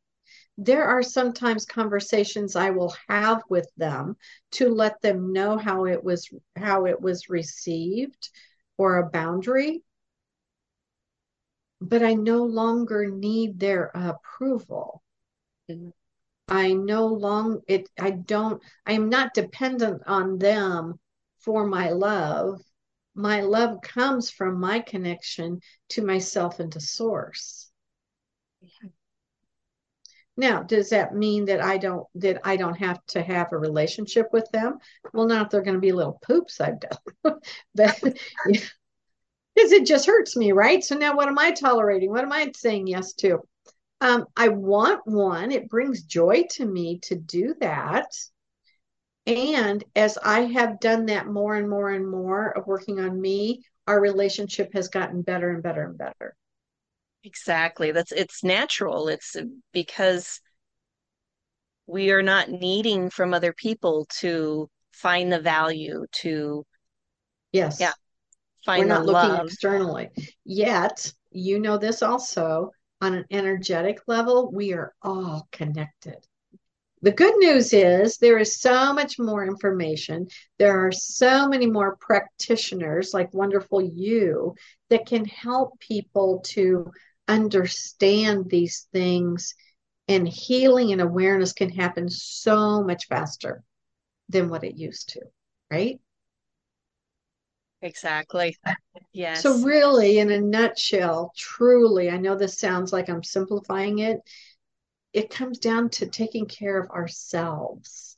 There 0.59 0.85
are 0.85 1.03
sometimes 1.03 1.65
conversations 1.65 2.55
I 2.55 2.71
will 2.71 2.95
have 3.09 3.43
with 3.49 3.69
them 3.77 4.17
to 4.53 4.69
let 4.69 5.01
them 5.01 5.33
know 5.33 5.57
how 5.57 5.87
it 5.87 6.05
was 6.05 6.29
how 6.55 6.87
it 6.87 7.01
was 7.01 7.31
received 7.31 8.29
or 8.77 8.99
a 8.99 9.09
boundary. 9.09 9.83
But 11.81 12.03
I 12.03 12.15
no 12.15 12.45
longer 12.45 13.09
need 13.11 13.59
their 13.59 13.91
approval. 13.95 15.03
I 16.49 16.73
no 16.73 17.07
long 17.07 17.63
it 17.69 17.89
I 17.99 18.11
don't 18.11 18.63
I 18.87 18.93
am 18.93 19.09
not 19.11 19.35
dependent 19.35 20.03
on 20.07 20.39
them 20.39 20.99
for 21.39 21.67
my 21.67 21.91
love. 21.91 22.63
My 23.15 23.41
love 23.43 23.81
comes 23.83 24.31
from 24.31 24.61
my 24.61 24.81
connection 24.81 25.61
to 25.91 26.05
myself 26.05 26.61
and 26.61 26.73
to 26.73 26.81
source. 26.81 27.71
Yeah. 28.61 28.91
now 30.37 30.63
does 30.63 30.91
that 30.91 31.15
mean 31.15 31.45
that 31.47 31.61
i 31.61 31.77
don't 31.79 32.07
that 32.15 32.41
i 32.45 32.57
don't 32.57 32.77
have 32.77 33.05
to 33.07 33.23
have 33.23 33.53
a 33.53 33.59
relationship 33.59 34.29
with 34.33 34.49
them? 34.53 34.79
Well 35.13 35.27
not 35.27 35.47
if 35.47 35.51
they're 35.51 35.63
going 35.63 35.75
to 35.75 35.81
be 35.81 35.93
little 35.93 36.19
poops 36.23 36.61
i've 36.61 36.81
done 36.81 36.99
but 37.75 38.01
because 39.55 39.73
it 39.73 39.87
just 39.87 40.07
hurts 40.07 40.37
me 40.37 40.53
right? 40.53 40.83
So 40.85 40.97
now 40.97 41.17
what 41.17 41.29
am 41.29 41.39
i 41.39 41.51
tolerating? 41.53 42.11
What 42.11 42.25
am 42.25 42.33
i 42.33 42.51
saying 42.57 42.87
yes 42.87 43.13
to 43.15 43.41
um, 44.01 44.27
i 44.37 44.49
want 44.49 45.01
one 45.07 45.51
it 45.51 45.69
brings 45.69 46.03
joy 46.03 46.45
to 46.51 46.65
me 46.65 46.99
to 47.01 47.15
do 47.17 47.55
that 47.61 48.07
and 49.29 49.85
as 49.95 50.17
I 50.17 50.41
have 50.47 50.81
done 50.81 51.05
that 51.07 51.27
more 51.27 51.55
and 51.55 51.69
more 51.69 51.91
and 51.91 52.11
more 52.11 52.49
of 52.57 52.67
working 52.67 52.99
on 52.99 53.21
me, 53.21 53.63
our 53.87 54.01
relationship 54.01 54.73
has 54.73 54.89
gotten 54.89 55.21
better 55.21 55.51
and 55.51 55.63
better 55.63 55.85
and 55.85 55.99
better. 55.99 56.35
Exactly. 57.25 57.93
That's 57.93 58.11
it's 58.11 58.43
natural. 58.43 59.09
It's 59.09 59.37
because 59.75 60.41
we 61.87 62.11
are 62.11 62.23
not 62.23 62.49
needing 62.49 63.11
from 63.11 63.35
other 63.35 63.53
people 63.53 64.07
to 64.21 64.71
find 64.93 65.31
the 65.31 65.41
value 65.41 66.07
to 66.11 66.65
yes 67.53 67.79
yeah 67.81 67.93
find 68.65 68.81
we're 68.81 68.87
not 68.89 69.07
looking 69.07 69.31
love. 69.31 69.47
externally 69.47 70.09
yet 70.45 71.13
you 71.31 71.61
know 71.61 71.79
this 71.79 72.03
also 72.03 72.73
on 73.01 73.15
an 73.15 73.25
energetic 73.31 74.01
level 74.07 74.51
we 74.53 74.73
are 74.73 74.95
all 75.03 75.49
connected 75.53 76.17
the 77.03 77.13
good 77.13 77.37
news 77.37 77.73
is 77.73 78.17
there 78.17 78.39
is 78.39 78.61
so 78.61 78.93
much 78.93 79.21
more 79.21 79.47
information. 79.47 80.27
There 80.59 80.85
are 80.85 80.91
so 80.91 81.49
many 81.49 81.67
more 81.67 81.97
practitioners 82.01 83.15
like 83.15 83.33
Wonderful 83.33 83.83
You 83.83 84.57
that 84.91 85.07
can 85.07 85.25
help 85.25 85.79
people 85.79 86.41
to 86.47 86.91
understand 87.29 88.51
these 88.51 88.89
things, 88.93 89.55
and 90.09 90.27
healing 90.27 90.91
and 90.93 91.01
awareness 91.01 91.53
can 91.53 91.71
happen 91.71 92.09
so 92.09 92.83
much 92.83 93.07
faster. 93.07 93.63
than 94.29 94.49
what 94.49 94.65
it 94.65 94.77
used 94.77 95.11
to, 95.11 95.21
right? 95.71 96.01
Exactly. 97.83 98.57
Yes. 99.13 99.43
So, 99.43 99.59
really, 99.65 100.19
in 100.19 100.31
a 100.31 100.41
nutshell, 100.41 101.33
truly, 101.37 102.11
I 102.11 102.17
know 102.19 102.37
this 102.37 102.59
sounds 102.59 102.93
like 102.93 103.09
I'm 103.09 103.23
simplifying 103.23 104.01
it. 104.01 104.21
It 105.13 105.31
comes 105.31 105.59
down 105.59 105.91
to 105.91 106.07
taking 106.07 106.47
care 106.47 106.79
of 106.81 106.91
ourselves. 106.91 108.17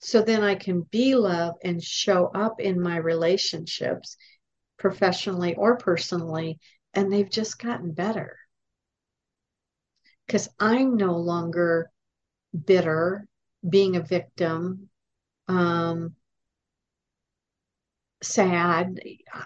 So 0.00 0.22
then 0.22 0.42
I 0.42 0.54
can 0.54 0.82
be 0.82 1.14
love 1.14 1.56
and 1.62 1.82
show 1.82 2.26
up 2.26 2.60
in 2.60 2.80
my 2.80 2.96
relationships, 2.96 4.16
professionally 4.78 5.54
or 5.54 5.76
personally, 5.76 6.58
and 6.94 7.12
they've 7.12 7.30
just 7.30 7.58
gotten 7.58 7.92
better. 7.92 8.38
Because 10.26 10.48
I'm 10.58 10.96
no 10.96 11.16
longer 11.16 11.90
bitter, 12.64 13.26
being 13.68 13.96
a 13.96 14.00
victim, 14.00 14.88
um, 15.48 16.14
sad. 18.22 19.00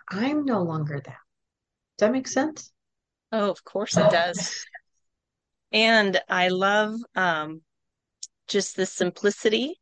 I'm 0.08 0.44
no 0.44 0.62
longer 0.62 1.00
that. 1.04 1.18
Does 1.96 2.06
that 2.06 2.12
make 2.12 2.28
sense? 2.28 2.72
Oh, 3.32 3.50
of 3.50 3.64
course 3.64 3.96
it 3.96 4.10
does. 4.10 4.66
And 5.72 6.20
I 6.28 6.48
love 6.48 6.94
um, 7.16 7.62
just 8.46 8.76
the 8.76 8.86
simplicity. 8.86 9.80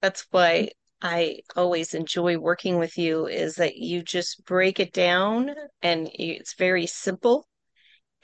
That's 0.00 0.26
why 0.30 0.70
I 1.02 1.40
always 1.56 1.94
enjoy 1.94 2.38
working 2.38 2.78
with 2.78 2.96
you 2.98 3.26
is 3.26 3.56
that 3.56 3.76
you 3.76 4.02
just 4.02 4.44
break 4.44 4.80
it 4.80 4.92
down 4.92 5.50
and 5.82 6.08
it's 6.12 6.54
very 6.54 6.86
simple 6.86 7.46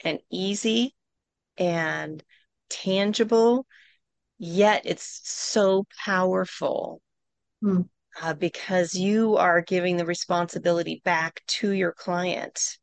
and 0.03 0.19
easy 0.31 0.93
and 1.57 2.23
tangible, 2.69 3.65
yet 4.37 4.83
it's 4.85 5.21
so 5.23 5.85
powerful. 6.05 7.01
Hmm 7.61 7.81
uh, 8.21 8.33
because 8.33 8.93
you 8.93 9.37
are 9.37 9.61
giving 9.61 9.97
the 9.97 10.05
responsibility 10.05 11.01
back 11.03 11.41
to 11.47 11.71
your 11.71 11.91
client 11.91 12.77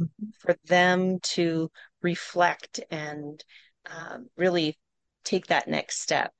mm-hmm. 0.00 0.28
for 0.38 0.56
them 0.66 1.18
to 1.20 1.70
reflect 2.02 2.80
and 2.90 3.42
uh, 3.90 4.18
really 4.36 4.78
take 5.24 5.46
that 5.46 5.68
next 5.68 6.00
step. 6.00 6.32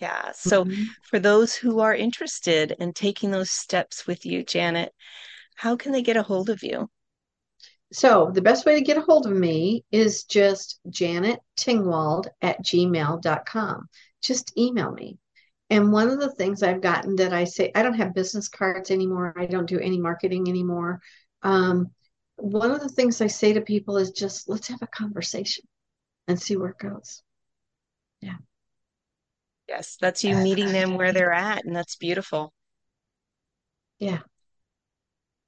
Yeah. 0.00 0.32
So, 0.32 0.64
mm-hmm. 0.64 0.82
for 1.02 1.18
those 1.18 1.54
who 1.54 1.80
are 1.80 1.94
interested 1.94 2.72
in 2.78 2.92
taking 2.92 3.30
those 3.30 3.50
steps 3.50 4.06
with 4.06 4.24
you, 4.24 4.44
Janet, 4.44 4.92
how 5.56 5.76
can 5.76 5.92
they 5.92 6.02
get 6.02 6.16
a 6.16 6.22
hold 6.22 6.50
of 6.50 6.62
you? 6.62 6.88
So, 7.92 8.30
the 8.32 8.42
best 8.42 8.66
way 8.66 8.74
to 8.74 8.84
get 8.84 8.98
a 8.98 9.02
hold 9.02 9.26
of 9.26 9.32
me 9.32 9.84
is 9.90 10.24
just 10.24 10.80
Janet 10.88 11.40
Tingwald 11.56 12.28
at 12.42 12.62
gmail.com. 12.62 13.88
Just 14.22 14.56
email 14.56 14.92
me. 14.92 15.18
And 15.70 15.92
one 15.92 16.08
of 16.08 16.18
the 16.18 16.30
things 16.30 16.62
I've 16.62 16.80
gotten 16.80 17.16
that 17.16 17.32
I 17.32 17.44
say, 17.44 17.70
I 17.74 17.82
don't 17.82 17.94
have 17.94 18.14
business 18.14 18.48
cards 18.48 18.90
anymore. 18.90 19.34
I 19.36 19.46
don't 19.46 19.68
do 19.68 19.78
any 19.78 19.98
marketing 19.98 20.48
anymore. 20.48 21.00
Um, 21.42 21.90
one 22.36 22.70
of 22.70 22.80
the 22.80 22.88
things 22.88 23.20
I 23.20 23.26
say 23.26 23.52
to 23.52 23.60
people 23.60 23.98
is 23.98 24.12
just 24.12 24.48
let's 24.48 24.68
have 24.68 24.82
a 24.82 24.86
conversation 24.86 25.64
and 26.26 26.40
see 26.40 26.56
where 26.56 26.70
it 26.70 26.78
goes. 26.78 27.22
Yeah. 28.20 28.36
Yes, 29.68 29.98
that's 30.00 30.24
you 30.24 30.36
meeting 30.36 30.72
them 30.72 30.94
where 30.94 31.12
they're 31.12 31.32
at, 31.32 31.64
and 31.64 31.76
that's 31.76 31.96
beautiful. 31.96 32.52
Yeah. 33.98 34.20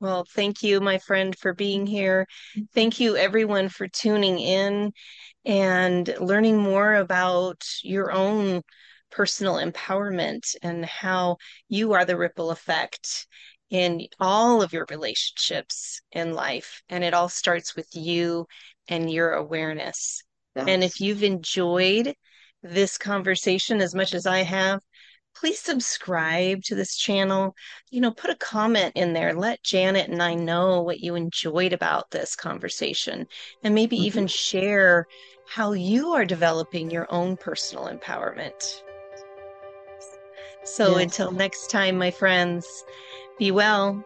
Well, 0.01 0.27
thank 0.35 0.62
you, 0.62 0.81
my 0.81 0.99
friend, 0.99 1.37
for 1.37 1.53
being 1.53 1.87
here. 1.87 2.27
Thank 2.75 3.01
you, 3.01 3.16
everyone, 3.16 3.68
for 3.68 3.87
tuning 3.87 4.39
in 4.39 4.93
and 5.45 6.14
learning 6.18 6.59
more 6.59 6.95
about 6.95 7.62
your 7.83 8.11
own 8.11 8.62
personal 9.11 9.54
empowerment 9.54 10.54
and 10.62 10.84
how 10.84 11.36
you 11.68 11.92
are 11.92 12.04
the 12.04 12.16
ripple 12.16 12.50
effect 12.50 13.26
in 13.70 14.06
all 14.18 14.62
of 14.62 14.72
your 14.72 14.86
relationships 14.90 16.02
in 16.12 16.34
life. 16.34 16.82
And 16.88 17.04
it 17.04 17.14
all 17.14 17.28
starts 17.28 17.76
with 17.76 17.88
you 17.92 18.46
and 18.88 19.11
your 19.11 19.32
awareness. 19.32 20.22
And 20.56 20.82
if 20.82 21.00
you've 21.00 21.22
enjoyed 21.22 22.14
this 22.62 22.98
conversation 22.98 23.80
as 23.80 23.94
much 23.94 24.14
as 24.14 24.26
I 24.26 24.42
have, 24.42 24.80
please 25.36 25.61
subscribe 25.61 26.62
to 26.64 26.74
this 26.74 26.96
channel. 26.96 27.54
You 27.90 28.00
know, 28.00 28.11
put 28.11 28.30
a 28.30 28.36
comment 28.36 28.92
in 28.96 29.12
there. 29.12 29.32
Let 29.32 29.62
Janet 29.62 30.11
and 30.11 30.20
I 30.20 30.34
know 30.34 30.82
what 30.82 30.98
you 31.00 31.14
enjoyed 31.14 31.72
about 31.72 32.11
this 32.11 32.34
conversation, 32.34 33.26
and 33.62 33.74
maybe 33.74 33.96
mm-hmm. 33.96 34.06
even 34.06 34.26
share 34.26 35.06
how 35.46 35.72
you 35.72 36.11
are 36.11 36.24
developing 36.24 36.90
your 36.90 37.06
own 37.11 37.36
personal 37.36 37.88
empowerment. 37.88 38.82
So 40.64 40.98
yes. 40.98 41.02
until 41.02 41.32
next 41.32 41.70
time, 41.70 41.98
my 41.98 42.11
friends, 42.11 42.84
be 43.38 43.50
well. 43.50 44.04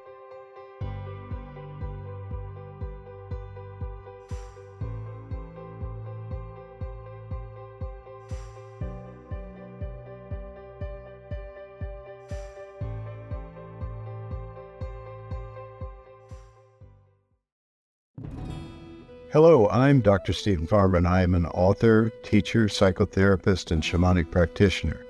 Hello, 19.34 19.68
I'm 19.68 20.00
Dr. 20.00 20.32
Steven 20.32 20.68
Farmer, 20.68 20.96
and 20.96 21.08
I 21.08 21.22
am 21.22 21.34
an 21.34 21.46
author, 21.46 22.12
teacher, 22.22 22.66
psychotherapist, 22.66 23.72
and 23.72 23.82
shamanic 23.82 24.30
practitioner. 24.30 25.03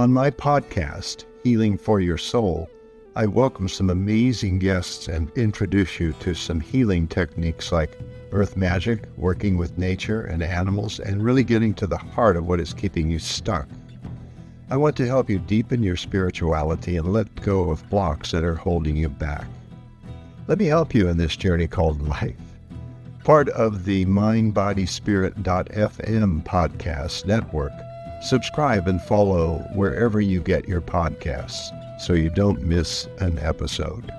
On 0.00 0.12
my 0.14 0.30
podcast, 0.30 1.26
Healing 1.44 1.76
for 1.76 2.00
Your 2.00 2.16
Soul, 2.16 2.70
I 3.16 3.26
welcome 3.26 3.68
some 3.68 3.90
amazing 3.90 4.58
guests 4.58 5.08
and 5.08 5.30
introduce 5.36 6.00
you 6.00 6.14
to 6.20 6.32
some 6.32 6.58
healing 6.58 7.06
techniques 7.06 7.70
like 7.70 7.98
earth 8.32 8.56
magic, 8.56 9.04
working 9.18 9.58
with 9.58 9.76
nature 9.76 10.22
and 10.22 10.42
animals, 10.42 11.00
and 11.00 11.22
really 11.22 11.44
getting 11.44 11.74
to 11.74 11.86
the 11.86 11.98
heart 11.98 12.38
of 12.38 12.46
what 12.46 12.60
is 12.60 12.72
keeping 12.72 13.10
you 13.10 13.18
stuck. 13.18 13.68
I 14.70 14.78
want 14.78 14.96
to 14.96 15.06
help 15.06 15.28
you 15.28 15.38
deepen 15.38 15.82
your 15.82 15.96
spirituality 15.96 16.96
and 16.96 17.12
let 17.12 17.42
go 17.42 17.68
of 17.68 17.86
blocks 17.90 18.30
that 18.30 18.42
are 18.42 18.54
holding 18.54 18.96
you 18.96 19.10
back. 19.10 19.46
Let 20.46 20.60
me 20.60 20.64
help 20.64 20.94
you 20.94 21.08
in 21.08 21.18
this 21.18 21.36
journey 21.36 21.66
called 21.66 22.00
life. 22.08 22.36
Part 23.22 23.50
of 23.50 23.84
the 23.84 24.06
MindBodySpirit.fm 24.06 26.44
podcast 26.44 27.26
network 27.26 27.72
Subscribe 28.20 28.86
and 28.86 29.00
follow 29.00 29.66
wherever 29.72 30.20
you 30.20 30.42
get 30.42 30.68
your 30.68 30.82
podcasts 30.82 31.72
so 31.98 32.12
you 32.12 32.28
don't 32.28 32.60
miss 32.62 33.08
an 33.18 33.38
episode. 33.38 34.12